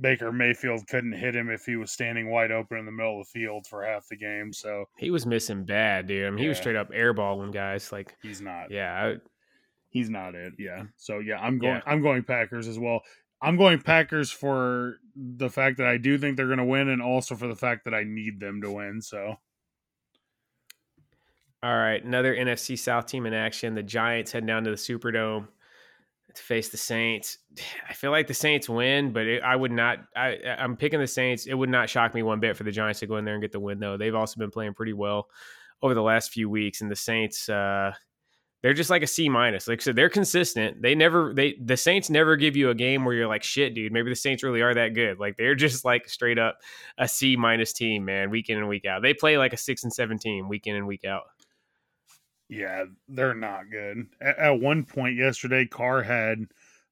Baker 0.00 0.32
Mayfield 0.32 0.86
couldn't 0.88 1.12
hit 1.12 1.36
him 1.36 1.50
if 1.50 1.64
he 1.64 1.76
was 1.76 1.92
standing 1.92 2.30
wide 2.30 2.50
open 2.50 2.78
in 2.78 2.86
the 2.86 2.92
middle 2.92 3.20
of 3.20 3.26
the 3.26 3.38
field 3.38 3.66
for 3.66 3.84
half 3.84 4.08
the 4.08 4.16
game. 4.16 4.52
So 4.52 4.86
he 4.96 5.10
was 5.10 5.26
missing 5.26 5.64
bad, 5.64 6.06
dude. 6.06 6.26
I 6.26 6.30
mean, 6.30 6.38
yeah. 6.38 6.42
he 6.42 6.48
was 6.48 6.58
straight 6.58 6.76
up 6.76 6.90
airballing 6.90 7.52
guys. 7.52 7.92
Like 7.92 8.16
he's 8.22 8.40
not. 8.40 8.70
Yeah, 8.70 8.92
I, 8.92 9.16
he's 9.90 10.08
not 10.08 10.34
it. 10.34 10.54
Yeah. 10.58 10.84
So 10.96 11.18
yeah, 11.18 11.38
I'm 11.38 11.58
going. 11.58 11.76
Yeah. 11.76 11.82
I'm 11.86 12.02
going 12.02 12.22
Packers 12.22 12.66
as 12.66 12.78
well. 12.78 13.02
I'm 13.42 13.56
going 13.56 13.80
Packers 13.80 14.30
for 14.30 14.96
the 15.16 15.48
fact 15.48 15.78
that 15.78 15.86
I 15.86 15.96
do 15.96 16.18
think 16.18 16.36
they're 16.36 16.46
going 16.46 16.58
to 16.58 16.64
win, 16.64 16.88
and 16.88 17.02
also 17.02 17.34
for 17.34 17.46
the 17.46 17.56
fact 17.56 17.84
that 17.84 17.94
I 17.94 18.04
need 18.04 18.40
them 18.40 18.62
to 18.62 18.70
win. 18.70 19.00
So. 19.00 19.36
All 21.62 21.76
right, 21.76 22.02
another 22.02 22.34
NFC 22.34 22.78
South 22.78 23.06
team 23.06 23.26
in 23.26 23.34
action. 23.34 23.74
The 23.74 23.82
Giants 23.82 24.32
head 24.32 24.46
down 24.46 24.64
to 24.64 24.70
the 24.70 24.76
Superdome 24.76 25.46
to 26.34 26.42
face 26.42 26.70
the 26.70 26.76
Saints. 26.76 27.38
I 27.88 27.92
feel 27.92 28.10
like 28.10 28.26
the 28.26 28.34
Saints 28.34 28.68
win, 28.68 29.12
but 29.12 29.26
it, 29.26 29.42
I 29.42 29.56
would 29.56 29.72
not. 29.72 29.98
I, 30.16 30.38
I'm 30.58 30.76
picking 30.76 31.00
the 31.00 31.06
Saints. 31.06 31.46
It 31.46 31.54
would 31.54 31.68
not 31.68 31.90
shock 31.90 32.14
me 32.14 32.22
one 32.22 32.40
bit 32.40 32.56
for 32.56 32.64
the 32.64 32.72
Giants 32.72 33.00
to 33.00 33.06
go 33.06 33.16
in 33.16 33.24
there 33.24 33.34
and 33.34 33.42
get 33.42 33.52
the 33.52 33.60
win, 33.60 33.78
though. 33.78 33.96
They've 33.96 34.14
also 34.14 34.38
been 34.38 34.50
playing 34.50 34.74
pretty 34.74 34.92
well 34.92 35.28
over 35.82 35.94
the 35.94 36.02
last 36.02 36.32
few 36.32 36.48
weeks, 36.48 36.80
and 36.80 36.90
the 36.90 36.96
Saints. 36.96 37.48
Uh, 37.48 37.92
they're 38.62 38.74
just 38.74 38.90
like 38.90 39.02
a 39.02 39.06
C 39.06 39.28
minus. 39.28 39.66
Like 39.68 39.80
so, 39.80 39.92
they're 39.92 40.10
consistent. 40.10 40.82
They 40.82 40.94
never 40.94 41.32
they 41.34 41.56
the 41.62 41.76
Saints 41.76 42.10
never 42.10 42.36
give 42.36 42.56
you 42.56 42.70
a 42.70 42.74
game 42.74 43.04
where 43.04 43.14
you're 43.14 43.28
like, 43.28 43.42
shit, 43.42 43.74
dude, 43.74 43.92
maybe 43.92 44.10
the 44.10 44.16
Saints 44.16 44.42
really 44.42 44.60
are 44.60 44.74
that 44.74 44.94
good. 44.94 45.18
Like 45.18 45.36
they're 45.36 45.54
just 45.54 45.84
like 45.84 46.08
straight 46.08 46.38
up 46.38 46.58
a 46.98 47.08
C 47.08 47.36
minus 47.36 47.72
team, 47.72 48.04
man, 48.04 48.30
week 48.30 48.50
in 48.50 48.58
and 48.58 48.68
week 48.68 48.84
out. 48.84 49.02
They 49.02 49.14
play 49.14 49.38
like 49.38 49.52
a 49.52 49.58
six 49.58 49.84
and 49.84 49.92
seven 49.92 50.18
team 50.18 50.48
week 50.48 50.66
in 50.66 50.76
and 50.76 50.86
week 50.86 51.04
out. 51.04 51.24
Yeah, 52.50 52.86
they're 53.08 53.34
not 53.34 53.70
good. 53.70 54.08
At, 54.20 54.38
at 54.38 54.60
one 54.60 54.84
point 54.84 55.16
yesterday, 55.16 55.66
Carr 55.66 56.02
had 56.02 56.46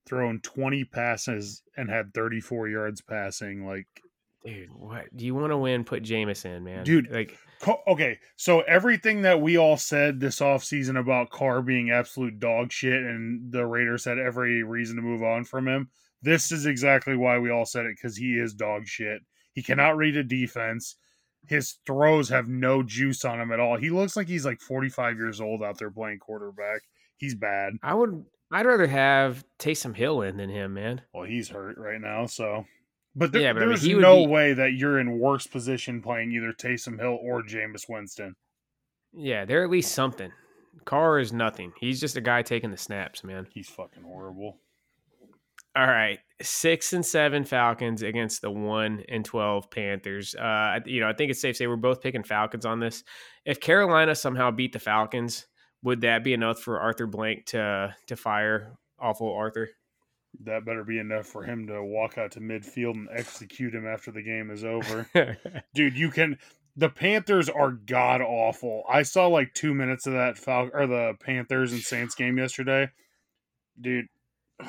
thrown 0.07 0.41
20 0.41 0.85
passes 0.85 1.63
and 1.77 1.91
had 1.91 2.15
34 2.15 2.69
yards 2.69 3.01
passing. 3.01 3.67
Like, 3.67 3.89
dude, 4.45 4.73
what 4.73 5.05
do 5.17 5.25
you 5.25 5.35
want 5.35 5.51
to 5.51 5.59
win? 5.59 5.85
Put 5.85 6.03
Jameis 6.03 6.45
in, 6.45 6.65
man. 6.65 6.85
Dude, 6.85 7.11
like, 7.11 7.37
okay. 7.87 8.19
So 8.37 8.61
everything 8.63 9.23
that 9.23 9.41
we 9.41 9.59
all 9.59 9.77
said 9.77 10.21
this 10.21 10.41
offseason 10.41 10.99
about 10.99 11.31
Carr 11.31 11.63
being 11.63 11.91
absolute 11.91 12.39
dog 12.39 12.73
shit 12.73 12.93
and 13.03 13.53
the 13.53 13.67
Raiders 13.67 14.05
had 14.05 14.19
every 14.19 14.63
reason 14.63 14.97
to 14.97 15.03
move 15.03 15.23
on 15.23 15.45
from 15.45 15.67
him. 15.67 15.91
This 16.23 16.51
is 16.51 16.67
exactly 16.67 17.17
why 17.17 17.39
we 17.39 17.51
all 17.51 17.67
said 17.67 17.87
it 17.87 17.97
because 17.97 18.17
he 18.17 18.39
is 18.39 18.55
dog 18.55 18.87
shit. 18.87 19.21
He 19.53 19.63
cannot 19.63 19.97
read 19.97 20.17
a 20.17 20.25
defense 20.25 20.97
his 21.47 21.77
throws 21.87 22.29
have 22.29 22.49
no 22.49 22.83
juice 22.83 23.25
on 23.25 23.41
him 23.41 23.53
at 23.53 23.61
all. 23.61 23.77
He 23.77 23.91
looks 23.91 24.17
like 24.17 24.29
he's 24.29 24.45
like 24.45 24.61
45 24.61 25.17
years 25.17 25.41
old 25.41 25.63
out 25.63 25.79
there 25.79 25.91
playing 25.91 26.19
quarterback. 26.19 26.83
He's 27.17 27.35
bad. 27.35 27.75
I 27.83 27.95
would 27.95 28.25
I'd 28.51 28.67
rather 28.67 28.87
have 28.87 29.45
Taysom 29.59 29.95
Hill 29.95 30.23
in 30.23 30.37
than 30.37 30.49
him, 30.49 30.75
man. 30.75 31.03
Well, 31.13 31.25
he's 31.25 31.49
hurt 31.49 31.77
right 31.79 32.01
now, 32.01 32.27
so 32.27 32.65
but, 33.19 33.33
there, 33.33 33.43
yeah, 33.43 33.53
but 33.53 33.61
there's 33.61 33.85
I 33.85 33.89
mean, 33.89 34.01
no 34.01 34.25
be... 34.25 34.33
way 34.33 34.53
that 34.55 34.73
you're 34.73 34.99
in 34.99 35.19
worse 35.19 35.47
position 35.47 36.01
playing 36.01 36.33
either 36.33 36.53
Taysom 36.53 36.99
Hill 36.99 37.19
or 37.23 37.43
Jameis 37.43 37.89
Winston. 37.89 38.37
Yeah, 39.13 39.45
they're 39.45 39.65
at 39.65 39.71
least 39.71 39.93
something. 39.93 40.31
Carr 40.85 41.19
is 41.19 41.33
nothing. 41.33 41.73
He's 41.81 42.01
just 42.01 42.17
a 42.17 42.21
guy 42.21 42.43
taking 42.43 42.71
the 42.71 42.77
snaps, 42.77 43.25
man. 43.25 43.49
He's 43.53 43.69
fucking 43.69 44.05
horrible. 44.05 44.59
All 45.77 45.87
right, 45.87 46.19
six 46.43 46.93
and 46.93 47.05
seven 47.05 47.45
Falcons 47.45 48.03
against 48.03 48.41
the 48.41 48.51
one 48.51 49.05
and 49.09 49.25
twelve 49.25 49.71
Panthers. 49.71 50.35
Uh, 50.35 50.81
you 50.87 51.01
know, 51.01 51.09
I 51.09 51.13
think 51.13 51.31
it's 51.31 51.41
safe 51.41 51.55
to 51.55 51.59
say 51.59 51.67
we're 51.67 51.77
both 51.77 52.01
picking 52.01 52.25
Falcons 52.25 52.65
on 52.65 52.81
this. 52.81 53.05
If 53.45 53.61
Carolina 53.61 54.15
somehow 54.15 54.51
beat 54.51 54.73
the 54.73 54.79
Falcons, 54.79 55.47
would 55.83 56.01
that 56.01 56.25
be 56.25 56.33
enough 56.33 56.59
for 56.61 56.81
Arthur 56.81 57.07
Blank 57.07 57.47
to 57.47 57.95
to 58.07 58.17
fire 58.17 58.73
awful 58.99 59.33
Arthur? 59.33 59.69
That 60.45 60.65
better 60.65 60.85
be 60.85 60.99
enough 60.99 61.27
for 61.27 61.43
him 61.43 61.67
to 61.67 61.83
walk 61.83 62.19
out 62.19 62.33
to 62.33 62.41
midfield 62.41 62.95
and 62.95 63.09
execute 63.13 63.75
him 63.75 63.87
after 63.87 64.11
the 64.11 64.23
game 64.23 64.51
is 64.51 64.65
over. 64.65 65.09
Dude, 65.75 65.97
you 65.97 66.11
can. 66.11 66.39
The 66.77 66.89
Panthers 66.89 67.49
are 67.49 67.73
god 67.73 68.21
awful. 68.21 68.85
I 68.89 69.03
saw 69.03 69.27
like 69.27 69.53
two 69.55 69.75
minutes 69.75 70.07
of 70.07 70.13
that 70.13 70.39
Fal- 70.39 70.71
or 70.73 70.87
the 70.87 71.15
Panthers 71.21 71.73
and 71.73 71.83
Saints 71.83 72.15
game 72.15 72.39
yesterday. 72.39 72.89
Dude, 73.81 74.07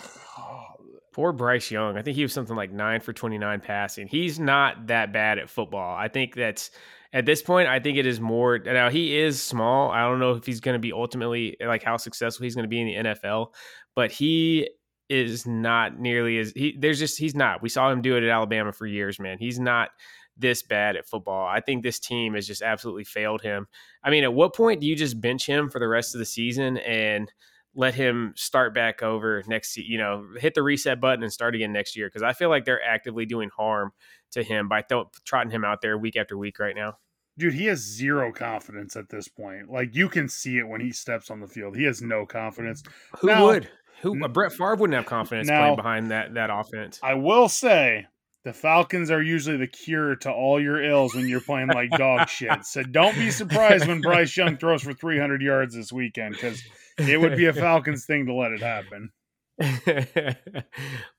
Poor 1.14 1.34
Bryce 1.34 1.70
Young. 1.70 1.98
I 1.98 2.02
think 2.02 2.16
he 2.16 2.24
was 2.24 2.34
something 2.34 2.56
like 2.56 2.72
nine 2.72 3.02
for 3.02 3.14
29 3.14 3.60
passing. 3.62 4.08
He's 4.08 4.40
not 4.40 4.88
that 4.88 5.12
bad 5.12 5.38
at 5.38 5.50
football. 5.50 5.96
I 5.96 6.08
think 6.08 6.36
that's 6.36 6.72
at 7.12 7.26
this 7.26 7.42
point, 7.42 7.68
I 7.68 7.80
think 7.80 7.98
it 7.98 8.06
is 8.06 8.20
more. 8.20 8.60
Now, 8.60 8.90
he 8.90 9.18
is 9.18 9.42
small. 9.42 9.90
I 9.90 10.02
don't 10.02 10.20
know 10.20 10.32
if 10.32 10.46
he's 10.46 10.60
going 10.60 10.76
to 10.76 10.80
be 10.80 10.94
ultimately 10.94 11.58
like 11.60 11.84
how 11.84 11.98
successful 11.98 12.44
he's 12.44 12.56
going 12.56 12.64
to 12.64 12.70
be 12.70 12.82
in 12.82 12.88
the 12.88 13.10
NFL, 13.10 13.48
but 13.96 14.12
he 14.12 14.70
is 15.10 15.46
not 15.48 16.00
nearly 16.00 16.38
as 16.38 16.52
he 16.56 16.76
there's 16.78 17.00
just 17.00 17.18
he's 17.18 17.36
not. 17.36 17.62
We 17.62 17.70
saw 17.70 17.92
him 17.92 18.02
do 18.02 18.16
it 18.16 18.24
at 18.24 18.30
Alabama 18.30 18.72
for 18.72 18.86
years, 18.86 19.20
man. 19.20 19.38
He's 19.40 19.60
not 19.60 19.90
this 20.38 20.64
bad 20.64 20.96
at 20.96 21.08
football. 21.08 21.48
I 21.48 21.60
think 21.60 21.84
this 21.84 22.00
team 22.00 22.34
has 22.36 22.48
just 22.48 22.62
absolutely 22.62 23.04
failed 23.04 23.42
him. 23.42 23.68
I 24.04 24.10
mean, 24.10 24.24
at 24.24 24.34
what 24.34 24.56
point 24.56 24.80
do 24.80 24.88
you 24.88 24.96
just 24.96 25.20
bench 25.20 25.46
him 25.46 25.70
for 25.70 25.80
the 25.80 25.88
rest 25.88 26.16
of 26.16 26.20
the 26.20 26.26
season 26.26 26.78
and 26.78 27.32
let 27.76 27.94
him 27.94 28.34
start 28.36 28.74
back 28.74 29.04
over 29.04 29.44
next 29.48 29.78
you 29.78 29.98
know 29.98 30.26
hit 30.38 30.54
the 30.54 30.64
reset 30.64 31.00
button 31.00 31.24
and 31.24 31.32
start 31.32 31.56
again 31.56 31.72
next 31.72 31.96
year 31.96 32.08
because 32.08 32.24
i 32.24 32.34
feel 32.34 32.50
like 32.50 32.66
they're 32.66 32.84
actively 32.84 33.26
doing 33.26 33.50
harm 33.56 33.92
to 34.32 34.44
him 34.44 34.68
by 34.68 34.82
th- 34.82 35.06
trotting 35.24 35.52
him 35.52 35.64
out 35.64 35.80
there 35.82 35.98
week 35.98 36.16
after 36.16 36.38
week 36.38 36.60
right 36.60 36.76
now 36.76 36.98
dude 37.38 37.54
he 37.54 37.66
has 37.66 37.80
zero 37.80 38.32
confidence 38.32 38.96
at 38.96 39.10
this 39.10 39.28
point 39.28 39.70
like 39.70 39.96
you 39.96 40.10
can 40.10 40.28
see 40.28 40.58
it 40.58 40.68
when 40.68 40.82
he 40.82 40.92
steps 40.92 41.30
on 41.30 41.40
the 41.40 41.48
field 41.48 41.78
he 41.78 41.84
has 41.84 42.02
no 42.02 42.26
confidence 42.26 42.82
who 43.20 43.28
now, 43.28 43.46
would 43.46 43.70
who 44.02 44.28
Brett 44.30 44.52
Favre 44.52 44.76
wouldn't 44.76 44.96
have 44.96 45.06
confidence 45.06 45.48
now, 45.48 45.62
playing 45.62 45.76
behind 45.76 46.12
that 46.12 46.34
that 46.36 46.50
offense. 46.50 47.00
I 47.04 47.16
will 47.16 47.50
say 47.50 48.08
the 48.46 48.54
Falcons 48.54 49.12
are 49.12 49.22
usually 49.22 49.58
the 49.58 49.68
cure 49.68 50.16
to 50.18 50.32
all 50.32 50.62
your 50.62 50.82
ills 50.82 51.14
when 51.14 51.28
you're 51.28 51.42
playing 51.42 51.68
like 51.68 51.92
dog 51.92 52.30
shit. 52.30 52.66
So 52.66 52.84
don't 52.84 53.16
be 53.16 53.32
surprised 53.32 53.88
when 53.88 54.02
Bryce 54.02 54.36
Young 54.36 54.58
throws 54.58 54.84
for 54.84 54.94
300 54.94 55.42
yards 55.42 55.76
this 55.76 55.92
weekend 55.92 56.36
because 56.36 56.64
it 56.98 57.20
would 57.20 57.36
be 57.36 57.46
a 57.46 57.54
Falcons 57.54 58.06
thing 58.06 58.26
to 58.28 58.34
let 58.34 58.52
it 58.52 58.62
happen. 58.62 59.12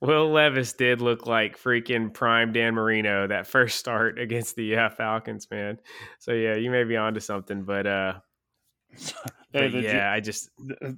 Will 0.00 0.30
Levis 0.30 0.72
did 0.72 1.02
look 1.02 1.26
like 1.26 1.60
freaking 1.60 2.12
prime 2.12 2.52
Dan 2.52 2.74
Marino 2.74 3.26
that 3.26 3.46
first 3.46 3.78
start 3.78 4.18
against 4.18 4.56
the 4.56 4.76
uh, 4.76 4.88
Falcons, 4.90 5.46
man. 5.50 5.78
So 6.20 6.32
yeah, 6.32 6.56
you 6.56 6.70
may 6.70 6.84
be 6.84 6.96
onto 6.96 7.20
something, 7.20 7.64
but 7.64 7.86
uh, 7.86 8.14
yeah, 9.54 10.12
I 10.12 10.20
just 10.20 10.50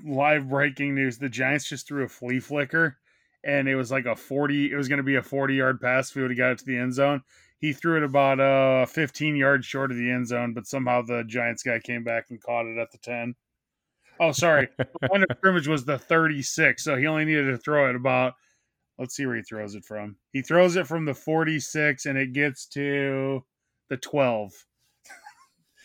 live 0.05 0.49
breaking 0.49 0.95
news: 0.95 1.18
the 1.18 1.28
Giants 1.28 1.68
just 1.68 1.86
threw 1.86 2.05
a 2.05 2.09
flea 2.09 2.40
flicker 2.40 2.97
and 3.45 3.68
it 3.68 3.76
was 3.76 3.90
like 3.90 4.07
a 4.07 4.16
40 4.16 4.72
it 4.72 4.76
was 4.76 4.88
going 4.88 4.99
to 4.99 5.03
be 5.03 5.16
a 5.16 5.22
40 5.22 5.55
yard 5.55 5.80
pass 5.80 6.11
if 6.11 6.14
he 6.14 6.20
would 6.20 6.30
have 6.30 6.38
got 6.38 6.53
it 6.53 6.59
to 6.59 6.64
the 6.64 6.78
end 6.78 6.95
zone. 6.95 7.22
He 7.59 7.72
threw 7.72 7.97
it 7.97 8.03
about 8.03 8.40
uh 8.40 8.86
15 8.86 9.36
yards 9.36 9.66
short 9.66 9.90
of 9.90 9.97
the 9.97 10.11
end 10.11 10.28
zone 10.28 10.55
but 10.55 10.66
somehow 10.66 11.03
the 11.03 11.24
giants 11.24 11.62
guy 11.62 11.78
came 11.78 12.05
back 12.05 12.26
and 12.30 12.43
caught 12.43 12.66
it 12.66 12.78
at 12.78 12.90
the 12.93 12.99
10 12.99 13.34
oh 14.20 14.32
sorry. 14.32 14.68
The 14.78 15.09
line 15.11 15.22
of 15.22 15.36
scrimmage 15.36 15.68
was 15.68 15.84
the 15.84 15.99
36 15.99 16.82
so 16.82 16.97
he 16.97 17.07
only 17.07 17.24
needed 17.24 17.51
to 17.51 17.59
throw 17.59 17.88
it 17.90 17.97
about 17.97 18.34
let's 18.99 19.16
see 19.16 19.26
where 19.26 19.36
he 19.36 19.43
throws 19.43 19.74
it 19.74 19.84
from. 19.84 20.16
He 20.32 20.43
throws 20.43 20.76
it 20.76 20.86
from 20.86 21.05
the 21.05 21.14
46 21.14 22.07
and 22.07 22.18
it 22.18 22.32
gets 22.32 22.66
to 22.68 23.45
the 23.88 23.97
12 23.97 24.53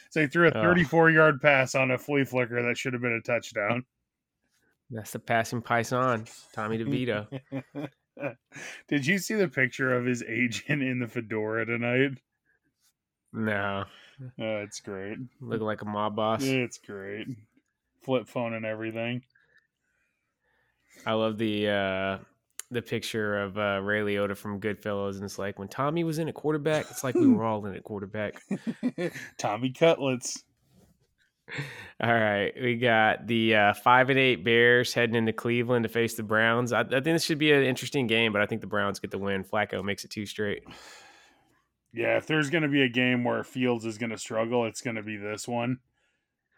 so 0.10 0.22
he 0.22 0.28
threw 0.28 0.48
a 0.48 0.52
34 0.52 1.12
yard 1.12 1.42
pass 1.42 1.76
on 1.76 1.92
a 1.92 1.98
flea 1.98 2.24
flicker 2.24 2.62
that 2.62 2.78
should 2.78 2.94
have 2.94 3.02
been 3.02 3.14
a 3.14 3.22
touchdown 3.22 3.86
that's 4.90 5.12
the 5.12 5.20
passing 5.20 5.62
Paisan, 5.62 6.30
Tommy 6.54 6.78
DeVito. 6.78 7.28
Did 8.88 9.06
you 9.06 9.18
see 9.20 9.36
the 9.36 9.48
picture 9.48 9.94
of 9.94 10.06
his 10.06 10.24
agent 10.24 10.82
in 10.82 11.00
the 11.00 11.08
fedora 11.08 11.66
tonight? 11.66 12.18
No. 13.34 13.86
Oh, 14.40 14.58
it's 14.58 14.80
great. 14.80 15.18
Looking 15.42 15.66
like 15.66 15.82
a 15.82 15.86
mob 15.86 16.16
boss. 16.16 16.44
It's 16.44 16.80
great. 16.80 17.28
Flip 18.04 18.28
phone 18.28 18.54
and 18.54 18.66
everything. 18.66 19.22
I 21.06 21.14
love 21.14 21.38
the 21.38 21.70
uh 21.70 22.18
the 22.70 22.82
picture 22.82 23.42
of 23.42 23.58
uh, 23.58 23.80
Ray 23.82 24.02
Liotta 24.02 24.36
from 24.36 24.60
Goodfellas, 24.60 25.16
and 25.16 25.24
it's 25.24 25.40
like 25.40 25.58
when 25.58 25.68
Tommy 25.68 26.04
was 26.04 26.20
in 26.20 26.28
a 26.28 26.34
quarterback, 26.34 26.86
it's 26.92 27.04
like 27.04 27.16
we 27.16 27.28
were 27.28 27.44
all 27.44 27.66
in 27.66 27.76
a 27.76 27.82
quarterback. 27.82 28.42
Tommy 29.38 29.72
Cutlets. 29.72 30.44
All 32.02 32.14
right, 32.14 32.52
we 32.62 32.76
got 32.76 33.26
the 33.26 33.56
uh, 33.56 33.74
five 33.74 34.10
and 34.10 34.20
eight 34.20 34.44
Bears 34.44 34.94
heading 34.94 35.16
into 35.16 35.32
Cleveland 35.32 35.84
to 35.84 35.90
face 35.90 36.16
the 36.16 36.24
Browns. 36.24 36.74
I, 36.74 36.82
I, 36.82 36.84
think 36.84 37.06
this 37.06 37.24
should 37.24 37.40
be 37.40 37.54
an 37.54 37.64
interesting 37.64 38.06
game, 38.06 38.34
but 38.34 38.42
I 38.42 38.46
think 38.46 38.60
the 38.60 38.68
Browns 38.68 39.00
get 39.00 39.12
the 39.12 39.18
win. 39.18 39.46
Flacco 39.46 39.84
makes 39.84 40.04
it 40.04 40.12
two 40.12 40.26
straight. 40.26 40.64
Yeah, 41.94 42.18
if 42.18 42.28
there's 42.28 42.50
going 42.50 42.64
to 42.64 42.70
be 42.70 42.82
a 42.82 42.90
game 42.90 43.24
where 43.24 43.44
Fields 43.46 43.86
is 43.86 43.98
going 43.98 44.10
to 44.10 44.18
struggle, 44.18 44.66
it's 44.66 44.82
going 44.82 44.98
to 44.98 45.04
be 45.04 45.16
this 45.16 45.48
one. 45.48 45.80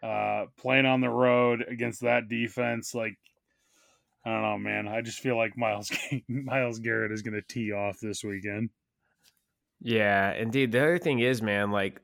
Uh, 0.02 0.46
playing 0.58 0.86
on 0.86 1.00
the 1.00 1.08
road 1.08 1.64
against 1.68 2.00
that 2.00 2.28
defense, 2.28 2.94
like 2.94 3.16
I 4.24 4.30
don't 4.30 4.42
know, 4.42 4.58
man. 4.58 4.86
I 4.86 5.00
just 5.00 5.20
feel 5.20 5.36
like 5.36 5.56
Myles 5.56 5.90
Myles 6.28 6.78
Garrett 6.78 7.12
is 7.12 7.22
going 7.22 7.34
to 7.34 7.42
tee 7.42 7.72
off 7.72 7.98
this 8.00 8.22
weekend. 8.22 8.70
Yeah, 9.80 10.32
indeed. 10.34 10.72
The 10.72 10.80
other 10.80 10.98
thing 10.98 11.20
is, 11.20 11.40
man, 11.40 11.70
like 11.70 12.00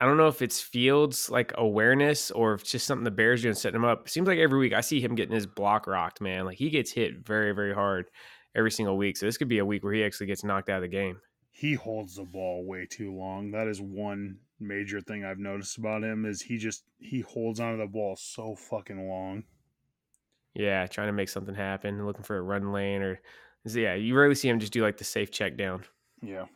I 0.00 0.06
don't 0.06 0.16
know 0.16 0.28
if 0.28 0.42
it's 0.42 0.60
Fields 0.60 1.30
like 1.30 1.52
awareness 1.56 2.30
or 2.30 2.54
if 2.54 2.62
it's 2.62 2.70
just 2.70 2.86
something 2.86 3.04
the 3.04 3.10
Bears 3.10 3.42
doing 3.42 3.54
setting 3.54 3.76
him 3.76 3.84
up. 3.84 4.06
It 4.06 4.12
seems 4.12 4.28
like 4.28 4.38
every 4.38 4.58
week 4.58 4.72
I 4.72 4.80
see 4.80 5.00
him 5.00 5.14
getting 5.14 5.34
his 5.34 5.46
block 5.46 5.86
rocked, 5.86 6.20
man. 6.20 6.44
Like 6.44 6.58
he 6.58 6.70
gets 6.70 6.90
hit 6.90 7.26
very, 7.26 7.52
very 7.52 7.74
hard 7.74 8.10
every 8.54 8.70
single 8.70 8.96
week. 8.96 9.16
So 9.16 9.26
this 9.26 9.38
could 9.38 9.48
be 9.48 9.58
a 9.58 9.64
week 9.64 9.84
where 9.84 9.94
he 9.94 10.04
actually 10.04 10.26
gets 10.26 10.44
knocked 10.44 10.68
out 10.68 10.76
of 10.76 10.82
the 10.82 10.88
game. 10.88 11.18
He 11.50 11.72
holds 11.72 12.16
the 12.16 12.24
ball 12.24 12.66
way 12.66 12.86
too 12.88 13.14
long. 13.14 13.50
That 13.50 13.68
is 13.68 13.80
one 13.80 14.38
major 14.60 15.00
thing 15.00 15.24
I've 15.24 15.38
noticed 15.38 15.78
about 15.78 16.02
him 16.02 16.26
is 16.26 16.42
he 16.42 16.58
just 16.58 16.84
he 16.98 17.20
holds 17.20 17.60
onto 17.60 17.78
the 17.78 17.86
ball 17.86 18.16
so 18.16 18.54
fucking 18.54 19.08
long. 19.08 19.44
Yeah, 20.56 20.86
trying 20.86 21.08
to 21.08 21.12
make 21.12 21.28
something 21.28 21.54
happen, 21.54 22.06
looking 22.06 22.24
for 22.24 22.38
a 22.38 22.42
run 22.42 22.72
lane 22.72 23.02
or 23.02 23.20
yeah, 23.64 23.94
you 23.94 24.16
rarely 24.16 24.34
see 24.34 24.48
him 24.48 24.58
just 24.58 24.72
do 24.72 24.82
like 24.82 24.96
the 24.96 25.04
safe 25.04 25.30
check 25.30 25.56
down. 25.56 25.84
Yeah. 26.22 26.46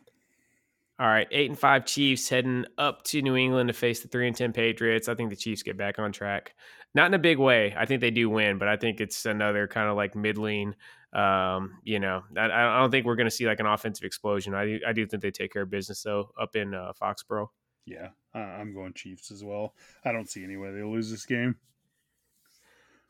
All 0.99 1.07
right, 1.07 1.27
eight 1.31 1.49
and 1.49 1.57
five 1.57 1.85
Chiefs 1.85 2.29
heading 2.29 2.65
up 2.77 3.03
to 3.05 3.21
New 3.21 3.35
England 3.35 3.67
to 3.67 3.73
face 3.73 4.01
the 4.01 4.07
three 4.07 4.27
and 4.27 4.35
ten 4.35 4.53
Patriots. 4.53 5.07
I 5.07 5.15
think 5.15 5.29
the 5.29 5.35
Chiefs 5.35 5.63
get 5.63 5.77
back 5.77 5.99
on 5.99 6.11
track. 6.11 6.53
Not 6.93 7.07
in 7.07 7.13
a 7.13 7.19
big 7.19 7.39
way. 7.39 7.73
I 7.77 7.85
think 7.85 8.01
they 8.01 8.11
do 8.11 8.29
win, 8.29 8.57
but 8.57 8.67
I 8.67 8.75
think 8.75 9.01
it's 9.01 9.25
another 9.25 9.67
kind 9.67 9.89
of 9.89 9.95
like 9.95 10.15
middling. 10.15 10.75
Um, 11.13 11.79
you 11.83 11.99
know, 11.99 12.21
I, 12.37 12.45
I 12.45 12.79
don't 12.79 12.91
think 12.91 13.05
we're 13.05 13.15
going 13.15 13.27
to 13.27 13.35
see 13.35 13.47
like 13.47 13.59
an 13.59 13.65
offensive 13.65 14.05
explosion. 14.05 14.53
I 14.53 14.65
do, 14.65 14.79
I 14.87 14.93
do 14.93 15.05
think 15.05 15.23
they 15.23 15.31
take 15.31 15.53
care 15.53 15.63
of 15.63 15.69
business 15.69 16.03
though 16.03 16.31
up 16.39 16.55
in 16.55 16.73
uh, 16.73 16.93
Foxborough. 17.01 17.47
Yeah, 17.85 18.09
I'm 18.33 18.73
going 18.73 18.93
Chiefs 18.93 19.31
as 19.31 19.43
well. 19.43 19.73
I 20.05 20.11
don't 20.11 20.29
see 20.29 20.43
any 20.43 20.55
way 20.55 20.71
they 20.71 20.83
lose 20.83 21.09
this 21.09 21.25
game. 21.25 21.55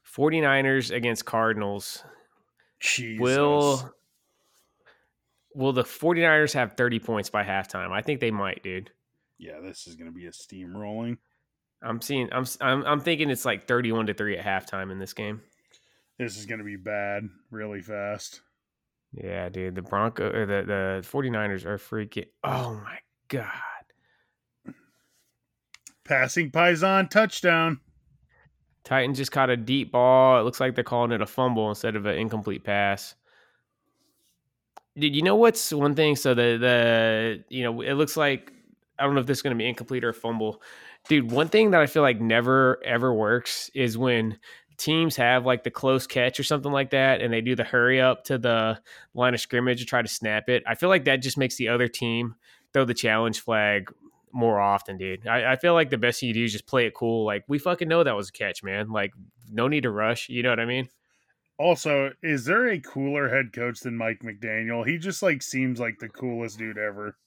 49ers 0.05 0.93
against 0.93 1.25
Cardinals. 1.25 2.03
Jesus. 2.79 3.21
Will 3.21 3.93
Will 5.53 5.73
the 5.73 5.83
49ers 5.83 6.53
have 6.53 6.73
30 6.73 6.99
points 6.99 7.29
by 7.29 7.43
halftime? 7.43 7.91
I 7.91 8.01
think 8.01 8.19
they 8.19 8.31
might, 8.31 8.63
dude. 8.63 8.91
Yeah, 9.37 9.59
this 9.61 9.87
is 9.87 9.95
going 9.95 10.09
to 10.09 10.15
be 10.15 10.27
a 10.27 10.31
steamrolling. 10.31 11.17
I'm 11.83 11.99
seeing 12.01 12.29
I'm, 12.31 12.45
I'm 12.61 12.85
I'm 12.85 12.99
thinking 12.99 13.29
it's 13.29 13.45
like 13.45 13.67
31 13.67 14.07
to 14.07 14.13
3 14.13 14.37
at 14.37 14.45
halftime 14.45 14.91
in 14.91 14.99
this 14.99 15.13
game. 15.13 15.41
This 16.19 16.37
is 16.37 16.45
going 16.45 16.59
to 16.59 16.65
be 16.65 16.75
bad 16.75 17.27
really 17.49 17.81
fast. 17.81 18.41
Yeah, 19.13 19.49
dude, 19.49 19.75
the 19.75 19.81
Bronco 19.81 20.31
or 20.31 20.45
the 20.45 20.63
the 20.65 21.07
49ers 21.11 21.65
are 21.65 21.77
freaking 21.77 22.27
Oh 22.43 22.75
my 22.75 22.99
god. 23.27 24.75
Passing 26.03 26.51
Paisan 26.51 27.09
touchdown. 27.09 27.79
Titan 28.83 29.13
just 29.13 29.31
caught 29.31 29.49
a 29.49 29.57
deep 29.57 29.91
ball. 29.91 30.39
It 30.39 30.43
looks 30.43 30.59
like 30.59 30.75
they're 30.75 30.83
calling 30.83 31.11
it 31.11 31.21
a 31.21 31.25
fumble 31.25 31.69
instead 31.69 31.95
of 31.95 32.05
an 32.05 32.17
incomplete 32.17 32.63
pass. 32.63 33.15
Did 34.97 35.15
you 35.15 35.21
know 35.21 35.35
what's 35.35 35.71
one 35.71 35.95
thing? 35.95 36.15
So 36.15 36.33
the 36.33 36.57
the 36.57 37.43
you 37.49 37.63
know 37.63 37.81
it 37.81 37.93
looks 37.93 38.17
like 38.17 38.51
I 38.99 39.03
don't 39.03 39.15
know 39.15 39.21
if 39.21 39.27
this 39.27 39.37
is 39.37 39.41
going 39.41 39.55
to 39.55 39.61
be 39.61 39.67
incomplete 39.67 40.03
or 40.03 40.13
fumble. 40.13 40.61
Dude, 41.07 41.31
one 41.31 41.47
thing 41.47 41.71
that 41.71 41.81
I 41.81 41.87
feel 41.87 42.03
like 42.03 42.19
never 42.19 42.79
ever 42.83 43.13
works 43.13 43.71
is 43.73 43.97
when 43.97 44.37
teams 44.77 45.15
have 45.15 45.45
like 45.45 45.63
the 45.63 45.71
close 45.71 46.07
catch 46.07 46.39
or 46.39 46.43
something 46.43 46.71
like 46.71 46.89
that 46.89 47.21
and 47.21 47.31
they 47.31 47.41
do 47.41 47.55
the 47.55 47.63
hurry 47.63 48.01
up 48.01 48.23
to 48.23 48.37
the 48.37 48.79
line 49.13 49.33
of 49.33 49.39
scrimmage 49.39 49.79
to 49.79 49.85
try 49.85 50.01
to 50.01 50.07
snap 50.07 50.49
it. 50.49 50.63
I 50.67 50.75
feel 50.75 50.89
like 50.89 51.05
that 51.05 51.17
just 51.17 51.37
makes 51.37 51.55
the 51.55 51.69
other 51.69 51.87
team 51.87 52.35
throw 52.73 52.83
the 52.83 52.93
challenge 52.93 53.41
flag 53.41 53.91
more 54.33 54.59
often, 54.59 54.97
dude. 54.97 55.27
I, 55.27 55.53
I 55.53 55.55
feel 55.55 55.73
like 55.73 55.89
the 55.89 55.97
best 55.97 56.19
thing 56.19 56.27
you 56.27 56.33
do 56.33 56.43
is 56.43 56.51
just 56.51 56.67
play 56.67 56.85
it 56.85 56.93
cool. 56.93 57.25
Like 57.25 57.43
we 57.47 57.59
fucking 57.59 57.87
know 57.87 58.03
that 58.03 58.15
was 58.15 58.29
a 58.29 58.33
catch, 58.33 58.63
man. 58.63 58.91
Like 58.91 59.13
no 59.51 59.67
need 59.67 59.83
to 59.83 59.91
rush. 59.91 60.29
You 60.29 60.43
know 60.43 60.49
what 60.49 60.59
I 60.59 60.65
mean? 60.65 60.89
Also, 61.57 62.11
is 62.23 62.45
there 62.45 62.69
a 62.69 62.79
cooler 62.79 63.29
head 63.29 63.53
coach 63.53 63.81
than 63.81 63.95
Mike 63.95 64.21
McDaniel? 64.23 64.87
He 64.87 64.97
just 64.97 65.21
like 65.21 65.43
seems 65.43 65.79
like 65.79 65.99
the 65.99 66.09
coolest 66.09 66.57
dude 66.57 66.77
ever. 66.77 67.17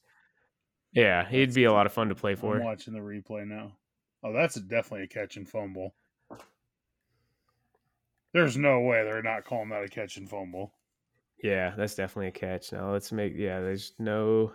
Yeah, 0.92 1.28
he'd 1.28 1.54
be 1.54 1.64
a 1.64 1.72
lot 1.72 1.86
of 1.86 1.92
fun 1.92 2.08
to 2.08 2.14
play 2.14 2.34
for. 2.34 2.56
I'm 2.56 2.64
watching 2.64 2.94
the 2.94 3.00
replay 3.00 3.46
now. 3.46 3.72
Oh, 4.22 4.32
that's 4.32 4.54
definitely 4.54 5.04
a 5.04 5.08
catch 5.08 5.36
and 5.36 5.48
fumble. 5.48 5.94
There's 8.32 8.56
no 8.56 8.80
way 8.80 9.04
they're 9.04 9.22
not 9.22 9.44
calling 9.44 9.68
that 9.68 9.84
a 9.84 9.88
catch 9.88 10.16
and 10.16 10.28
fumble. 10.28 10.72
Yeah, 11.42 11.74
that's 11.76 11.94
definitely 11.94 12.28
a 12.28 12.32
catch. 12.32 12.72
Now 12.72 12.92
let's 12.92 13.12
make 13.12 13.34
yeah. 13.36 13.60
There's 13.60 13.92
no 13.98 14.52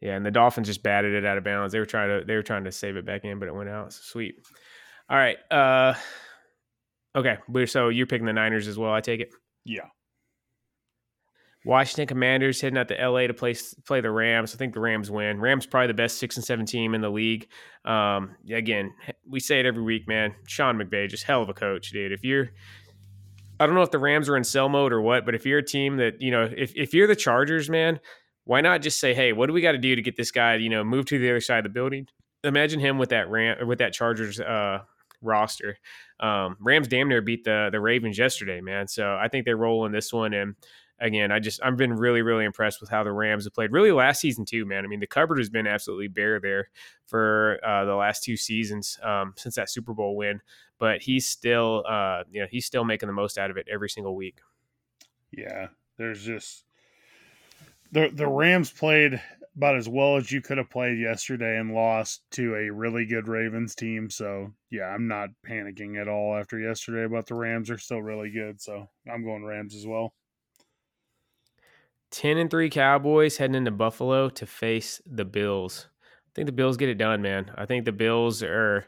yeah, 0.00 0.16
and 0.16 0.24
the 0.24 0.30
Dolphins 0.30 0.68
just 0.68 0.82
batted 0.82 1.14
it 1.14 1.24
out 1.24 1.38
of 1.38 1.44
bounds. 1.44 1.72
They 1.72 1.78
were 1.78 1.86
trying 1.86 2.20
to 2.20 2.24
they 2.26 2.34
were 2.34 2.42
trying 2.42 2.64
to 2.64 2.72
save 2.72 2.96
it 2.96 3.04
back 3.04 3.24
in, 3.24 3.38
but 3.38 3.48
it 3.48 3.54
went 3.54 3.68
out. 3.68 3.92
So 3.92 4.00
sweet. 4.02 4.36
All 5.10 5.16
right. 5.16 5.38
Uh 5.50 5.94
Okay, 7.16 7.38
so 7.66 7.88
you're 7.88 8.06
picking 8.06 8.26
the 8.26 8.32
Niners 8.32 8.68
as 8.68 8.78
well. 8.78 8.92
I 8.92 9.00
take 9.00 9.20
it. 9.20 9.30
Yeah. 9.64 9.86
Washington 11.64 12.06
Commanders 12.06 12.60
heading 12.60 12.78
out 12.78 12.88
to 12.88 12.94
LA 12.94 13.26
to 13.26 13.34
play 13.34 13.54
play 13.84 14.00
the 14.00 14.10
Rams. 14.10 14.54
I 14.54 14.58
think 14.58 14.72
the 14.72 14.80
Rams 14.80 15.10
win. 15.10 15.40
Rams 15.40 15.66
probably 15.66 15.88
the 15.88 15.94
best 15.94 16.18
six 16.18 16.36
and 16.36 16.44
seven 16.44 16.64
team 16.64 16.94
in 16.94 17.00
the 17.00 17.10
league. 17.10 17.48
Um, 17.84 18.36
again, 18.50 18.92
we 19.28 19.40
say 19.40 19.58
it 19.58 19.66
every 19.66 19.82
week, 19.82 20.06
man. 20.06 20.34
Sean 20.46 20.78
McVay, 20.78 21.08
just 21.08 21.24
hell 21.24 21.42
of 21.42 21.48
a 21.48 21.54
coach, 21.54 21.90
dude. 21.90 22.12
If 22.12 22.24
you're, 22.24 22.50
I 23.58 23.66
don't 23.66 23.74
know 23.74 23.82
if 23.82 23.90
the 23.90 23.98
Rams 23.98 24.28
are 24.28 24.36
in 24.36 24.44
sell 24.44 24.68
mode 24.68 24.92
or 24.92 25.00
what, 25.00 25.26
but 25.26 25.34
if 25.34 25.44
you're 25.44 25.58
a 25.58 25.64
team 25.64 25.96
that 25.96 26.22
you 26.22 26.30
know, 26.30 26.48
if 26.56 26.72
if 26.76 26.94
you're 26.94 27.08
the 27.08 27.16
Chargers, 27.16 27.68
man, 27.68 27.98
why 28.48 28.62
not 28.62 28.80
just 28.80 28.98
say, 28.98 29.12
hey, 29.12 29.34
what 29.34 29.46
do 29.46 29.52
we 29.52 29.60
got 29.60 29.72
to 29.72 29.78
do 29.78 29.94
to 29.94 30.00
get 30.00 30.16
this 30.16 30.30
guy, 30.30 30.54
you 30.54 30.70
know, 30.70 30.82
move 30.82 31.04
to 31.04 31.18
the 31.18 31.28
other 31.28 31.40
side 31.40 31.58
of 31.58 31.64
the 31.64 31.68
building? 31.68 32.08
Imagine 32.42 32.80
him 32.80 32.96
with 32.96 33.10
that 33.10 33.28
Ram 33.28 33.68
with 33.68 33.80
that 33.80 33.92
Chargers 33.92 34.40
uh, 34.40 34.78
roster. 35.20 35.76
Um, 36.18 36.56
Rams 36.58 36.88
damn 36.88 37.10
near 37.10 37.20
beat 37.20 37.44
the 37.44 37.68
the 37.70 37.78
Ravens 37.78 38.16
yesterday, 38.16 38.62
man. 38.62 38.88
So 38.88 39.18
I 39.20 39.28
think 39.28 39.44
they're 39.44 39.58
rolling 39.58 39.92
this 39.92 40.14
one. 40.14 40.32
And 40.32 40.54
again, 40.98 41.30
I 41.30 41.40
just 41.40 41.60
I've 41.62 41.76
been 41.76 41.92
really 41.92 42.22
really 42.22 42.46
impressed 42.46 42.80
with 42.80 42.88
how 42.88 43.04
the 43.04 43.12
Rams 43.12 43.44
have 43.44 43.52
played. 43.52 43.70
Really 43.70 43.92
last 43.92 44.18
season 44.18 44.46
too, 44.46 44.64
man. 44.64 44.82
I 44.82 44.88
mean 44.88 45.00
the 45.00 45.06
cupboard 45.06 45.36
has 45.36 45.50
been 45.50 45.66
absolutely 45.66 46.08
bare 46.08 46.40
there 46.40 46.70
for 47.06 47.60
uh, 47.62 47.84
the 47.84 47.96
last 47.96 48.24
two 48.24 48.38
seasons 48.38 48.98
um, 49.02 49.34
since 49.36 49.56
that 49.56 49.68
Super 49.68 49.92
Bowl 49.92 50.16
win. 50.16 50.40
But 50.78 51.02
he's 51.02 51.28
still 51.28 51.84
uh, 51.86 52.22
you 52.30 52.40
know 52.40 52.46
he's 52.50 52.64
still 52.64 52.84
making 52.84 53.08
the 53.08 53.12
most 53.12 53.36
out 53.36 53.50
of 53.50 53.58
it 53.58 53.66
every 53.70 53.90
single 53.90 54.16
week. 54.16 54.38
Yeah, 55.32 55.66
there's 55.98 56.24
just 56.24 56.64
the 57.92 58.10
the 58.12 58.26
Rams 58.26 58.70
played 58.70 59.20
about 59.56 59.76
as 59.76 59.88
well 59.88 60.16
as 60.16 60.30
you 60.30 60.40
could 60.40 60.58
have 60.58 60.70
played 60.70 60.98
yesterday 60.98 61.58
and 61.58 61.74
lost 61.74 62.22
to 62.30 62.54
a 62.54 62.70
really 62.70 63.04
good 63.04 63.26
Ravens 63.26 63.74
team. 63.74 64.08
So 64.08 64.52
yeah, 64.70 64.84
I'm 64.84 65.08
not 65.08 65.30
panicking 65.46 66.00
at 66.00 66.06
all 66.06 66.36
after 66.36 66.58
yesterday 66.58 67.04
about 67.04 67.26
the 67.26 67.34
Rams. 67.34 67.68
are 67.68 67.78
still 67.78 68.00
really 68.00 68.30
good. 68.30 68.60
So 68.60 68.88
I'm 69.12 69.24
going 69.24 69.44
Rams 69.44 69.74
as 69.74 69.84
well. 69.84 70.14
10 72.10 72.38
and 72.38 72.50
3 72.50 72.70
Cowboys 72.70 73.36
heading 73.36 73.56
into 73.56 73.70
Buffalo 73.70 74.30
to 74.30 74.46
face 74.46 75.02
the 75.04 75.24
Bills. 75.24 75.88
I 76.02 76.30
think 76.34 76.46
the 76.46 76.52
Bills 76.52 76.76
get 76.76 76.88
it 76.88 76.96
done, 76.96 77.20
man. 77.20 77.50
I 77.56 77.66
think 77.66 77.84
the 77.84 77.92
Bills 77.92 78.42
are 78.42 78.86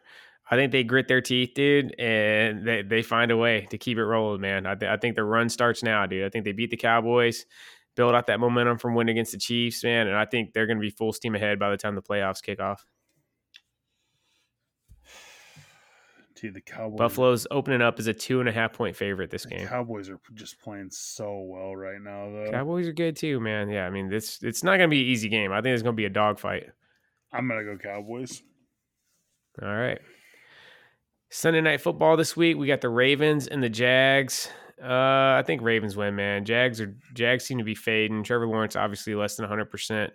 I 0.50 0.56
think 0.56 0.72
they 0.72 0.82
grit 0.82 1.06
their 1.06 1.20
teeth, 1.20 1.52
dude, 1.54 1.94
and 1.98 2.66
they, 2.66 2.82
they 2.82 3.02
find 3.02 3.30
a 3.30 3.36
way 3.36 3.68
to 3.70 3.78
keep 3.78 3.98
it 3.98 4.04
rolling, 4.04 4.40
man. 4.40 4.66
I, 4.66 4.74
th- 4.74 4.90
I 4.90 4.96
think 4.96 5.14
the 5.14 5.22
run 5.22 5.48
starts 5.48 5.84
now, 5.84 6.06
dude. 6.06 6.24
I 6.24 6.28
think 6.28 6.44
they 6.44 6.50
beat 6.50 6.70
the 6.70 6.76
Cowboys, 6.76 7.46
build 8.00 8.14
out 8.14 8.28
that 8.28 8.40
momentum 8.40 8.78
from 8.78 8.94
winning 8.94 9.12
against 9.12 9.32
the 9.32 9.38
Chiefs, 9.38 9.84
man, 9.84 10.06
and 10.06 10.16
I 10.16 10.24
think 10.24 10.54
they're 10.54 10.66
going 10.66 10.78
to 10.78 10.80
be 10.80 10.88
full 10.88 11.12
steam 11.12 11.34
ahead 11.34 11.58
by 11.58 11.68
the 11.68 11.76
time 11.76 11.94
the 11.94 12.00
playoffs 12.00 12.42
kick 12.42 12.58
off. 12.58 12.86
Dude, 16.34 16.54
the 16.54 16.62
Cowboys. 16.62 16.96
Buffalo's 16.96 17.46
opening 17.50 17.82
up 17.82 17.98
as 17.98 18.06
a 18.06 18.14
two 18.14 18.40
and 18.40 18.48
a 18.48 18.52
half 18.52 18.72
point 18.72 18.96
favorite 18.96 19.30
this 19.30 19.44
game. 19.44 19.68
Cowboys 19.68 20.08
are 20.08 20.18
just 20.32 20.58
playing 20.62 20.88
so 20.90 21.42
well 21.46 21.76
right 21.76 22.00
now, 22.00 22.30
though. 22.30 22.50
Cowboys 22.50 22.88
are 22.88 22.94
good 22.94 23.16
too, 23.16 23.38
man. 23.38 23.68
Yeah, 23.68 23.84
I 23.84 23.90
mean, 23.90 24.08
this 24.08 24.42
it's 24.42 24.64
not 24.64 24.78
going 24.78 24.88
to 24.88 24.94
be 24.94 25.02
an 25.02 25.06
easy 25.06 25.28
game. 25.28 25.52
I 25.52 25.60
think 25.60 25.74
it's 25.74 25.82
going 25.82 25.94
to 25.94 26.00
be 26.00 26.06
a 26.06 26.08
dogfight. 26.08 26.70
I'm 27.34 27.46
going 27.46 27.66
to 27.66 27.76
go 27.76 27.78
Cowboys. 27.78 28.42
All 29.60 29.68
right. 29.68 30.00
Sunday 31.28 31.60
night 31.60 31.82
football 31.82 32.16
this 32.16 32.34
week. 32.34 32.56
We 32.56 32.66
got 32.66 32.80
the 32.80 32.88
Ravens 32.88 33.46
and 33.46 33.62
the 33.62 33.68
Jags. 33.68 34.48
Uh, 34.82 35.36
I 35.38 35.42
think 35.46 35.62
Ravens 35.62 35.96
win, 35.96 36.16
man. 36.16 36.44
Jags 36.44 36.80
are 36.80 36.96
Jags 37.14 37.44
seem 37.44 37.58
to 37.58 37.64
be 37.64 37.74
fading. 37.74 38.22
Trevor 38.22 38.46
Lawrence 38.46 38.76
obviously 38.76 39.14
less 39.14 39.36
than 39.36 39.44
100. 39.44 39.62
Um, 39.62 39.68
percent 39.68 40.12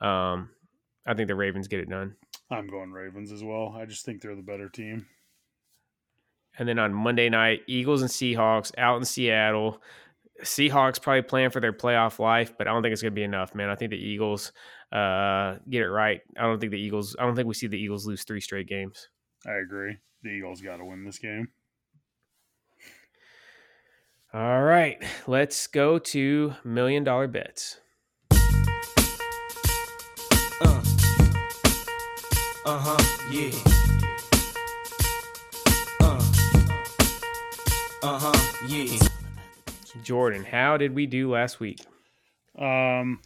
I 0.00 1.14
think 1.14 1.28
the 1.28 1.34
Ravens 1.34 1.68
get 1.68 1.80
it 1.80 1.88
done. 1.88 2.16
I'm 2.50 2.68
going 2.68 2.92
Ravens 2.92 3.32
as 3.32 3.42
well. 3.44 3.74
I 3.78 3.84
just 3.84 4.04
think 4.04 4.20
they're 4.20 4.34
the 4.36 4.42
better 4.42 4.68
team. 4.68 5.06
And 6.58 6.68
then 6.68 6.78
on 6.78 6.94
Monday 6.94 7.28
night, 7.28 7.62
Eagles 7.66 8.02
and 8.02 8.10
Seahawks 8.10 8.72
out 8.78 8.96
in 8.96 9.04
Seattle. 9.04 9.82
Seahawks 10.42 11.00
probably 11.00 11.22
playing 11.22 11.50
for 11.50 11.60
their 11.60 11.72
playoff 11.72 12.18
life, 12.18 12.54
but 12.56 12.66
I 12.66 12.72
don't 12.72 12.82
think 12.82 12.92
it's 12.92 13.02
going 13.02 13.12
to 13.12 13.16
be 13.16 13.22
enough, 13.24 13.54
man. 13.54 13.68
I 13.68 13.74
think 13.74 13.90
the 13.90 13.98
Eagles 13.98 14.52
uh, 14.92 15.56
get 15.68 15.82
it 15.82 15.88
right. 15.88 16.20
I 16.38 16.42
don't 16.42 16.58
think 16.58 16.72
the 16.72 16.80
Eagles. 16.80 17.16
I 17.18 17.24
don't 17.24 17.34
think 17.34 17.48
we 17.48 17.54
see 17.54 17.66
the 17.66 17.78
Eagles 17.78 18.06
lose 18.06 18.24
three 18.24 18.40
straight 18.40 18.68
games. 18.68 19.08
I 19.46 19.54
agree. 19.64 19.96
The 20.22 20.30
Eagles 20.30 20.60
got 20.60 20.78
to 20.78 20.84
win 20.84 21.04
this 21.04 21.18
game. 21.18 21.48
All 24.32 24.62
right, 24.62 25.02
let's 25.26 25.66
go 25.66 25.98
to 25.98 26.54
million 26.64 27.04
dollar 27.04 27.28
bets. 27.28 27.78
Uh 32.66 32.78
huh. 32.80 32.96
Yeah. 33.30 33.50
Uh 38.02 38.18
huh. 38.18 38.56
Yeah. 38.68 38.98
Jordan, 40.02 40.44
how 40.44 40.76
did 40.76 40.94
we 40.94 41.06
do 41.06 41.30
last 41.30 41.60
week? 41.60 41.80
Um, 42.58 43.20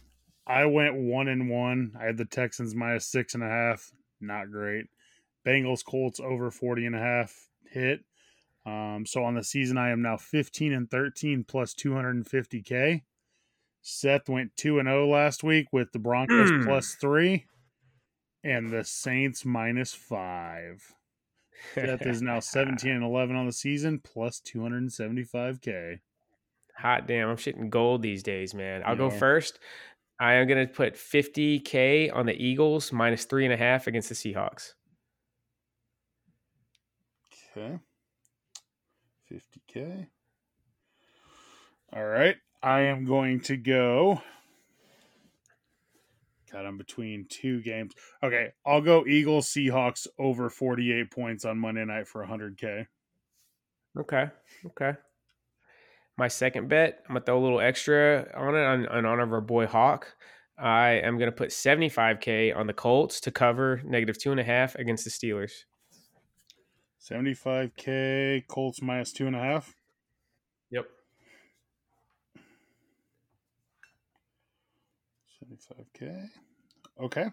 I 0.45 0.65
went 0.65 0.95
one 0.95 1.27
and 1.27 1.49
one. 1.49 1.93
I 1.99 2.05
had 2.05 2.17
the 2.17 2.25
Texans 2.25 2.75
minus 2.75 3.07
six 3.07 3.33
and 3.33 3.43
a 3.43 3.47
half. 3.47 3.91
Not 4.19 4.51
great. 4.51 4.85
Bengals 5.45 5.83
Colts 5.83 6.19
over 6.19 6.51
40 6.51 6.85
and 6.85 6.95
a 6.95 6.99
half 6.99 7.35
hit. 7.71 8.01
Um, 8.65 9.05
so 9.05 9.23
on 9.23 9.35
the 9.35 9.43
season, 9.43 9.77
I 9.77 9.89
am 9.89 10.01
now 10.01 10.17
15 10.17 10.73
and 10.73 10.89
13 10.89 11.45
plus 11.47 11.73
250K. 11.73 13.01
Seth 13.81 14.29
went 14.29 14.55
2 14.57 14.79
and 14.79 14.87
0 14.87 15.07
last 15.07 15.43
week 15.43 15.67
with 15.71 15.91
the 15.91 15.99
Broncos 15.99 16.51
mm. 16.51 16.63
plus 16.63 16.95
three 16.95 17.45
and 18.43 18.69
the 18.69 18.83
Saints 18.83 19.45
minus 19.45 19.93
five. 19.93 20.93
Seth 21.73 22.05
is 22.05 22.21
now 22.21 22.39
17 22.39 22.91
and 22.91 23.03
11 23.03 23.35
on 23.35 23.45
the 23.45 23.51
season, 23.51 23.99
plus 23.99 24.41
275K. 24.41 25.99
Hot 26.77 27.07
damn. 27.07 27.29
I'm 27.29 27.37
shitting 27.37 27.69
gold 27.69 28.01
these 28.01 28.23
days, 28.23 28.53
man. 28.53 28.81
I'll 28.85 28.93
yeah. 28.93 28.97
go 28.97 29.09
first. 29.09 29.59
I 30.19 30.33
am 30.33 30.47
going 30.47 30.67
to 30.67 30.73
put 30.73 30.95
50K 30.95 32.15
on 32.15 32.25
the 32.25 32.33
Eagles, 32.33 32.91
minus 32.91 33.25
three 33.25 33.45
and 33.45 33.53
a 33.53 33.57
half 33.57 33.87
against 33.87 34.09
the 34.09 34.15
Seahawks. 34.15 34.73
Okay. 37.57 37.79
50K. 39.31 40.07
All 41.93 42.05
right. 42.05 42.35
I 42.63 42.81
am 42.81 43.05
going 43.05 43.41
to 43.41 43.57
go 43.57 44.21
God, 46.51 46.65
I'm 46.65 46.77
between 46.77 47.25
two 47.29 47.61
games. 47.61 47.93
Okay, 48.21 48.49
I'll 48.65 48.81
go 48.81 49.05
Eagles 49.07 49.47
Seahawks 49.47 50.05
over 50.19 50.49
48 50.49 51.09
points 51.09 51.45
on 51.45 51.57
Monday 51.57 51.85
night 51.85 52.07
for 52.07 52.25
100K. 52.25 52.87
Okay. 53.97 54.29
Okay. 54.65 54.93
My 56.17 56.27
second 56.27 56.67
bet, 56.67 56.99
I'm 57.07 57.13
going 57.13 57.21
to 57.21 57.25
throw 57.25 57.39
a 57.39 57.41
little 57.41 57.61
extra 57.61 58.27
on 58.35 58.55
it 58.55 58.63
on, 58.63 58.87
on 58.87 59.05
honor 59.05 59.23
of 59.23 59.31
our 59.31 59.41
boy 59.41 59.65
Hawk. 59.65 60.13
I 60.57 60.89
am 61.03 61.17
going 61.17 61.31
to 61.31 61.35
put 61.35 61.49
75K 61.49 62.55
on 62.55 62.67
the 62.67 62.73
Colts 62.73 63.21
to 63.21 63.31
cover 63.31 63.81
negative 63.85 64.19
two 64.19 64.31
and 64.31 64.39
a 64.39 64.43
half 64.43 64.75
against 64.75 65.05
the 65.05 65.09
Steelers. 65.09 65.51
75K, 67.01 68.47
Colts 68.47 68.81
minus 68.81 69.11
two 69.11 69.27
and 69.27 69.35
a 69.35 69.39
half. 69.39 69.75
Yep. 70.69 70.85
75K. 75.43 76.29
Okay. 77.01 77.25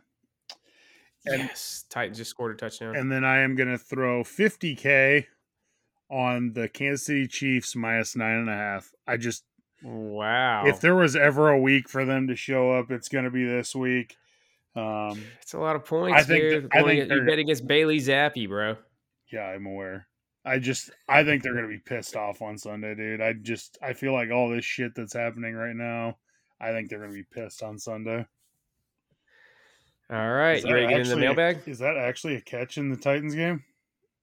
And, 1.27 1.43
yes, 1.43 1.85
Titans 1.91 2.17
just 2.17 2.31
scored 2.31 2.55
a 2.55 2.59
touchdown. 2.59 2.97
And 2.97 3.13
then 3.13 3.25
I 3.25 3.41
am 3.41 3.55
going 3.55 3.69
to 3.69 3.79
throw 3.79 4.23
50K 4.23 5.27
on 6.11 6.55
the 6.55 6.69
Kansas 6.69 7.05
City 7.05 7.27
Chiefs 7.27 7.77
minus 7.77 8.17
nine 8.17 8.39
and 8.39 8.49
a 8.49 8.55
half. 8.55 8.93
I 9.07 9.19
just. 9.19 9.45
Wow. 9.83 10.65
If 10.67 10.81
there 10.81 10.97
was 10.97 11.15
ever 11.15 11.51
a 11.51 11.61
week 11.61 11.89
for 11.89 12.05
them 12.05 12.27
to 12.29 12.37
show 12.37 12.73
up, 12.73 12.91
it's 12.91 13.09
going 13.09 13.25
to 13.25 13.31
be 13.31 13.45
this 13.45 13.75
week. 13.77 14.17
Um, 14.75 15.23
it's 15.43 15.55
a 15.55 15.59
lot 15.59 15.77
of 15.77 15.85
points. 15.85 16.19
I 16.19 16.23
think, 16.23 16.43
here. 16.43 16.69
I 16.73 16.83
think 16.83 17.11
you 17.11 17.23
bet 17.23 17.39
against 17.39 17.67
Bailey 17.67 17.99
Zappe, 17.99 18.49
bro. 18.49 18.77
Yeah, 19.31 19.45
I'm 19.45 19.67
aware. 19.67 20.07
I 20.45 20.59
just 20.59 20.91
I 21.09 21.25
think 21.25 21.43
they're 21.43 21.55
gonna 21.55 21.69
be 21.69 21.79
pissed 21.79 22.17
off 22.17 22.43
on 22.43 22.57
Sunday, 22.57 22.95
dude. 22.95 23.21
I 23.21 23.35
just 23.35 23.79
I 23.83 23.93
feel 23.93 24.13
like 24.13 24.31
all 24.31 24.49
this 24.49 24.65
shit 24.65 24.95
that's 24.95 25.13
happening 25.13 25.55
right 25.55 25.77
now 25.77 26.17
I 26.61 26.73
think 26.73 26.89
they're 26.89 26.99
going 26.99 27.11
to 27.11 27.17
be 27.17 27.27
pissed 27.31 27.63
on 27.63 27.79
Sunday. 27.79 28.27
All 30.11 30.31
right, 30.31 30.65
you 30.65 30.73
ready 30.73 30.87
to 30.87 30.93
get 30.93 31.01
in 31.03 31.09
the 31.09 31.17
mailbag? 31.17 31.61
A, 31.67 31.71
is 31.71 31.79
that 31.81 31.99
actually 31.99 32.37
a 32.37 32.41
catch 32.41 32.79
in 32.79 32.89
the 32.89 32.97
Titans 32.97 33.35
game? 33.35 33.63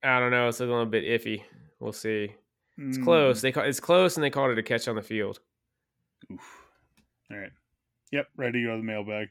I 0.04 0.20
don't 0.20 0.32
know. 0.32 0.48
It's 0.48 0.60
a 0.60 0.66
little 0.66 0.86
bit 0.88 1.04
iffy. 1.04 1.44
We'll 1.80 1.94
see. 1.94 2.34
It's 2.78 2.98
mm. 2.98 3.04
close. 3.04 3.42
They 3.42 3.52
call, 3.52 3.64
it's 3.64 3.80
close, 3.80 4.18
and 4.18 4.24
they 4.24 4.32
called 4.32 4.52
it 4.52 4.58
a 4.58 4.64
catch 4.64 4.88
on 4.88 4.96
the 4.96 5.04
field. 5.04 5.40
Oof. 6.32 6.66
All 7.32 7.38
right. 7.38 7.52
Yep, 8.12 8.28
ready 8.36 8.62
to 8.62 8.68
go 8.68 8.72
to 8.72 8.78
the 8.78 8.84
mailbag. 8.84 9.30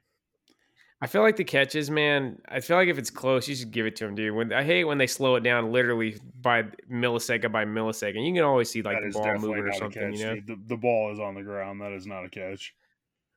I 1.00 1.06
feel 1.06 1.22
like 1.22 1.36
the 1.36 1.44
catches, 1.44 1.90
man. 1.90 2.40
I 2.48 2.60
feel 2.60 2.76
like 2.76 2.88
if 2.88 2.98
it's 2.98 3.10
close, 3.10 3.46
you 3.48 3.54
should 3.54 3.72
give 3.72 3.84
it 3.84 3.96
to 3.96 4.06
him, 4.06 4.14
dude. 4.14 4.34
When 4.34 4.52
I 4.52 4.62
hate 4.62 4.84
when 4.84 4.96
they 4.96 5.06
slow 5.06 5.34
it 5.36 5.42
down, 5.42 5.70
literally 5.70 6.16
by 6.40 6.62
millisecond 6.90 7.52
by 7.52 7.64
millisecond. 7.64 8.26
You 8.26 8.32
can 8.32 8.44
always 8.44 8.70
see 8.70 8.82
like 8.82 8.96
that 9.00 9.12
the 9.12 9.18
ball 9.18 9.38
moving 9.38 9.64
or 9.64 9.72
something. 9.74 10.14
You 10.14 10.24
know, 10.24 10.34
the, 10.46 10.56
the, 10.66 10.76
ball 10.76 11.12
is 11.12 11.20
on 11.20 11.34
the 11.34 11.42
ground. 11.42 11.80
That 11.80 11.92
is 11.92 12.06
not 12.06 12.24
a 12.24 12.30
catch. 12.30 12.74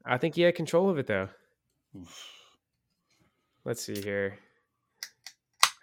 I 0.06 0.18
think 0.18 0.36
he 0.36 0.44
had 0.44 0.56
control 0.56 0.90
of 0.90 0.98
it 0.98 1.08
though. 1.08 1.30
Let's 3.66 3.84
see 3.84 4.02
here. 4.02 4.38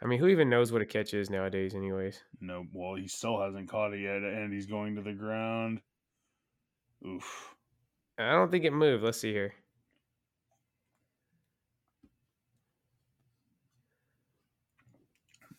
I 0.02 0.06
mean, 0.06 0.18
who 0.18 0.28
even 0.28 0.48
knows 0.48 0.72
what 0.72 0.82
a 0.82 0.86
catch 0.86 1.12
is 1.12 1.28
nowadays, 1.28 1.74
anyways? 1.74 2.22
No, 2.40 2.64
well, 2.72 2.94
he 2.94 3.08
still 3.08 3.40
hasn't 3.40 3.68
caught 3.68 3.92
it 3.94 4.00
yet, 4.00 4.16
and 4.16 4.52
he's 4.52 4.66
going 4.66 4.96
to 4.96 5.02
the 5.02 5.12
ground. 5.12 5.80
Oof. 7.06 7.54
I 8.18 8.32
don't 8.32 8.50
think 8.50 8.64
it 8.64 8.72
moved. 8.72 9.02
Let's 9.02 9.20
see 9.20 9.32
here. 9.32 9.54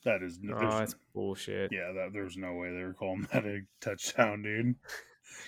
That 0.06 0.24
is 0.24 0.40
no. 0.42 0.56
Oh, 0.56 0.80
that's 0.80 0.96
bullshit. 1.14 1.72
Yeah, 1.74 1.92
that 1.94 2.12
there's 2.14 2.38
no 2.38 2.54
way 2.54 2.70
they 2.72 2.84
were 2.84 2.94
calling 2.94 3.28
that 3.34 3.46
a 3.46 3.62
touchdown, 3.82 4.42
dude. 4.42 4.76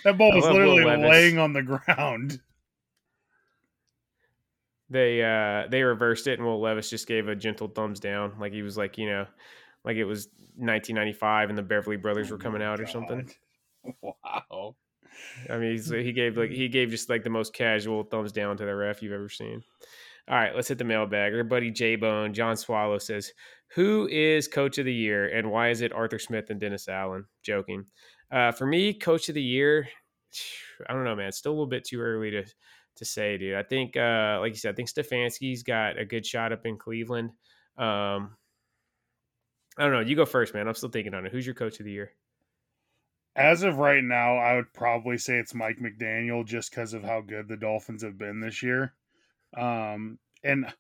That 0.03 0.17
ball 0.17 0.33
was 0.33 0.43
literally 0.43 0.83
laying 0.83 1.37
on 1.37 1.53
the 1.53 1.61
ground 1.61 2.41
they 4.89 5.21
uh 5.21 5.67
they 5.69 5.83
reversed 5.83 6.27
it 6.27 6.39
and 6.39 6.47
Will 6.47 6.61
Levis 6.61 6.89
just 6.89 7.07
gave 7.07 7.27
a 7.27 7.35
gentle 7.35 7.67
thumbs 7.67 7.99
down. 7.99 8.33
Like 8.39 8.53
he 8.53 8.61
was 8.61 8.77
like, 8.77 8.97
you 8.97 9.09
know, 9.09 9.25
like 9.83 9.97
it 9.97 10.05
was 10.05 10.27
1995 10.55 11.49
and 11.49 11.57
the 11.57 11.63
Beverly 11.63 11.97
Brothers 11.97 12.29
were 12.29 12.37
oh 12.37 12.39
coming 12.39 12.61
out 12.61 12.77
God. 12.77 12.83
or 12.83 12.87
something. 12.87 13.29
Wow. 14.01 14.75
I 15.49 15.57
mean, 15.57 15.81
he 15.81 16.11
gave 16.11 16.35
like 16.35 16.51
he 16.51 16.67
gave 16.67 16.89
just 16.89 17.09
like 17.09 17.23
the 17.23 17.29
most 17.29 17.53
casual 17.53 18.03
thumbs 18.03 18.33
down 18.33 18.57
to 18.57 18.65
the 18.65 18.75
ref 18.75 19.01
you've 19.01 19.13
ever 19.13 19.29
seen. 19.29 19.63
All 20.27 20.35
right, 20.35 20.53
let's 20.53 20.67
hit 20.67 20.77
the 20.77 20.83
mailbag. 20.83 21.33
Our 21.33 21.45
buddy 21.45 21.71
J 21.71 21.95
Bone, 21.95 22.33
John 22.33 22.57
Swallow 22.57 22.97
says, 22.97 23.31
Who 23.75 24.07
is 24.07 24.47
coach 24.47 24.77
of 24.77 24.85
the 24.85 24.93
year 24.93 25.27
and 25.27 25.51
why 25.51 25.69
is 25.69 25.81
it 25.81 25.93
Arthur 25.93 26.19
Smith 26.19 26.49
and 26.49 26.59
Dennis 26.59 26.87
Allen? 26.87 27.25
Joking. 27.43 27.85
Uh, 28.31 28.51
for 28.51 28.65
me, 28.65 28.93
coach 28.93 29.29
of 29.29 29.35
the 29.35 29.41
year, 29.41 29.87
I 30.89 30.93
don't 30.93 31.03
know, 31.03 31.15
man. 31.15 31.27
It's 31.27 31.37
still 31.37 31.51
a 31.51 31.53
little 31.53 31.67
bit 31.67 31.85
too 31.85 31.99
early 31.99 32.31
to 32.31 32.45
to 32.97 33.05
say, 33.05 33.37
dude. 33.37 33.55
I 33.55 33.63
think, 33.63 33.95
uh, 33.95 34.37
like 34.39 34.53
you 34.53 34.57
said, 34.57 34.73
I 34.73 34.75
think 34.75 34.89
Stefanski's 34.89 35.63
got 35.63 35.99
a 35.99 36.05
good 36.05 36.25
shot 36.25 36.51
up 36.51 36.65
in 36.65 36.77
Cleveland. 36.77 37.29
Um, 37.77 38.35
I 39.77 39.83
don't 39.83 39.91
know. 39.91 39.99
You 39.99 40.15
go 40.15 40.25
first, 40.25 40.53
man. 40.53 40.67
I'm 40.67 40.73
still 40.73 40.89
thinking 40.89 41.13
on 41.13 41.25
it. 41.25 41.31
Who's 41.31 41.45
your 41.45 41.55
coach 41.55 41.79
of 41.79 41.85
the 41.85 41.91
year? 41.91 42.11
As 43.35 43.61
of 43.61 43.77
right 43.77 44.03
now, 44.03 44.37
I 44.37 44.55
would 44.55 44.73
probably 44.73 45.19
say 45.19 45.37
it's 45.37 45.53
Mike 45.53 45.77
McDaniel 45.77 46.43
just 46.43 46.71
because 46.71 46.93
of 46.93 47.03
how 47.03 47.21
good 47.21 47.47
the 47.47 47.55
Dolphins 47.55 48.01
have 48.01 48.17
been 48.17 48.39
this 48.39 48.63
year. 48.63 48.95
Um, 49.55 50.17
and 50.43 50.73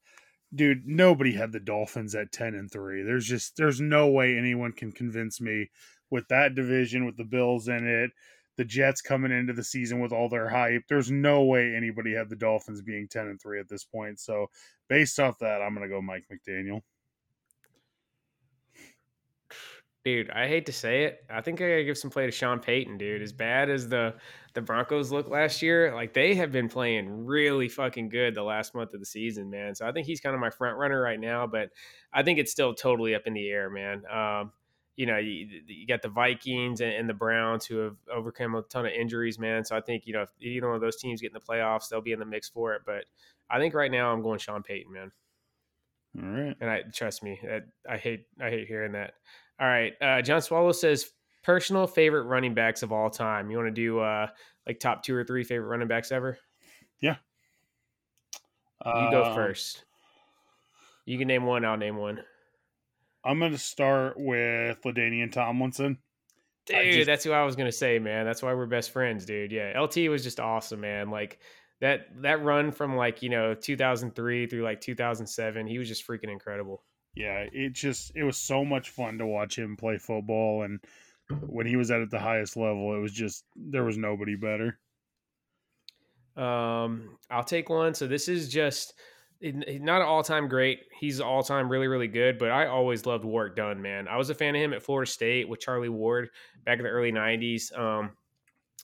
dude, 0.53 0.85
nobody 0.85 1.33
had 1.33 1.51
the 1.51 1.59
Dolphins 1.59 2.15
at 2.15 2.31
10 2.31 2.55
and 2.55 2.71
3. 2.71 3.03
There's 3.03 3.25
just 3.25 3.57
there's 3.57 3.81
no 3.81 4.07
way 4.07 4.37
anyone 4.37 4.71
can 4.71 4.91
convince 4.91 5.41
me 5.41 5.69
with 6.09 6.27
that 6.29 6.55
division 6.55 7.05
with 7.05 7.17
the 7.17 7.25
Bills 7.25 7.67
in 7.67 7.87
it, 7.87 8.11
the 8.57 8.65
Jets 8.65 9.01
coming 9.01 9.31
into 9.31 9.53
the 9.53 9.63
season 9.63 9.99
with 9.99 10.11
all 10.11 10.29
their 10.29 10.49
hype. 10.49 10.83
There's 10.87 11.11
no 11.11 11.43
way 11.43 11.75
anybody 11.75 12.13
had 12.13 12.29
the 12.29 12.35
Dolphins 12.35 12.81
being 12.81 13.07
10 13.07 13.27
and 13.27 13.41
3 13.41 13.59
at 13.59 13.69
this 13.69 13.83
point. 13.83 14.19
So, 14.19 14.47
based 14.87 15.19
off 15.19 15.37
that, 15.39 15.61
I'm 15.61 15.75
going 15.75 15.87
to 15.87 15.93
go 15.93 16.01
Mike 16.01 16.25
McDaniel. 16.31 16.81
Dude, 20.07 20.29
I 20.29 20.47
hate 20.47 20.65
to 20.67 20.71
say 20.71 21.03
it. 21.03 21.25
I 21.29 21.41
think 21.41 21.59
I 21.59 21.67
gotta 21.67 21.83
give 21.83 21.97
some 21.97 22.09
play 22.09 22.25
to 22.25 22.31
Sean 22.31 22.61
Payton, 22.61 22.97
dude. 22.97 23.21
As 23.21 23.33
bad 23.33 23.69
as 23.69 23.89
the 23.89 24.15
the 24.57 24.61
Broncos 24.63 25.11
look 25.11 25.29
last 25.29 25.61
year, 25.61 25.93
like 25.93 26.15
they 26.15 26.33
have 26.33 26.51
been 26.51 26.67
playing 26.67 27.27
really 27.27 27.69
fucking 27.69 28.09
good 28.09 28.33
the 28.33 28.41
last 28.41 28.73
month 28.73 28.95
of 28.95 28.99
the 28.99 29.05
season, 29.05 29.51
man. 29.51 29.75
So 29.75 29.87
I 29.87 29.91
think 29.91 30.07
he's 30.07 30.19
kind 30.19 30.33
of 30.33 30.41
my 30.41 30.49
front 30.49 30.79
runner 30.79 30.99
right 30.99 31.19
now, 31.19 31.45
but 31.45 31.69
I 32.11 32.23
think 32.23 32.39
it's 32.39 32.53
still 32.53 32.73
totally 32.73 33.13
up 33.13 33.27
in 33.27 33.35
the 33.35 33.47
air, 33.49 33.69
man. 33.69 34.01
Um, 34.11 34.51
you 34.95 35.05
know, 35.05 35.17
you, 35.17 35.47
you 35.67 35.85
got 35.85 36.01
the 36.01 36.09
Vikings 36.09 36.81
and, 36.81 36.91
and, 36.91 37.07
the 37.07 37.13
Browns 37.13 37.67
who 37.67 37.77
have 37.77 37.97
overcome 38.11 38.55
a 38.55 38.63
ton 38.63 38.87
of 38.87 38.93
injuries, 38.93 39.37
man. 39.37 39.63
So 39.63 39.77
I 39.77 39.81
think 39.81 40.07
you 40.07 40.13
know 40.13 40.23
if 40.23 40.29
either 40.41 40.65
one 40.65 40.75
of 40.75 40.81
those 40.81 40.97
teams 40.97 41.21
get 41.21 41.27
in 41.27 41.35
the 41.35 41.39
playoffs, 41.39 41.89
they'll 41.89 42.01
be 42.01 42.13
in 42.13 42.19
the 42.19 42.25
mix 42.25 42.49
for 42.49 42.73
it. 42.73 42.81
But 42.83 43.05
I 43.51 43.59
think 43.59 43.75
right 43.75 43.91
now 43.91 44.11
I'm 44.11 44.23
going 44.23 44.39
Sean 44.39 44.63
Payton, 44.63 44.91
man. 44.91 45.11
All 46.19 46.29
right, 46.29 46.55
and 46.59 46.67
I 46.67 46.81
trust 46.91 47.21
me, 47.21 47.39
I, 47.47 47.59
I 47.93 47.97
hate 47.97 48.25
I 48.41 48.49
hate 48.49 48.67
hearing 48.67 48.93
that. 48.93 49.13
All 49.59 49.67
right. 49.67 49.93
Uh, 50.01 50.21
John 50.23 50.41
Swallow 50.41 50.71
says 50.71 51.11
personal 51.47 51.87
favorite 51.87 52.23
running 52.23 52.53
backs 52.53 52.83
of 52.83 52.91
all 52.91 53.09
time. 53.09 53.49
You 53.49 53.55
want 53.55 53.69
to 53.69 53.81
do 53.81 53.99
uh, 53.99 54.27
like 54.67 54.81
top 54.81 55.01
two 55.01 55.15
or 55.15 55.23
three 55.23 55.45
favorite 55.45 55.69
running 55.69 55.87
backs 55.87 56.11
ever? 56.11 56.37
Yeah. 57.01 57.15
You 58.85 59.09
go 59.11 59.23
um, 59.23 59.33
first. 59.33 59.85
You 61.05 61.17
can 61.17 61.29
name 61.29 61.45
one. 61.45 61.63
I'll 61.63 61.77
name 61.77 61.95
one. 61.95 62.19
I'm 63.23 63.39
going 63.39 63.53
to 63.53 63.57
start 63.57 64.15
with 64.17 64.81
LaDainian 64.81 65.31
Tomlinson. 65.31 65.99
Dude, 66.65 66.93
just, 66.93 67.05
that's 67.05 67.23
who 67.23 67.31
I 67.31 67.45
was 67.45 67.55
going 67.55 67.69
to 67.71 67.75
say, 67.75 67.97
man. 67.97 68.25
That's 68.25 68.43
why 68.43 68.53
we're 68.53 68.65
best 68.65 68.91
friends, 68.91 69.25
dude. 69.25 69.53
Yeah. 69.53 69.79
LT 69.79 70.09
was 70.09 70.23
just 70.23 70.41
awesome, 70.41 70.81
man. 70.81 71.09
Like 71.09 71.39
that, 71.79 72.07
that 72.23 72.43
run 72.43 72.73
from 72.73 72.97
like, 72.97 73.23
you 73.23 73.29
know, 73.29 73.53
2003 73.53 74.47
through 74.47 74.63
like 74.63 74.81
2007, 74.81 75.65
he 75.65 75.77
was 75.77 75.87
just 75.87 76.05
freaking 76.05 76.29
incredible 76.29 76.83
yeah, 77.17 77.45
it 77.51 77.73
just 77.73 78.11
it 78.15 78.23
was 78.23 78.37
so 78.37 78.63
much 78.63 78.91
fun 78.91 79.17
to 79.17 79.25
watch 79.25 79.57
him 79.57 79.75
play 79.75 79.97
football, 79.97 80.61
and 80.61 80.79
when 81.41 81.65
he 81.65 81.75
was 81.75 81.91
at 81.91 82.01
at 82.01 82.09
the 82.09 82.19
highest 82.19 82.57
level, 82.57 82.95
it 82.95 82.99
was 82.99 83.13
just 83.13 83.45
there 83.55 83.83
was 83.83 83.97
nobody 83.97 84.35
better. 84.35 84.79
Um, 86.35 87.17
I'll 87.29 87.43
take 87.43 87.69
one. 87.69 87.93
So 87.93 88.07
this 88.07 88.27
is 88.27 88.49
just 88.49 88.93
not 89.41 90.01
an 90.01 90.07
all-time 90.07 90.47
great. 90.47 90.81
He's 90.99 91.19
all-time 91.19 91.69
really, 91.69 91.87
really 91.87 92.07
good. 92.07 92.37
But 92.37 92.51
I 92.51 92.67
always 92.67 93.05
loved 93.05 93.25
Warrick 93.25 93.55
Dunn, 93.55 93.81
man. 93.81 94.07
I 94.07 94.17
was 94.17 94.29
a 94.29 94.35
fan 94.35 94.55
of 94.55 94.61
him 94.61 94.73
at 94.73 94.83
Florida 94.83 95.09
State 95.09 95.49
with 95.49 95.59
Charlie 95.59 95.89
Ward 95.89 96.29
back 96.65 96.77
in 96.77 96.83
the 96.83 96.89
early 96.89 97.11
'90s. 97.11 97.77
Um, 97.77 98.11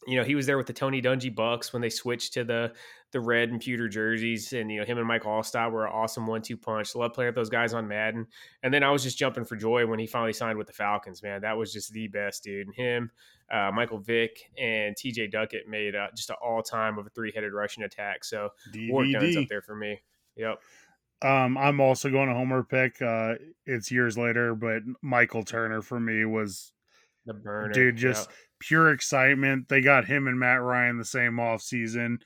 you 0.08 0.18
know, 0.18 0.24
he 0.24 0.36
was 0.36 0.46
there 0.46 0.58
with 0.58 0.68
the 0.68 0.74
Tony 0.74 1.02
Dungy 1.02 1.34
Bucks 1.34 1.72
when 1.72 1.82
they 1.82 1.89
switched 1.89 2.34
to 2.34 2.44
the 2.44 2.74
the 3.14 3.22
red 3.22 3.49
and 3.49 3.61
pewter 3.61 3.88
jerseys, 3.88 4.51
and 4.53 4.70
you 4.70 4.80
know 4.80 4.86
him 4.86 4.97
and 4.97 5.07
Mike 5.07 5.24
Alstott 5.24 5.72
were 5.72 5.86
an 5.86 5.93
awesome 5.93 6.28
one-two 6.28 6.57
punch. 6.57 6.95
Love 6.95 7.14
playing 7.14 7.30
with 7.30 7.36
those 7.36 7.49
guys 7.49 7.74
on 7.74 7.88
Madden, 7.88 8.28
and 8.64 8.74
then 8.74 8.84
I 8.84 8.89
was 8.89 9.03
just 9.03 9.18
jumping 9.18 9.45
for 9.45 9.55
joy 9.55 9.86
when 9.86 9.99
he 9.99 10.07
finally 10.07 10.34
signed 10.34 10.57
with 10.57 10.68
the 10.68 10.74
Falcons. 10.74 11.24
Man, 11.24 11.41
that 11.41 11.55
was 11.55 11.72
just 11.72 11.93
the 11.93 12.07
best, 12.07 12.43
dude. 12.43 12.68
And 12.68 12.76
him, 12.76 13.11
uh, 13.51 13.72
Michael 13.74 13.99
Vick, 13.99 14.51
and 14.57 14.97
T.J. 14.97 15.28
Duckett 15.28 15.70
made 15.70 15.95
uh, 15.95 16.07
just 16.16 16.32
an 16.32 16.36
all-time 16.43 16.97
of 16.97 17.05
a 17.05 17.09
three-headed 17.11 17.53
rushing 17.53 17.84
attack. 17.84 18.26
So 18.26 18.49
Dunn's 18.74 19.38
up 19.38 19.47
there 19.47 19.61
for 19.61 19.76
me. 19.76 20.01
Yep. 20.36 20.59
Um, 21.22 21.57
I'm 21.57 21.80
also 21.80 22.09
going 22.09 22.28
to 22.28 22.36
Homer 22.36 22.64
pick. 22.64 23.01
Uh, 23.01 23.36
it's 23.66 23.91
years 23.91 24.18
later, 24.18 24.55
but 24.55 24.82
Michael 25.01 25.43
Turner 25.43 25.82
for 25.82 25.99
me 25.99 26.26
was 26.26 26.74
the 27.26 27.34
burner, 27.34 27.72
dude. 27.72 27.95
Just 27.95 28.30
yep. 28.30 28.38
pure 28.59 28.91
excitement. 28.91 29.70
They 29.70 29.82
got 29.82 30.05
him 30.05 30.28
and 30.28 30.38
Matt 30.38 30.61
Ryan 30.61 30.97
the 30.97 31.05
same 31.05 31.39
off 31.39 31.61
season 31.61 32.20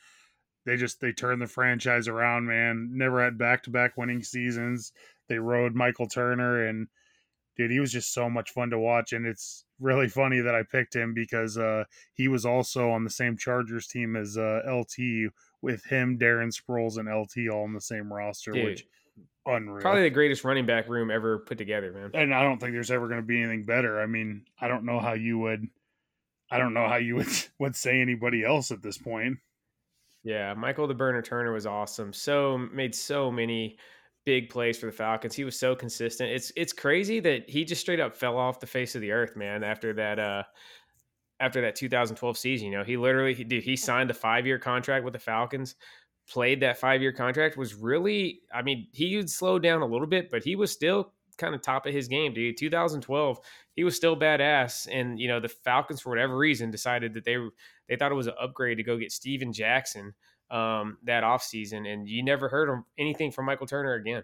they 0.68 0.76
just 0.76 1.00
they 1.00 1.14
turned 1.14 1.42
the 1.42 1.48
franchise 1.48 2.10
around, 2.10 2.46
man. 2.46 2.90
Never 2.92 3.24
had 3.24 3.38
back 3.38 3.64
to 3.64 3.70
back 3.70 3.96
winning 3.96 4.22
seasons. 4.22 4.92
They 5.30 5.40
rode 5.40 5.74
Michael 5.74 6.08
Turner 6.08 6.68
and 6.68 6.90
dude, 7.56 7.72
he 7.72 7.80
was 7.80 7.92
just 7.92 8.14
so 8.14 8.30
much 8.30 8.52
fun 8.52 8.70
to 8.70 8.78
watch. 8.78 9.14
And 9.14 9.26
it's 9.26 9.64
really 9.80 10.10
funny 10.10 10.42
that 10.42 10.54
I 10.54 10.64
picked 10.64 10.94
him 10.94 11.14
because 11.14 11.58
uh, 11.58 11.86
he 12.14 12.28
was 12.28 12.46
also 12.46 12.92
on 12.92 13.06
the 13.06 13.10
same 13.10 13.38
Chargers 13.38 13.88
team 13.88 14.18
as 14.18 14.38
uh, 14.38 14.60
LT 14.68 15.32
with 15.62 15.86
him, 15.86 16.20
Darren 16.20 16.54
Sproles, 16.54 16.98
and 16.98 17.10
LT 17.10 17.50
all 17.50 17.64
on 17.64 17.74
the 17.74 17.82
same 17.82 18.12
roster, 18.12 18.52
dude, 18.52 18.66
which 18.66 18.88
unreal. 19.46 19.82
Probably 19.82 20.04
the 20.04 20.10
greatest 20.10 20.44
running 20.44 20.66
back 20.66 20.90
room 20.90 21.10
ever 21.10 21.40
put 21.40 21.58
together, 21.58 21.94
man. 21.94 22.12
And 22.14 22.36
I 22.36 22.44
don't 22.44 22.60
think 22.60 22.74
there's 22.74 22.92
ever 22.92 23.08
going 23.08 23.22
to 23.22 23.26
be 23.26 23.42
anything 23.42 23.64
better. 23.64 24.02
I 24.02 24.06
mean, 24.06 24.44
I 24.60 24.68
don't 24.68 24.84
know 24.84 25.00
how 25.00 25.14
you 25.14 25.40
would. 25.40 25.66
I 26.52 26.58
don't 26.60 26.74
know 26.74 26.88
how 26.88 26.98
you 26.98 27.16
would 27.16 27.28
would 27.60 27.76
say 27.76 28.02
anybody 28.02 28.44
else 28.44 28.72
at 28.72 28.82
this 28.82 28.98
point. 28.98 29.38
Yeah, 30.28 30.54
Michael 30.56 30.88
the 30.88 30.94
Burner 30.94 31.22
Turner 31.22 31.54
was 31.54 31.66
awesome. 31.66 32.12
So 32.12 32.58
made 32.58 32.94
so 32.94 33.32
many 33.32 33.78
big 34.26 34.50
plays 34.50 34.78
for 34.78 34.88
the 34.88 34.92
Falcons. 34.92 35.34
He 35.34 35.46
was 35.46 35.58
so 35.58 35.74
consistent. 35.74 36.30
It's 36.32 36.52
it's 36.58 36.74
crazy 36.74 37.20
that 37.22 37.50
he 37.50 37.64
just 37.64 37.80
straight 37.82 38.02
up 38.02 38.14
fell 38.16 38.38
off 38.38 38.60
the 38.60 38.68
face 38.68 38.94
of 38.96 39.02
the 39.02 39.12
earth, 39.12 39.38
man, 39.38 39.64
after 39.64 39.94
that 39.94 40.20
uh 40.20 40.44
after 41.40 41.62
that 41.62 41.76
2012 41.76 42.38
season. 42.38 42.68
You 42.72 42.78
know, 42.80 42.84
he 42.84 42.98
literally 42.98 43.34
he 43.34 43.44
did 43.46 43.64
he 43.64 43.76
signed 43.78 44.12
a 44.12 44.14
5-year 44.14 44.60
contract 44.60 45.06
with 45.06 45.14
the 45.14 45.20
Falcons, 45.20 45.76
played 46.30 46.62
that 46.62 46.80
5-year 46.80 47.14
contract 47.14 47.58
was 47.58 47.76
really 47.76 48.42
I 48.54 48.64
mean, 48.64 48.88
he 48.94 49.16
would 49.18 49.30
slow 49.30 49.60
down 49.60 49.82
a 49.82 49.88
little 49.88 50.08
bit, 50.08 50.30
but 50.32 50.44
he 50.44 50.56
was 50.58 50.72
still 50.74 51.14
kind 51.38 51.56
of 51.56 51.62
top 51.62 51.86
of 51.86 51.94
his 51.94 52.08
game, 52.08 52.34
dude. 52.34 52.58
2012, 52.58 53.40
he 53.76 53.84
was 53.84 53.96
still 53.96 54.18
badass, 54.18 54.88
and 54.92 55.20
you 55.20 55.28
know 55.28 55.40
the 55.40 55.50
Falcons 55.50 56.02
for 56.02 56.10
whatever 56.10 56.38
reason 56.38 56.72
decided 56.72 57.14
that 57.14 57.26
they 57.26 57.38
they 57.88 57.96
thought 57.96 58.12
it 58.12 58.16
was 58.16 58.28
an 58.28 58.34
upgrade 58.40 58.78
to 58.78 58.84
go 58.84 58.98
get 58.98 59.12
Steven 59.12 59.54
Jackson 59.54 60.14
um, 60.50 60.98
that 61.04 61.24
offseason, 61.24 61.92
and 61.92 62.08
you 62.08 62.24
never 62.24 62.50
heard 62.50 62.84
anything 62.98 63.32
from 63.32 63.46
Michael 63.46 63.68
Turner 63.68 63.94
again. 63.94 64.24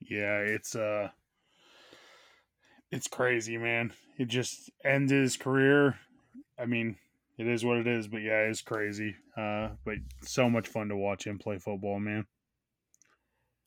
Yeah, 0.00 0.38
it's 0.38 0.74
uh, 0.74 1.08
it's 2.90 3.08
crazy, 3.08 3.58
man. 3.58 3.92
It 4.18 4.28
just 4.28 4.70
ended 4.84 5.22
his 5.22 5.36
career. 5.36 5.96
I 6.58 6.66
mean, 6.66 6.96
it 7.38 7.46
is 7.46 7.64
what 7.64 7.78
it 7.78 7.86
is, 7.86 8.08
but 8.08 8.18
yeah, 8.18 8.40
it's 8.40 8.62
crazy. 8.62 9.16
Uh, 9.36 9.70
but 9.84 9.96
so 10.22 10.50
much 10.50 10.68
fun 10.68 10.88
to 10.88 10.96
watch 10.96 11.26
him 11.26 11.38
play 11.38 11.58
football, 11.58 11.98
man. 12.00 12.26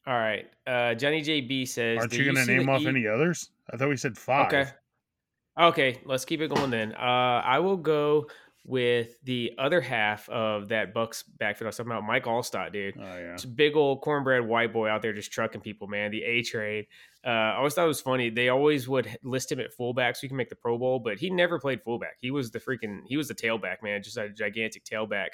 All 0.06 0.14
right. 0.14 0.45
Uh, 0.68 0.93
Johnny 0.95 1.22
JB 1.22 1.68
says, 1.68 1.99
"Aren't 1.99 2.14
you 2.14 2.26
going 2.26 2.45
to 2.45 2.45
name 2.45 2.70
off 2.70 2.82
e- 2.82 2.88
any 2.88 3.08
others?" 3.08 3.49
I 3.72 3.78
thought 3.78 3.89
we 3.89 3.97
said 3.97 4.18
five. 4.18 4.47
Okay. 4.47 4.70
Okay, 5.58 6.01
let's 6.06 6.26
keep 6.26 6.41
it 6.41 6.49
going 6.49 6.72
then. 6.72 6.93
Uh, 6.93 7.41
I 7.45 7.60
will 7.60 7.78
go 7.78 8.26
with 8.66 9.16
the 9.24 9.51
other 9.58 9.82
half 9.82 10.28
of 10.30 10.70
that 10.70 10.93
Bucks 10.93 11.24
backfield 11.24 11.66
I 11.66 11.70
was 11.70 11.78
talking 11.78 11.91
about, 11.91 12.04
Mike 12.06 12.24
Alstott, 12.24 12.72
dude. 12.72 12.95
Oh 12.97 13.01
yeah, 13.01 13.34
it's 13.34 13.43
a 13.43 13.47
big 13.49 13.76
old 13.76 14.01
cornbread 14.01 14.45
white 14.47 14.74
boy 14.74 14.88
out 14.89 15.01
there 15.01 15.14
just 15.14 15.32
trucking 15.32 15.62
people, 15.62 15.88
man. 15.88 16.12
The 16.12 16.24
A 16.24 16.41
Train. 16.41 16.86
Uh, 17.26 17.30
I 17.30 17.56
always 17.58 17.74
thought 17.74 17.86
it 17.86 17.89
was 17.89 18.01
funny. 18.01 18.30
They 18.30 18.49
always 18.49 18.89
would 18.89 19.08
list 19.24 19.51
him 19.51 19.60
at 19.60 19.74
fullback 19.74 20.16
so 20.16 20.22
he 20.22 20.28
can 20.28 20.38
make 20.38 20.49
the 20.49 20.56
Pro 20.56 20.78
Bowl, 20.78 20.99
but 20.99 21.18
he 21.20 21.30
never 21.30 21.60
played 21.60 21.82
fullback. 21.82 22.18
He 22.20 22.32
was 22.32 22.51
the 22.51 22.60
freaking 22.60 23.01
he 23.06 23.16
was 23.16 23.28
the 23.28 23.36
tailback, 23.36 23.84
man, 23.84 24.01
just 24.01 24.18
a 24.18 24.30
gigantic 24.30 24.84
tailback 24.86 25.30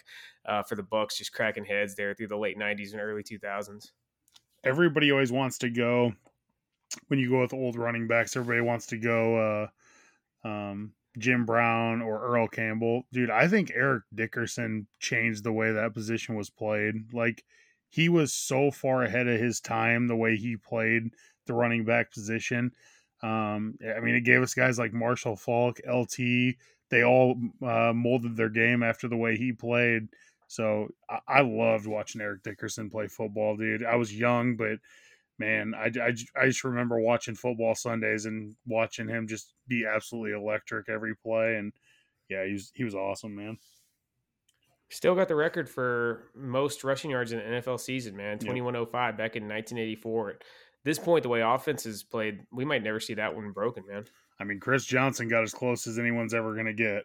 uh, 0.46 0.64
for 0.64 0.76
the 0.76 0.84
Bucks, 0.84 1.18
just 1.18 1.32
cracking 1.34 1.66
heads 1.66 1.96
there 1.96 2.14
through 2.14 2.28
the 2.28 2.38
late 2.38 2.58
'90s 2.58 2.92
and 2.92 3.02
early 3.02 3.24
2000s 3.24 3.92
everybody 4.64 5.12
always 5.12 5.32
wants 5.32 5.60
to 5.60 5.70
go 5.70 6.14
when 7.08 7.20
you 7.20 7.30
go 7.30 7.42
with 7.42 7.54
old 7.54 7.78
running 7.78 8.08
backs. 8.08 8.36
Everybody 8.36 8.62
wants 8.62 8.88
to 8.88 8.98
go 8.98 9.70
uh, 10.44 10.48
um, 10.48 10.94
Jim 11.18 11.46
Brown 11.46 12.02
or 12.02 12.22
Earl 12.22 12.48
Campbell. 12.48 13.04
Dude, 13.12 13.30
I 13.30 13.48
think 13.48 13.72
Eric 13.74 14.04
Dickerson 14.14 14.88
changed 15.00 15.44
the 15.44 15.54
way 15.54 15.72
that 15.72 15.94
position 15.94 16.36
was 16.36 16.50
played. 16.50 17.14
Like 17.14 17.44
he 17.90 18.10
was 18.10 18.34
so 18.34 18.72
far 18.72 19.04
ahead 19.04 19.28
of 19.28 19.40
his 19.40 19.60
time 19.60 20.08
the 20.08 20.16
way 20.16 20.36
he 20.36 20.58
played 20.58 21.12
the 21.48 21.54
running 21.54 21.86
back 21.86 22.12
position. 22.12 22.72
Um, 23.22 23.78
I 23.84 24.00
mean, 24.00 24.16
it 24.16 24.22
gave 24.22 24.42
us 24.42 24.54
guys 24.54 24.80
like 24.80 24.94
Marshall 24.94 25.36
Faulk, 25.36 25.80
LT. 25.88 26.56
They 26.90 27.04
all 27.04 27.36
uh, 27.62 27.94
molded 27.94 28.36
their 28.36 28.50
game 28.50 28.82
after 28.82 29.08
the 29.08 29.18
way 29.18 29.36
he 29.36 29.52
played. 29.52 30.08
So 30.50 30.90
I, 31.08 31.20
I 31.28 31.42
loved 31.42 31.86
watching 31.86 32.22
Eric 32.22 32.42
Dickerson 32.42 32.90
play 32.90 33.08
football, 33.08 33.56
dude. 33.56 33.86
I 33.86 33.96
was 33.96 34.14
young, 34.14 34.56
but 34.56 34.80
man, 35.38 35.74
I, 35.78 35.92
I, 36.02 36.14
I 36.36 36.48
just 36.48 36.64
remember 36.64 37.00
watching 37.00 37.36
football 37.36 37.76
Sundays 37.76 38.26
and 38.26 38.56
watching 38.66 39.08
him 39.08 39.28
just 39.28 39.54
be 39.68 39.86
absolutely 39.86 40.32
electric 40.32 40.90
every 40.90 41.16
play. 41.16 41.58
And 41.58 41.72
yeah, 42.30 42.46
he 42.48 42.54
was, 42.54 42.72
he 42.74 42.84
was 42.84 42.96
awesome, 42.96 43.36
man. 43.36 43.60
Still 44.90 45.14
got 45.14 45.28
the 45.28 45.36
record 45.36 45.70
for 45.70 46.32
most 46.36 46.84
rushing 46.84 47.12
yards 47.12 47.32
in 47.32 47.38
the 47.38 47.46
NFL 47.46 47.80
season, 47.80 48.18
man. 48.18 48.40
2105 48.40 49.18
back 49.18 49.36
in 49.36 49.44
1984. 49.44 50.30
At 50.32 50.36
this 50.84 50.98
point, 50.98 51.22
the 51.22 51.30
way 51.30 51.42
offenses 51.42 52.02
played, 52.02 52.40
we 52.52 52.66
might 52.66 52.84
never 52.84 53.00
see 53.00 53.14
that 53.14 53.36
one 53.36 53.52
broken, 53.52 53.84
man. 53.88 54.06
I 54.40 54.46
mean, 54.46 54.60
Chris 54.60 54.84
Johnson 54.84 55.28
got 55.28 55.44
as 55.44 55.54
close 55.54 55.86
as 55.86 56.00
anyone's 56.00 56.34
ever 56.34 56.56
going 56.56 56.66
to 56.66 56.74
get. 56.74 57.04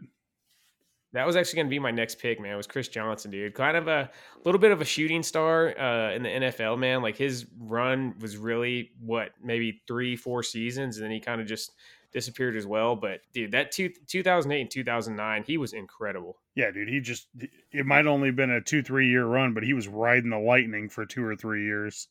That 1.15 1.27
was 1.29 1.37
actually 1.37 1.59
going 1.59 1.67
to 1.67 1.71
be 1.71 1.79
my 1.79 1.93
next 1.93 2.19
pick, 2.19 2.41
man. 2.41 2.53
It 2.53 2.57
was 2.57 2.67
Chris 2.67 2.89
Johnson, 2.89 3.31
dude. 3.31 3.55
Kind 3.55 3.77
of 3.77 3.87
a 3.87 4.11
little 4.45 4.61
bit 4.61 4.73
of 4.73 4.81
a 4.81 4.85
shooting 4.85 5.23
star 5.23 5.69
uh, 5.79 6.13
in 6.13 6.25
the 6.25 6.29
NFL, 6.29 6.77
man. 6.77 7.03
Like 7.03 7.17
his 7.17 7.47
run 7.57 8.17
was 8.19 8.37
really 8.37 8.91
what 8.99 9.31
maybe 9.41 9.81
three, 9.87 10.17
four 10.17 10.43
seasons, 10.43 10.97
and 10.97 11.05
then 11.05 11.13
he 11.13 11.21
kind 11.21 11.41
of 11.41 11.47
just 11.47 11.71
disappeared 12.13 12.57
as 12.57 12.67
well. 12.67 12.97
But 12.97 13.21
dude, 13.33 13.53
that 13.53 13.71
two, 13.71 13.91
2008 14.09 14.61
and 14.61 14.71
2009, 14.71 15.45
he 15.47 15.57
was 15.57 15.73
incredible. 15.73 16.37
Yeah, 16.57 16.73
dude. 16.73 16.89
He 16.89 17.01
just 17.01 17.29
it 17.71 17.87
might 17.87 18.09
only 18.09 18.33
been 18.33 18.51
a 18.51 18.61
two, 18.61 18.83
three 18.83 19.09
year 19.09 19.25
run, 19.25 19.55
but 19.55 19.63
he 19.63 19.73
was 19.73 19.87
riding 19.87 20.31
the 20.31 20.39
lightning 20.39 20.89
for 20.89 21.07
two 21.07 21.25
or 21.25 21.37
three 21.37 21.65
years. 21.65 22.09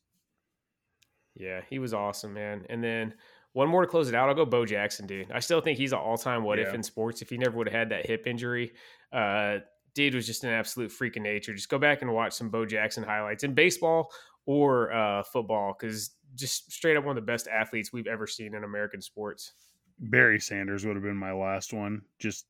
Yeah, 1.34 1.60
he 1.68 1.78
was 1.78 1.92
awesome, 1.92 2.32
man. 2.32 2.64
And 2.70 2.82
then 2.82 3.12
one 3.54 3.68
more 3.68 3.82
to 3.82 3.86
close 3.86 4.08
it 4.08 4.14
out. 4.14 4.28
I'll 4.28 4.34
go 4.34 4.44
Bo 4.44 4.66
Jackson, 4.66 5.06
dude. 5.06 5.30
I 5.32 5.38
still 5.38 5.60
think 5.60 5.78
he's 5.78 5.92
an 5.92 5.98
all 5.98 6.18
time 6.18 6.42
what 6.42 6.58
yeah. 6.58 6.66
if 6.66 6.74
in 6.74 6.82
sports. 6.82 7.22
If 7.22 7.30
he 7.30 7.38
never 7.38 7.56
would 7.56 7.68
have 7.68 7.78
had 7.78 7.88
that 7.90 8.04
hip 8.04 8.26
injury, 8.26 8.72
uh, 9.12 9.58
dude 9.94 10.14
was 10.14 10.26
just 10.26 10.44
an 10.44 10.50
absolute 10.50 10.90
freak 10.90 11.16
of 11.16 11.22
nature. 11.22 11.54
Just 11.54 11.68
go 11.68 11.78
back 11.78 12.02
and 12.02 12.12
watch 12.12 12.32
some 12.34 12.50
Bo 12.50 12.66
Jackson 12.66 13.04
highlights 13.04 13.44
in 13.44 13.54
baseball 13.54 14.10
or 14.46 14.92
uh, 14.92 15.22
football 15.22 15.74
because 15.78 16.10
just 16.34 16.70
straight 16.72 16.96
up 16.96 17.04
one 17.04 17.16
of 17.16 17.22
the 17.24 17.32
best 17.32 17.46
athletes 17.46 17.92
we've 17.92 18.08
ever 18.08 18.26
seen 18.26 18.54
in 18.54 18.64
American 18.64 19.00
sports. 19.00 19.52
Barry 20.00 20.40
Sanders 20.40 20.84
would 20.84 20.96
have 20.96 21.04
been 21.04 21.16
my 21.16 21.32
last 21.32 21.72
one. 21.72 22.02
Just 22.18 22.46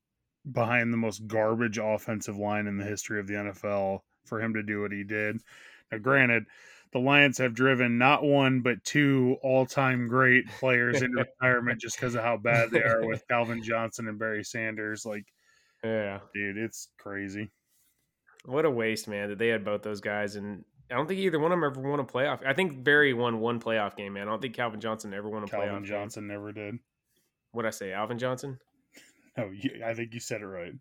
behind 0.52 0.90
the 0.90 0.96
most 0.96 1.26
garbage 1.26 1.78
offensive 1.78 2.38
line 2.38 2.66
in 2.66 2.78
the 2.78 2.84
history 2.84 3.20
of 3.20 3.26
the 3.26 3.34
NFL 3.34 4.00
for 4.24 4.40
him 4.40 4.54
to 4.54 4.62
do 4.62 4.80
what 4.80 4.92
he 4.92 5.04
did. 5.04 5.38
Now, 5.92 5.98
granted, 5.98 6.44
the 6.94 7.00
Lions 7.00 7.38
have 7.38 7.54
driven 7.54 7.98
not 7.98 8.22
one 8.22 8.60
but 8.60 8.82
two 8.84 9.36
all-time 9.42 10.06
great 10.06 10.48
players 10.58 11.02
into 11.02 11.24
retirement 11.42 11.80
just 11.80 11.96
because 11.96 12.14
of 12.14 12.22
how 12.22 12.36
bad 12.36 12.70
they 12.70 12.82
are 12.82 13.04
with 13.04 13.26
Calvin 13.28 13.62
Johnson 13.62 14.06
and 14.06 14.18
Barry 14.18 14.44
Sanders. 14.44 15.04
Like, 15.04 15.26
yeah, 15.82 16.20
dude, 16.32 16.56
it's 16.56 16.88
crazy. 16.96 17.50
What 18.46 18.64
a 18.64 18.70
waste, 18.70 19.08
man! 19.08 19.28
That 19.28 19.38
they 19.38 19.48
had 19.48 19.64
both 19.64 19.82
those 19.82 20.00
guys, 20.00 20.36
and 20.36 20.64
I 20.90 20.94
don't 20.94 21.08
think 21.08 21.18
either 21.18 21.38
one 21.40 21.50
of 21.50 21.56
them 21.56 21.64
ever 21.64 21.80
won 21.80 21.98
a 21.98 22.04
playoff. 22.04 22.46
I 22.46 22.52
think 22.52 22.84
Barry 22.84 23.12
won 23.12 23.40
one 23.40 23.60
playoff 23.60 23.96
game, 23.96 24.12
man. 24.12 24.28
I 24.28 24.30
don't 24.30 24.40
think 24.40 24.54
Calvin 24.54 24.80
Johnson 24.80 25.12
ever 25.12 25.28
won 25.28 25.42
a 25.42 25.46
Calvin 25.48 25.66
playoff. 25.66 25.72
Calvin 25.72 25.84
Johnson 25.86 26.22
game. 26.22 26.28
never 26.28 26.52
did. 26.52 26.76
What 27.50 27.66
I 27.66 27.70
say, 27.70 27.92
Alvin 27.92 28.18
Johnson? 28.18 28.58
No, 29.36 29.50
you, 29.50 29.82
I 29.84 29.94
think 29.94 30.14
you 30.14 30.20
said 30.20 30.42
it 30.42 30.46
right. 30.46 30.74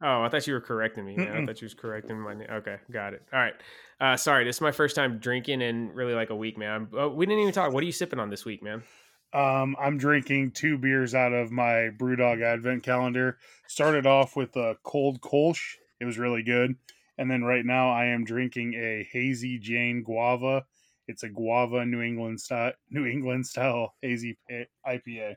Oh, 0.00 0.22
I 0.22 0.28
thought 0.28 0.46
you 0.46 0.54
were 0.54 0.60
correcting 0.60 1.04
me. 1.04 1.16
I 1.18 1.44
thought 1.44 1.60
you 1.60 1.66
was 1.66 1.74
correcting 1.74 2.20
my 2.20 2.34
name. 2.34 2.46
Okay, 2.48 2.76
got 2.90 3.14
it. 3.14 3.22
All 3.32 3.40
right. 3.40 3.54
Uh, 4.00 4.16
sorry, 4.16 4.44
this 4.44 4.56
is 4.56 4.60
my 4.62 4.70
first 4.70 4.94
time 4.94 5.18
drinking 5.18 5.60
in 5.60 5.92
really 5.92 6.14
like 6.14 6.30
a 6.30 6.36
week, 6.36 6.56
man. 6.56 6.88
Uh, 6.96 7.08
we 7.08 7.26
didn't 7.26 7.40
even 7.40 7.52
talk. 7.52 7.72
What 7.72 7.82
are 7.82 7.86
you 7.86 7.92
sipping 7.92 8.20
on 8.20 8.30
this 8.30 8.44
week, 8.44 8.62
man? 8.62 8.84
Um, 9.32 9.76
I'm 9.78 9.98
drinking 9.98 10.52
two 10.52 10.78
beers 10.78 11.14
out 11.14 11.32
of 11.32 11.50
my 11.50 11.90
BrewDog 11.98 12.42
Advent 12.42 12.84
calendar. 12.84 13.38
Started 13.66 14.06
off 14.06 14.36
with 14.36 14.54
a 14.56 14.76
cold 14.84 15.20
Kolsch. 15.20 15.74
It 16.00 16.04
was 16.04 16.16
really 16.18 16.42
good. 16.42 16.76
And 17.18 17.28
then 17.28 17.42
right 17.42 17.64
now 17.64 17.90
I 17.90 18.06
am 18.06 18.24
drinking 18.24 18.74
a 18.74 19.06
hazy 19.12 19.58
Jane 19.58 20.04
guava. 20.04 20.64
It's 21.08 21.24
a 21.24 21.28
guava 21.28 21.84
New 21.84 22.00
England 22.00 22.40
style 22.40 22.72
New 22.90 23.06
England 23.06 23.46
style 23.46 23.94
hazy 24.00 24.38
IPA. 24.86 25.34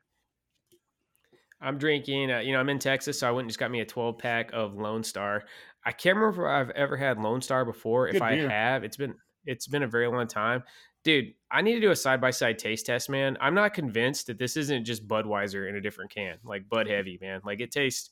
I'm 1.62 1.78
drinking, 1.78 2.32
uh, 2.32 2.40
you 2.40 2.54
know, 2.54 2.60
I'm 2.60 2.70
in 2.70 2.80
Texas, 2.80 3.20
so 3.20 3.28
I 3.28 3.32
went 3.32 3.44
and 3.44 3.50
just 3.50 3.60
got 3.60 3.72
me 3.72 3.82
a 3.82 3.86
12 3.86 4.18
pack 4.18 4.52
of 4.54 4.76
Lone 4.76 5.04
Star. 5.04 5.44
I 5.86 5.92
can't 5.92 6.18
remember 6.18 6.46
if 6.46 6.50
I've 6.50 6.70
ever 6.72 6.98
had 6.98 7.20
Lone 7.20 7.42
Star 7.42 7.66
before. 7.66 8.08
Good 8.08 8.16
if 8.16 8.22
beer. 8.22 8.50
I 8.50 8.54
have, 8.54 8.84
it's 8.84 8.98
been 8.98 9.16
it's 9.46 9.68
been 9.68 9.84
a 9.84 9.88
very 9.88 10.08
long 10.08 10.28
time. 10.28 10.64
Dude, 11.04 11.34
I 11.50 11.62
need 11.62 11.76
to 11.76 11.82
do 11.82 11.92
a 11.92 11.96
side 11.96 12.22
by 12.22 12.30
side 12.30 12.60
taste 12.60 12.86
test, 12.86 13.10
man. 13.10 13.38
I'm 13.42 13.56
not 13.56 13.74
convinced 13.74 14.28
that 14.28 14.38
this 14.38 14.56
isn't 14.56 14.86
just 14.86 15.08
Budweiser 15.08 15.68
in 15.68 15.76
a 15.76 15.82
different 15.82 16.12
can, 16.12 16.38
like 16.44 16.70
Bud 16.70 16.88
Heavy, 16.88 17.18
man. 17.20 17.42
Like 17.44 17.60
it 17.60 17.72
tastes 17.72 18.12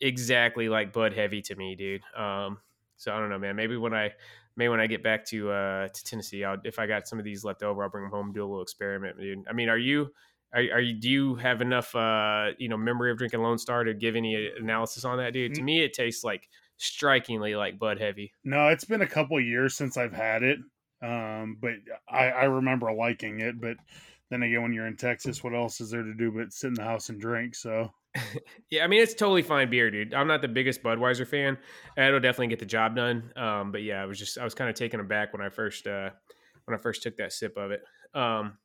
exactly 0.00 0.68
like 0.68 0.92
Bud 0.92 1.12
Heavy 1.12 1.42
to 1.42 1.56
me, 1.56 1.74
dude. 1.74 2.02
Um, 2.16 2.58
so 2.96 3.12
I 3.12 3.18
don't 3.18 3.30
know, 3.30 3.38
man. 3.38 3.56
Maybe 3.56 3.76
when 3.76 3.94
I 3.94 4.12
maybe 4.56 4.68
when 4.68 4.80
I 4.80 4.86
get 4.86 5.02
back 5.02 5.24
to 5.26 5.50
uh 5.50 5.88
to 5.88 6.04
Tennessee, 6.04 6.44
I'll 6.44 6.58
if 6.64 6.78
I 6.78 6.86
got 6.86 7.08
some 7.08 7.18
of 7.18 7.24
these 7.24 7.44
left 7.44 7.62
over, 7.62 7.82
I'll 7.82 7.90
bring 7.90 8.04
them 8.04 8.12
home 8.12 8.26
and 8.26 8.34
do 8.34 8.42
a 8.42 8.46
little 8.46 8.62
experiment, 8.62 9.18
dude. 9.18 9.44
I 9.48 9.52
mean, 9.52 9.68
are 9.68 9.78
you 9.78 10.12
are, 10.52 10.60
are 10.60 10.80
you? 10.80 10.94
Do 10.94 11.08
you 11.08 11.34
have 11.36 11.60
enough, 11.60 11.94
uh, 11.94 12.48
you 12.58 12.68
know, 12.68 12.76
memory 12.76 13.10
of 13.10 13.18
drinking 13.18 13.40
Lone 13.40 13.58
Star 13.58 13.84
to 13.84 13.94
give 13.94 14.16
any 14.16 14.36
uh, 14.36 14.60
analysis 14.60 15.04
on 15.04 15.18
that, 15.18 15.32
dude? 15.32 15.54
To 15.54 15.62
me, 15.62 15.82
it 15.82 15.92
tastes 15.92 16.24
like 16.24 16.48
strikingly 16.76 17.54
like 17.54 17.78
Bud 17.78 18.00
Heavy. 18.00 18.32
No, 18.44 18.68
it's 18.68 18.84
been 18.84 19.02
a 19.02 19.06
couple 19.06 19.40
years 19.40 19.76
since 19.76 19.96
I've 19.96 20.12
had 20.12 20.42
it, 20.42 20.58
um, 21.02 21.58
but 21.60 21.74
I, 22.08 22.28
I 22.28 22.44
remember 22.44 22.92
liking 22.92 23.40
it. 23.40 23.60
But 23.60 23.76
then 24.30 24.42
again, 24.42 24.62
when 24.62 24.72
you're 24.72 24.86
in 24.86 24.96
Texas, 24.96 25.44
what 25.44 25.54
else 25.54 25.80
is 25.80 25.90
there 25.90 26.02
to 26.02 26.14
do 26.14 26.32
but 26.32 26.52
sit 26.52 26.68
in 26.68 26.74
the 26.74 26.84
house 26.84 27.08
and 27.08 27.20
drink? 27.20 27.54
So. 27.54 27.92
yeah, 28.70 28.82
I 28.82 28.88
mean 28.88 29.02
it's 29.02 29.14
totally 29.14 29.42
fine 29.42 29.70
beer, 29.70 29.88
dude. 29.88 30.14
I'm 30.14 30.26
not 30.26 30.42
the 30.42 30.48
biggest 30.48 30.82
Budweiser 30.82 31.26
fan. 31.26 31.58
It'll 31.96 32.18
definitely 32.18 32.48
get 32.48 32.58
the 32.58 32.66
job 32.66 32.96
done. 32.96 33.32
Um, 33.36 33.70
but 33.70 33.84
yeah, 33.84 34.02
I 34.02 34.06
was 34.06 34.18
just 34.18 34.36
I 34.36 34.42
was 34.42 34.54
kind 34.54 34.68
of 34.68 34.74
taken 34.74 34.98
aback 34.98 35.32
when 35.32 35.42
I 35.42 35.48
first 35.48 35.86
uh, 35.86 36.10
when 36.64 36.76
I 36.76 36.82
first 36.82 37.04
took 37.04 37.16
that 37.18 37.32
sip 37.32 37.56
of 37.56 37.70
it. 37.70 37.82
Um, 38.12 38.58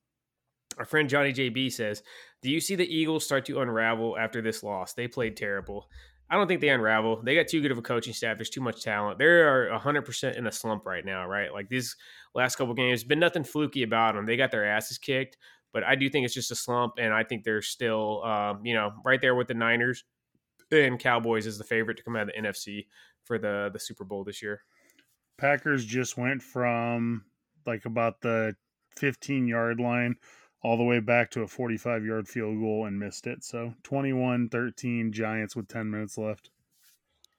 our 0.78 0.86
friend 0.86 1.10
Johnny 1.10 1.34
JB 1.34 1.72
says, 1.72 2.04
Do 2.42 2.50
you 2.50 2.60
see 2.60 2.76
the 2.76 2.88
Eagles 2.88 3.26
start 3.26 3.46
to 3.46 3.62
unravel 3.62 4.18
after 4.18 4.42
this 4.42 4.64
loss? 4.64 4.94
They 4.94 5.08
played 5.08 5.38
terrible. 5.38 5.90
I 6.30 6.36
don't 6.36 6.48
think 6.48 6.62
they 6.62 6.70
unravel. 6.70 7.22
They 7.24 7.36
got 7.36 7.48
too 7.48 7.62
good 7.62 7.72
of 7.72 7.78
a 7.78 7.84
coaching 7.84 8.14
staff. 8.14 8.38
There's 8.38 8.50
too 8.50 8.62
much 8.62 8.84
talent. 8.84 9.20
They 9.20 9.26
are 9.26 9.70
100% 9.70 10.36
in 10.36 10.48
a 10.48 10.52
slump 10.52 10.86
right 10.86 11.06
now, 11.06 11.28
right? 11.28 11.54
Like 11.54 11.70
these 11.70 11.96
last 12.34 12.56
couple 12.56 12.74
games, 12.74 13.04
been 13.04 13.20
nothing 13.20 13.44
fluky 13.44 13.84
about 13.84 14.16
them. 14.16 14.26
They 14.26 14.36
got 14.36 14.50
their 14.50 14.66
asses 14.66 14.98
kicked, 14.98 15.38
but 15.72 15.84
I 15.84 15.94
do 15.96 16.10
think 16.10 16.26
it's 16.26 16.34
just 16.34 16.52
a 16.52 16.56
slump, 16.56 16.94
and 16.98 17.14
I 17.14 17.24
think 17.24 17.44
they're 17.44 17.62
still, 17.62 18.24
um, 18.24 18.66
you 18.66 18.74
know, 18.74 18.94
right 19.04 19.22
there 19.22 19.36
with 19.36 19.48
the 19.48 19.54
Niners 19.54 20.04
and 20.72 21.00
Cowboys 21.00 21.46
as 21.46 21.60
the 21.60 21.64
favorite 21.64 21.98
to 21.98 22.04
come 22.04 22.16
out 22.16 22.24
of 22.24 22.34
the 22.36 22.42
NFC 22.42 22.88
for 23.24 23.38
the 23.38 23.70
the 23.72 23.80
Super 23.80 24.04
Bowl 24.04 24.24
this 24.24 24.42
year. 24.42 24.64
Packers 25.38 25.86
just 25.86 26.18
went 26.18 26.42
from 26.42 27.26
like 27.66 27.86
about 27.86 28.22
the 28.22 28.56
15 28.98 29.48
yard 29.48 29.80
line 29.80 30.16
all 30.66 30.78
the 30.78 30.84
way 30.84 31.00
back 31.00 31.30
to 31.30 31.44
a 31.44 31.48
45 31.48 32.04
yard 32.04 32.28
field 32.28 32.60
goal 32.60 32.88
and 32.88 33.00
missed 33.00 33.28
it. 33.28 33.44
So 33.44 33.76
21 33.84 34.50
13 34.50 35.12
Giants 35.12 35.56
with 35.56 35.68
10 35.68 35.92
minutes 35.92 36.18
left. 36.18 36.50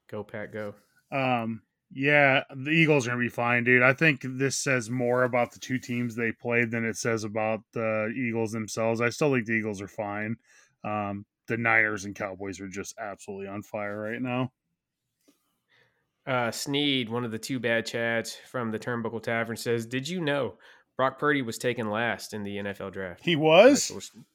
Go, 0.08 0.22
Pat, 0.22 0.52
go. 0.52 0.74
Um, 1.10 1.62
yeah, 1.92 2.44
the 2.54 2.70
Eagles 2.70 3.04
are 3.04 3.10
going 3.10 3.20
to 3.20 3.28
be 3.28 3.34
fine, 3.34 3.64
dude. 3.64 3.82
I 3.82 3.94
think 3.94 4.20
this 4.22 4.56
says 4.56 4.90
more 4.90 5.24
about 5.24 5.50
the 5.50 5.58
two 5.58 5.80
teams 5.80 6.14
they 6.14 6.30
played 6.30 6.70
than 6.70 6.84
it 6.84 6.96
says 6.96 7.24
about 7.24 7.62
the 7.72 8.14
Eagles 8.16 8.52
themselves. 8.52 9.00
I 9.00 9.08
still 9.08 9.32
think 9.32 9.46
the 9.46 9.54
Eagles 9.54 9.82
are 9.82 9.88
fine. 9.88 10.36
Um, 10.84 11.26
the 11.48 11.56
Niners 11.56 12.04
and 12.04 12.14
Cowboys 12.14 12.60
are 12.60 12.68
just 12.68 12.94
absolutely 12.96 13.48
on 13.48 13.62
fire 13.62 13.98
right 13.98 14.22
now. 14.22 14.52
Uh, 16.28 16.52
Sneed, 16.52 17.08
one 17.08 17.24
of 17.24 17.32
the 17.32 17.38
two 17.38 17.58
bad 17.58 17.86
chats 17.86 18.36
from 18.50 18.70
the 18.70 18.78
Turnbuckle 18.78 19.22
Tavern, 19.22 19.56
says, 19.56 19.84
Did 19.84 20.08
you 20.08 20.20
know 20.20 20.58
Brock 20.96 21.18
Purdy 21.18 21.42
was 21.42 21.58
taken 21.58 21.90
last 21.90 22.32
in 22.32 22.42
the 22.42 22.56
NFL 22.56 22.92
draft. 22.92 23.24
He 23.24 23.36
was. 23.36 23.90
Nice 23.90 23.90
little, 23.90 24.26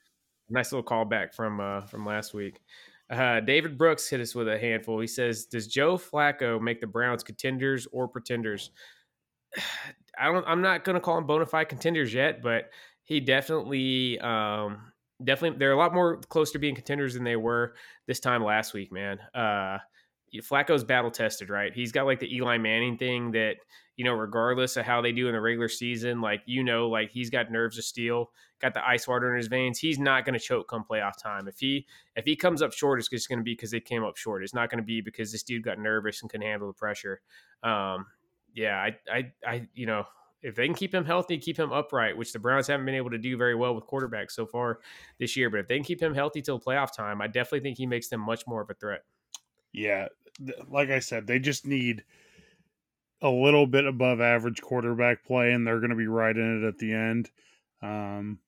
nice 0.49 0.71
little 0.71 0.83
callback 0.83 1.33
from 1.33 1.59
uh, 1.59 1.81
from 1.81 2.05
last 2.05 2.33
week. 2.33 2.61
Uh, 3.09 3.41
David 3.41 3.77
Brooks 3.77 4.09
hit 4.09 4.21
us 4.21 4.33
with 4.33 4.47
a 4.47 4.57
handful. 4.57 4.99
He 4.99 5.07
says, 5.07 5.45
"Does 5.45 5.67
Joe 5.67 5.97
Flacco 5.97 6.61
make 6.61 6.79
the 6.79 6.87
Browns 6.87 7.23
contenders 7.23 7.87
or 7.91 8.07
pretenders?" 8.07 8.71
I 10.19 10.25
don't. 10.25 10.45
I'm 10.47 10.61
not 10.61 10.83
going 10.83 10.95
to 10.95 10.99
call 10.99 11.15
them 11.15 11.25
bona 11.25 11.45
fide 11.45 11.69
contenders 11.69 12.13
yet, 12.13 12.41
but 12.41 12.69
he 13.03 13.19
definitely, 13.19 14.19
um, 14.19 14.91
definitely, 15.23 15.57
they're 15.57 15.71
a 15.71 15.77
lot 15.77 15.93
more 15.93 16.17
close 16.29 16.51
to 16.51 16.59
being 16.59 16.75
contenders 16.75 17.13
than 17.13 17.23
they 17.23 17.37
were 17.37 17.75
this 18.07 18.19
time 18.19 18.43
last 18.43 18.73
week. 18.73 18.91
Man, 18.91 19.19
uh, 19.33 19.79
Flacco's 20.39 20.83
battle 20.83 21.11
tested, 21.11 21.49
right? 21.49 21.73
He's 21.73 21.91
got 21.91 22.05
like 22.05 22.19
the 22.19 22.33
Eli 22.33 22.57
Manning 22.57 22.97
thing 22.97 23.31
that 23.31 23.57
you 23.97 24.05
know, 24.05 24.13
regardless 24.13 24.77
of 24.77 24.85
how 24.85 25.01
they 25.01 25.11
do 25.11 25.27
in 25.27 25.33
the 25.33 25.41
regular 25.41 25.67
season, 25.67 26.21
like 26.21 26.41
you 26.45 26.63
know, 26.63 26.87
like 26.89 27.11
he's 27.11 27.29
got 27.29 27.51
nerves 27.51 27.77
of 27.77 27.83
steel, 27.83 28.31
got 28.59 28.73
the 28.73 28.87
ice 28.87 29.07
water 29.07 29.31
in 29.31 29.37
his 29.37 29.47
veins. 29.47 29.77
He's 29.77 29.99
not 29.99 30.25
going 30.25 30.33
to 30.33 30.39
choke 30.39 30.69
come 30.69 30.85
playoff 30.89 31.21
time. 31.21 31.47
If 31.47 31.59
he 31.59 31.85
if 32.15 32.25
he 32.25 32.35
comes 32.35 32.61
up 32.61 32.73
short, 32.73 32.99
it's 32.99 33.09
just 33.09 33.29
going 33.29 33.39
to 33.39 33.43
be 33.43 33.53
because 33.53 33.71
they 33.71 33.79
came 33.79 34.03
up 34.03 34.17
short. 34.17 34.43
It's 34.43 34.53
not 34.53 34.69
going 34.69 34.79
to 34.79 34.85
be 34.85 35.01
because 35.01 35.31
this 35.31 35.43
dude 35.43 35.63
got 35.63 35.77
nervous 35.77 36.21
and 36.21 36.31
couldn't 36.31 36.47
handle 36.47 36.67
the 36.67 36.73
pressure. 36.73 37.21
Um, 37.63 38.07
yeah, 38.53 38.77
I, 38.77 38.97
I, 39.11 39.31
I, 39.45 39.67
you 39.73 39.85
know, 39.85 40.05
if 40.41 40.55
they 40.55 40.65
can 40.65 40.75
keep 40.75 40.93
him 40.93 41.05
healthy, 41.05 41.37
keep 41.37 41.57
him 41.57 41.71
upright, 41.71 42.17
which 42.17 42.33
the 42.33 42.39
Browns 42.39 42.67
haven't 42.67 42.85
been 42.85 42.95
able 42.95 43.11
to 43.11 43.17
do 43.17 43.37
very 43.37 43.55
well 43.55 43.75
with 43.75 43.85
quarterbacks 43.85 44.31
so 44.31 44.45
far 44.45 44.79
this 45.19 45.37
year. 45.37 45.49
But 45.49 45.59
if 45.59 45.67
they 45.67 45.75
can 45.75 45.83
keep 45.83 46.01
him 46.01 46.13
healthy 46.13 46.41
till 46.41 46.59
playoff 46.59 46.95
time, 46.95 47.21
I 47.21 47.27
definitely 47.27 47.61
think 47.61 47.77
he 47.77 47.85
makes 47.85 48.07
them 48.07 48.21
much 48.21 48.47
more 48.47 48.61
of 48.61 48.69
a 48.69 48.73
threat. 48.73 49.01
Yeah, 49.73 50.07
like 50.69 50.89
I 50.89 50.99
said, 50.99 51.27
they 51.27 51.39
just 51.39 51.65
need 51.65 52.03
a 53.21 53.29
little 53.29 53.67
bit 53.67 53.85
above 53.85 54.19
average 54.19 54.61
quarterback 54.61 55.23
play, 55.25 55.51
and 55.51 55.65
they're 55.65 55.79
going 55.79 55.91
to 55.91 55.95
be 55.95 56.07
right 56.07 56.35
in 56.35 56.63
it 56.63 56.67
at 56.67 56.77
the 56.77 56.93
end. 56.93 57.29
Um, 57.81 58.39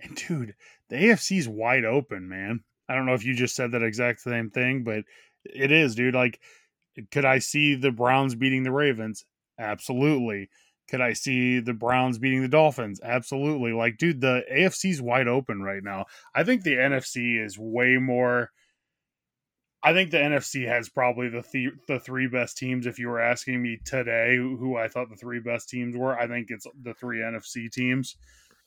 and 0.00 0.16
dude, 0.16 0.54
the 0.88 0.96
AFC's 0.96 1.48
wide 1.48 1.84
open, 1.84 2.28
man. 2.28 2.64
I 2.88 2.94
don't 2.94 3.06
know 3.06 3.14
if 3.14 3.24
you 3.24 3.34
just 3.34 3.54
said 3.54 3.72
that 3.72 3.82
exact 3.82 4.20
same 4.20 4.50
thing, 4.50 4.82
but 4.82 5.04
it 5.44 5.70
is, 5.70 5.94
dude. 5.94 6.14
Like, 6.14 6.40
could 7.10 7.24
I 7.24 7.38
see 7.38 7.74
the 7.74 7.92
Browns 7.92 8.34
beating 8.34 8.64
the 8.64 8.72
Ravens? 8.72 9.24
Absolutely. 9.58 10.50
Could 10.88 11.00
I 11.00 11.12
see 11.12 11.60
the 11.60 11.72
Browns 11.72 12.18
beating 12.18 12.42
the 12.42 12.48
Dolphins? 12.48 13.00
Absolutely. 13.00 13.72
Like, 13.72 13.96
dude, 13.96 14.20
the 14.20 14.42
AFC's 14.52 15.00
wide 15.00 15.28
open 15.28 15.62
right 15.62 15.84
now. 15.84 16.06
I 16.34 16.42
think 16.42 16.62
the 16.62 16.74
NFC 16.74 17.42
is 17.44 17.56
way 17.56 17.96
more. 17.96 18.50
I 19.82 19.92
think 19.92 20.10
the 20.10 20.18
NFC 20.18 20.66
has 20.66 20.88
probably 20.88 21.28
the 21.28 21.42
th- 21.42 21.72
the 21.88 21.98
three 21.98 22.26
best 22.26 22.58
teams. 22.58 22.86
If 22.86 22.98
you 22.98 23.08
were 23.08 23.20
asking 23.20 23.62
me 23.62 23.78
today 23.84 24.36
who 24.36 24.76
I 24.76 24.88
thought 24.88 25.08
the 25.08 25.16
three 25.16 25.40
best 25.40 25.68
teams 25.68 25.96
were, 25.96 26.18
I 26.18 26.26
think 26.26 26.48
it's 26.50 26.66
the 26.82 26.94
three 26.94 27.18
NFC 27.18 27.70
teams. 27.70 28.16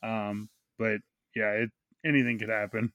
Um, 0.02 0.48
but 0.78 0.98
yeah, 1.36 1.50
it 1.50 1.70
anything 2.04 2.38
could 2.38 2.48
happen. 2.48 2.92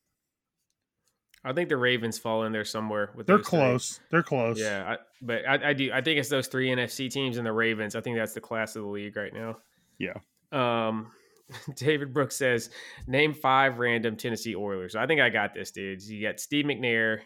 I 1.44 1.54
think 1.54 1.70
the 1.70 1.78
Ravens 1.78 2.20
fall 2.20 2.44
in 2.44 2.52
there 2.52 2.66
somewhere. 2.66 3.12
With 3.16 3.26
they're 3.26 3.40
close. 3.40 3.94
Three. 3.94 4.06
They're 4.12 4.24
close. 4.24 4.60
Yeah, 4.60 4.84
I, 4.86 4.98
but 5.22 5.48
I, 5.48 5.70
I, 5.70 5.74
do. 5.74 5.90
I 5.94 6.02
think 6.02 6.20
it's 6.20 6.30
those 6.30 6.48
three 6.48 6.68
NFC 6.68 7.10
teams 7.10 7.38
and 7.38 7.48
the 7.48 7.54
Ravens. 7.54 7.96
I 7.96 8.02
think 8.02 8.18
that's 8.18 8.34
the 8.34 8.42
class 8.42 8.76
of 8.76 8.84
the 8.84 8.90
league 8.90 9.16
right 9.16 9.34
now. 9.34 9.58
Yeah. 9.98 10.18
Um, 10.52 11.12
David 11.76 12.14
Brooks 12.14 12.36
says, 12.36 12.70
name 13.08 13.34
five 13.34 13.80
random 13.80 14.18
Tennessee 14.18 14.56
Oilers. 14.56 14.96
I 14.96 15.08
think 15.08 15.22
I 15.22 15.30
got 15.30 15.54
this, 15.54 15.72
dude. 15.72 16.02
You 16.04 16.28
got 16.28 16.40
Steve 16.42 16.66
McNair, 16.66 17.22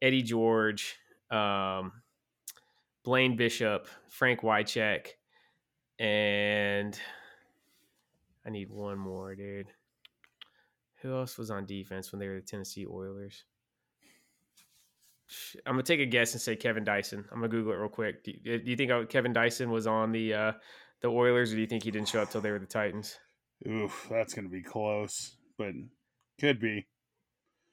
Eddie 0.00 0.22
George, 0.22 0.96
um, 1.30 1.92
Blaine 3.04 3.36
Bishop, 3.36 3.88
Frank 4.08 4.40
Wycheck, 4.40 5.08
and 5.98 6.98
I 8.46 8.50
need 8.50 8.70
one 8.70 8.98
more, 8.98 9.34
dude. 9.34 9.68
Who 11.02 11.14
else 11.14 11.38
was 11.38 11.50
on 11.50 11.66
defense 11.66 12.12
when 12.12 12.18
they 12.18 12.28
were 12.28 12.36
the 12.36 12.46
Tennessee 12.46 12.86
Oilers? 12.86 13.44
I'm 15.66 15.74
gonna 15.74 15.82
take 15.82 16.00
a 16.00 16.06
guess 16.06 16.32
and 16.32 16.40
say 16.40 16.56
Kevin 16.56 16.84
Dyson. 16.84 17.24
I'm 17.30 17.38
gonna 17.38 17.48
Google 17.48 17.72
it 17.72 17.76
real 17.76 17.88
quick. 17.88 18.24
Do 18.24 18.32
you, 18.32 18.58
do 18.58 18.70
you 18.70 18.76
think 18.76 18.90
uh, 18.90 19.04
Kevin 19.04 19.32
Dyson 19.32 19.70
was 19.70 19.86
on 19.86 20.10
the 20.10 20.32
uh, 20.32 20.52
the 21.02 21.08
Oilers, 21.08 21.52
or 21.52 21.56
do 21.56 21.60
you 21.60 21.66
think 21.66 21.82
he 21.82 21.90
didn't 21.90 22.08
show 22.08 22.22
up 22.22 22.30
till 22.30 22.40
they 22.40 22.50
were 22.50 22.58
the 22.58 22.66
Titans? 22.66 23.18
Oof, 23.66 24.06
that's 24.10 24.32
gonna 24.34 24.48
be 24.48 24.62
close, 24.62 25.36
but 25.58 25.72
could 26.40 26.60
be. 26.60 26.86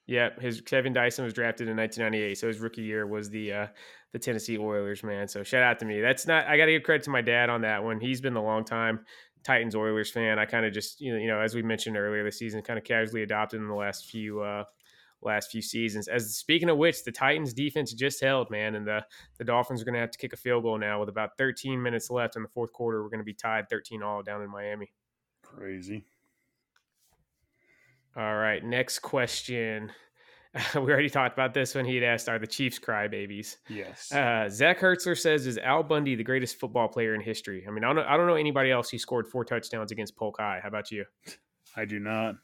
Yeah, 0.08 0.30
his 0.40 0.62
Kevin 0.62 0.94
Dyson 0.94 1.26
was 1.26 1.34
drafted 1.34 1.68
in 1.68 1.76
1998, 1.76 2.38
so 2.38 2.48
his 2.48 2.60
rookie 2.60 2.84
year 2.84 3.08
was 3.08 3.30
the 3.30 3.54
uh, 3.54 3.68
the 4.14 4.20
Tennessee 4.20 4.58
Oilers, 4.58 5.04
man. 5.04 5.28
So 5.28 5.44
shout 5.44 5.64
out 5.64 5.80
to 5.80 5.86
me. 5.86 6.00
That's 6.00 6.28
not. 6.28 6.46
I 6.46 6.58
got 6.58 6.66
to 6.66 6.72
give 6.74 6.84
credit 6.84 7.04
to 7.04 7.10
my 7.10 7.22
dad 7.22 7.50
on 7.50 7.62
that 7.62 7.84
one. 7.84 8.00
He's 8.00 8.22
been 8.22 8.36
the 8.36 8.42
long 8.42 8.64
time 8.64 9.00
Titans 9.44 9.76
Oilers 9.76 10.12
fan. 10.12 10.38
I 10.38 10.46
kind 10.46 10.66
of 10.66 10.74
just 10.74 11.02
you 11.02 11.14
know 11.14 11.20
you 11.20 11.28
know 11.28 11.40
as 11.40 11.56
we 11.56 11.64
mentioned 11.64 11.98
earlier 11.98 12.24
this 12.24 12.38
season, 12.38 12.62
kind 12.62 12.78
of 12.78 12.86
casually 12.86 13.24
adopted 13.24 13.62
in 13.62 13.68
the 13.68 13.74
last 13.74 14.06
few 14.06 14.42
uh, 14.42 14.66
last 15.24 15.52
few 15.52 15.62
seasons. 15.62 16.08
As 16.08 16.36
speaking 16.36 16.70
of 16.70 16.78
which, 16.78 17.04
the 17.04 17.12
Titans 17.12 17.54
defense 17.54 17.92
just 17.94 18.22
held 18.22 18.50
man, 18.52 18.76
and 18.76 18.88
the 18.88 19.04
the 19.38 19.44
Dolphins 19.44 19.82
are 19.82 19.86
going 19.86 19.96
to 19.96 20.00
have 20.02 20.12
to 20.12 20.18
kick 20.20 20.34
a 20.34 20.38
field 20.38 20.64
goal 20.64 20.78
now 20.78 21.00
with 21.00 21.10
about 21.10 21.38
13 21.38 21.82
minutes 21.82 22.10
left 22.10 22.36
in 22.36 22.44
the 22.44 22.50
fourth 22.50 22.74
quarter. 22.74 23.02
We're 23.04 23.10
going 23.10 23.20
to 23.20 23.26
be 23.26 23.34
tied 23.34 23.70
13 23.70 24.04
all 24.04 24.24
down 24.24 24.42
in 24.42 24.50
Miami. 24.50 24.92
Crazy. 25.42 26.06
All 28.16 28.36
right, 28.36 28.64
next 28.64 29.00
question. 29.00 29.92
we 30.76 30.82
already 30.82 31.10
talked 31.10 31.34
about 31.34 31.54
this 31.54 31.76
when 31.76 31.86
he 31.86 31.96
had 31.96 32.04
asked, 32.04 32.30
"Are 32.30 32.40
the 32.40 32.48
Chiefs 32.48 32.80
crybabies?" 32.80 33.58
Yes. 33.68 34.12
Uh, 34.12 34.48
Zach 34.50 34.80
Hertzler 34.80 35.18
says, 35.18 35.48
"Is 35.48 35.58
Al 35.58 35.84
Bundy 35.84 36.16
the 36.16 36.24
greatest 36.24 36.60
football 36.60 36.88
player 36.88 37.14
in 37.14 37.22
history?" 37.22 37.66
I 37.68 37.72
mean, 37.72 37.84
I 37.84 37.94
don't, 37.94 38.06
I 38.06 38.16
don't 38.16 38.28
know 38.28 38.36
anybody 38.36 38.72
else 38.72 38.90
who 38.90 38.98
scored 38.98 39.28
four 39.28 39.44
touchdowns 39.44 39.92
against 39.92 40.16
Polk 40.16 40.38
High. 40.40 40.60
How 40.62 40.70
about 40.70 40.92
you? 40.92 41.06
I 41.76 41.86
do 41.86 42.00
not. 42.00 42.36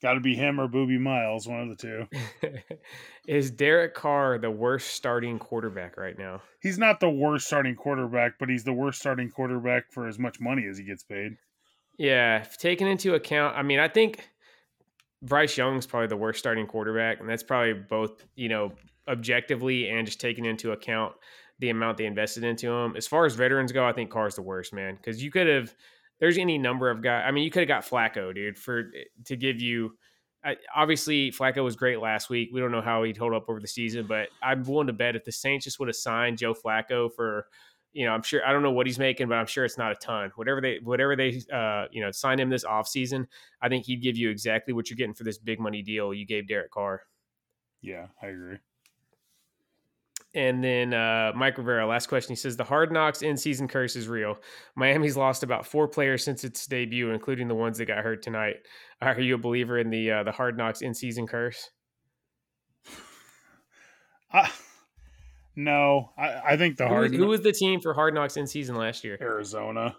Got 0.00 0.14
to 0.14 0.20
be 0.20 0.34
him 0.34 0.60
or 0.60 0.66
Booby 0.66 0.98
Miles, 0.98 1.46
one 1.46 1.60
of 1.60 1.68
the 1.68 1.76
two. 1.76 2.06
Is 3.28 3.52
Derek 3.52 3.94
Carr 3.94 4.36
the 4.38 4.50
worst 4.50 4.88
starting 4.94 5.38
quarterback 5.38 5.96
right 5.96 6.18
now? 6.18 6.42
He's 6.60 6.76
not 6.76 6.98
the 6.98 7.10
worst 7.10 7.46
starting 7.46 7.76
quarterback, 7.76 8.32
but 8.40 8.48
he's 8.48 8.64
the 8.64 8.72
worst 8.72 8.98
starting 8.98 9.30
quarterback 9.30 9.92
for 9.92 10.08
as 10.08 10.18
much 10.18 10.40
money 10.40 10.66
as 10.68 10.76
he 10.76 10.82
gets 10.84 11.04
paid. 11.04 11.36
Yeah, 11.98 12.44
taking 12.58 12.88
into 12.88 13.14
account, 13.14 13.56
I 13.56 13.62
mean, 13.62 13.78
I 13.78 13.86
think 13.86 14.28
Bryce 15.22 15.56
Young's 15.56 15.86
probably 15.86 16.08
the 16.08 16.16
worst 16.16 16.38
starting 16.38 16.66
quarterback, 16.66 17.20
and 17.20 17.28
that's 17.28 17.42
probably 17.42 17.74
both 17.74 18.24
you 18.34 18.48
know 18.48 18.72
objectively 19.08 19.88
and 19.88 20.06
just 20.06 20.20
taking 20.20 20.44
into 20.44 20.72
account 20.72 21.14
the 21.58 21.70
amount 21.70 21.96
they 21.96 22.06
invested 22.06 22.44
into 22.44 22.70
him. 22.70 22.96
As 22.96 23.06
far 23.06 23.24
as 23.24 23.34
veterans 23.34 23.72
go, 23.72 23.86
I 23.86 23.92
think 23.92 24.10
Carr's 24.10 24.34
the 24.34 24.42
worst 24.42 24.72
man 24.72 24.96
because 24.96 25.22
you 25.22 25.30
could 25.30 25.46
have. 25.46 25.74
There's 26.20 26.38
any 26.38 26.58
number 26.58 26.90
of 26.90 27.02
guys. 27.02 27.24
I 27.26 27.30
mean, 27.32 27.44
you 27.44 27.50
could 27.50 27.68
have 27.68 27.68
got 27.68 27.84
Flacco, 27.84 28.34
dude, 28.34 28.58
for 28.58 28.90
to 29.26 29.36
give 29.36 29.60
you. 29.60 29.96
obviously, 30.74 31.30
Flacco 31.30 31.64
was 31.64 31.76
great 31.76 32.00
last 32.00 32.30
week. 32.30 32.50
We 32.52 32.60
don't 32.60 32.72
know 32.72 32.82
how 32.82 33.02
he'd 33.02 33.16
hold 33.16 33.34
up 33.34 33.46
over 33.48 33.60
the 33.60 33.68
season, 33.68 34.06
but 34.06 34.28
I'm 34.42 34.62
willing 34.62 34.86
to 34.88 34.92
bet 34.92 35.16
if 35.16 35.24
the 35.24 35.32
Saints 35.32 35.64
just 35.64 35.78
would 35.78 35.88
have 35.88 35.96
signed 35.96 36.38
Joe 36.38 36.54
Flacco 36.54 37.10
for 37.14 37.46
you 37.92 38.06
know, 38.06 38.12
I'm 38.12 38.22
sure 38.22 38.46
I 38.46 38.52
don't 38.52 38.62
know 38.62 38.70
what 38.70 38.86
he's 38.86 38.98
making, 38.98 39.28
but 39.28 39.36
I'm 39.36 39.46
sure 39.46 39.64
it's 39.64 39.78
not 39.78 39.92
a 39.92 39.96
ton. 39.96 40.32
Whatever 40.36 40.60
they 40.60 40.78
whatever 40.82 41.14
they 41.16 41.42
uh, 41.52 41.86
you 41.90 42.00
know, 42.00 42.10
sign 42.10 42.40
him 42.40 42.48
this 42.48 42.64
offseason, 42.64 43.26
I 43.60 43.68
think 43.68 43.84
he'd 43.84 44.02
give 44.02 44.16
you 44.16 44.30
exactly 44.30 44.72
what 44.74 44.88
you're 44.88 44.96
getting 44.96 45.14
for 45.14 45.24
this 45.24 45.38
big 45.38 45.60
money 45.60 45.82
deal 45.82 46.14
you 46.14 46.26
gave 46.26 46.48
Derek 46.48 46.70
Carr. 46.70 47.02
Yeah, 47.80 48.06
I 48.22 48.28
agree. 48.28 48.58
And 50.34 50.64
then 50.64 50.94
uh, 50.94 51.32
Mike 51.34 51.58
Rivera, 51.58 51.86
last 51.86 52.06
question. 52.06 52.32
He 52.32 52.36
says 52.36 52.56
the 52.56 52.64
Hard 52.64 52.90
Knocks 52.90 53.20
in 53.20 53.36
season 53.36 53.68
curse 53.68 53.96
is 53.96 54.08
real. 54.08 54.38
Miami's 54.76 55.16
lost 55.16 55.42
about 55.42 55.66
four 55.66 55.86
players 55.86 56.24
since 56.24 56.42
its 56.42 56.66
debut, 56.66 57.10
including 57.10 57.48
the 57.48 57.54
ones 57.54 57.76
that 57.76 57.84
got 57.84 57.98
hurt 57.98 58.22
tonight. 58.22 58.56
Are 59.02 59.20
you 59.20 59.34
a 59.34 59.38
believer 59.38 59.78
in 59.78 59.90
the 59.90 60.10
uh, 60.10 60.22
the 60.22 60.32
Hard 60.32 60.56
Knocks 60.56 60.80
in 60.80 60.94
season 60.94 61.26
curse? 61.26 61.70
I, 64.32 64.50
no, 65.56 66.10
I, 66.16 66.52
I 66.52 66.56
think 66.56 66.76
the 66.76 66.88
who, 66.88 66.94
hard. 66.94 67.14
Who 67.14 67.26
was 67.26 67.42
the 67.42 67.52
team 67.52 67.80
for 67.80 67.94
Hard 67.94 68.14
Knocks 68.14 68.36
in 68.36 68.46
season 68.46 68.76
last 68.76 69.04
year? 69.04 69.18
Arizona. 69.20 69.96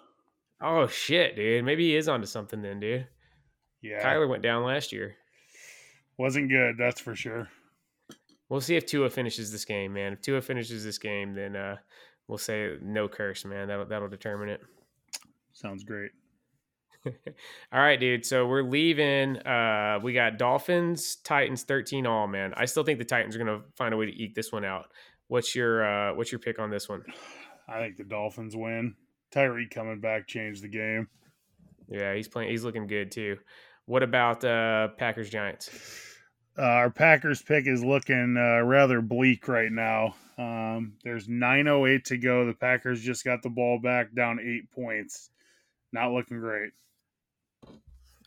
Oh 0.62 0.88
shit, 0.88 1.36
dude. 1.36 1.66
Maybe 1.66 1.90
he 1.90 1.96
is 1.96 2.08
onto 2.08 2.26
something 2.26 2.62
then, 2.62 2.80
dude. 2.80 3.08
Yeah. 3.82 4.02
Kyler 4.02 4.30
went 4.30 4.42
down 4.44 4.64
last 4.64 4.92
year. 4.92 5.16
Wasn't 6.18 6.50
good, 6.50 6.76
that's 6.78 7.02
for 7.02 7.16
sure. 7.16 7.50
We'll 8.50 8.62
see 8.62 8.76
if 8.76 8.86
Tua 8.86 9.10
finishes 9.10 9.52
this 9.52 9.66
game, 9.66 9.94
man. 9.94 10.14
If 10.14 10.22
Tua 10.22 10.42
finishes 10.42 10.84
this 10.84 10.98
game, 10.98 11.34
then 11.34 11.56
uh, 11.56 11.78
we'll 12.28 12.38
say 12.38 12.78
no 12.82 13.08
curse, 13.08 13.46
man. 13.46 13.68
That'll 13.68 13.86
that'll 13.86 14.10
determine 14.10 14.50
it. 14.50 14.62
Sounds 15.54 15.84
great. 15.84 16.12
all 17.06 17.80
right, 17.80 18.00
dude. 18.00 18.26
So 18.26 18.48
we're 18.48 18.64
leaving. 18.64 19.38
Uh, 19.38 20.00
we 20.02 20.14
got 20.14 20.38
Dolphins, 20.38 21.18
Titans, 21.18 21.64
thirteen 21.64 22.06
all. 22.06 22.28
Man, 22.28 22.54
I 22.56 22.66
still 22.66 22.84
think 22.84 23.00
the 23.00 23.06
Titans 23.06 23.36
are 23.36 23.40
gonna 23.40 23.62
find 23.76 23.94
a 23.94 23.98
way 23.98 24.06
to 24.06 24.24
eke 24.24 24.36
this 24.36 24.52
one 24.52 24.66
out. 24.66 24.86
What's 25.34 25.56
your 25.56 25.84
uh, 25.84 26.14
what's 26.14 26.32
your 26.32 26.38
pick 26.38 26.60
on 26.60 26.70
this 26.70 26.88
one? 26.88 27.04
I 27.68 27.80
think 27.80 27.98
the 27.98 28.04
Dolphins 28.04 28.56
win. 28.56 28.94
Tyree 29.32 29.68
coming 29.68 30.00
back 30.00 30.28
changed 30.28 30.62
the 30.62 30.68
game. 30.68 31.08
Yeah, 31.90 32.14
he's 32.14 32.28
playing. 32.28 32.52
He's 32.52 32.64
looking 32.64 32.86
good 32.86 33.12
too. 33.12 33.40
What 33.88 34.04
about 34.04 34.44
uh, 34.44 34.90
Packers 34.90 35.32
Giants? 35.32 35.72
Uh, 36.56 36.62
our 36.62 36.92
Packers 36.92 37.42
pick 37.42 37.66
is 37.66 37.84
looking 37.84 38.36
uh, 38.38 38.64
rather 38.64 39.02
bleak 39.02 39.48
right 39.48 39.72
now. 39.72 40.14
Um, 40.38 40.94
there's 41.04 41.28
9:08 41.28 42.04
to 42.04 42.18
go. 42.18 42.46
The 42.46 42.54
Packers 42.54 43.02
just 43.02 43.26
got 43.26 43.42
the 43.42 43.50
ball 43.50 43.80
back, 43.82 44.14
down 44.14 44.40
eight 44.40 44.70
points. 44.70 45.32
Not 45.92 46.12
looking 46.12 46.42
great. 46.42 46.74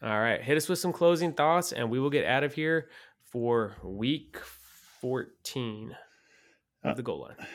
All 0.03 0.21
right, 0.21 0.43
hit 0.43 0.57
us 0.57 0.69
with 0.69 0.81
some 0.81 0.93
closing 0.93 1.35
thoughts, 1.35 1.71
and 1.71 1.89
we 1.89 2.01
will 2.01 2.11
get 2.11 2.27
out 2.27 2.43
of 2.43 2.55
here 2.55 2.89
for 3.23 3.77
Week 3.85 4.37
14 5.01 5.95
of 6.85 6.93
uh, 6.93 6.95
the 6.95 7.03
goal 7.03 7.23
line. 7.23 7.47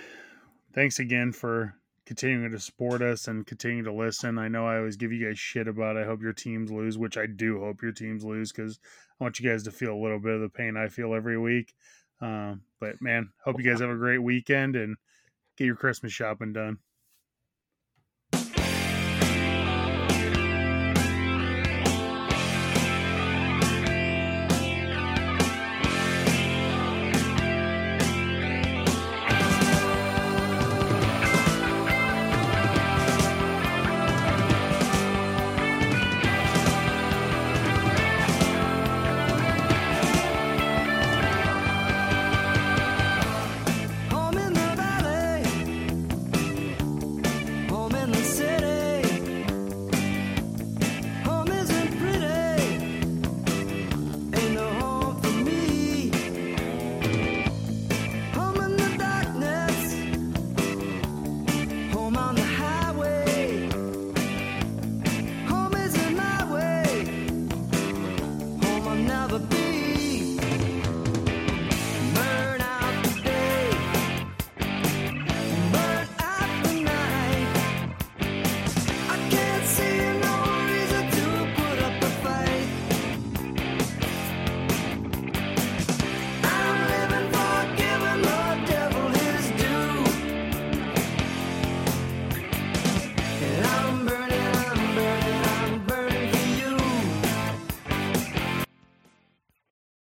Thanks 0.74 1.00
again 1.00 1.32
for 1.32 1.76
continuing 2.06 2.52
to 2.52 2.60
support 2.60 3.02
us 3.02 3.28
and 3.28 3.46
continuing 3.46 3.86
to 3.86 3.94
listen. 3.94 4.38
I 4.38 4.48
know 4.48 4.66
I 4.66 4.78
always 4.78 4.98
give 4.98 5.12
you 5.12 5.26
guys 5.26 5.40
shit 5.40 5.68
about 5.68 5.98
I 5.98 6.04
hope 6.04 6.22
your 6.22 6.34
teams 6.34 6.72
lose, 6.72 6.98
which 6.98 7.18
I 7.18 7.26
do 7.26 7.60
hope 7.60 7.82
your 7.82 7.92
teams 7.92 8.24
lose 8.24 8.52
because 8.52 8.80
I 9.20 9.24
want 9.24 9.40
you 9.40 9.50
guys 9.50 9.64
to 9.64 9.72
feel 9.72 9.94
a 9.94 10.02
little 10.02 10.20
bit 10.20 10.34
of 10.34 10.42
the 10.42 10.50
pain 10.50 10.78
I 10.78 10.88
feel 10.88 11.14
every 11.14 11.38
week. 11.38 11.74
Um, 12.20 12.62
but 12.80 13.02
man, 13.02 13.30
hope 13.44 13.60
you 13.60 13.66
guys 13.70 13.82
have 13.82 13.90
a 13.90 13.96
great 13.96 14.20
weekend 14.20 14.76
and 14.76 14.98
get 15.58 15.66
your 15.66 15.76
Christmas 15.76 16.12
shopping 16.12 16.54
done. 16.54 16.80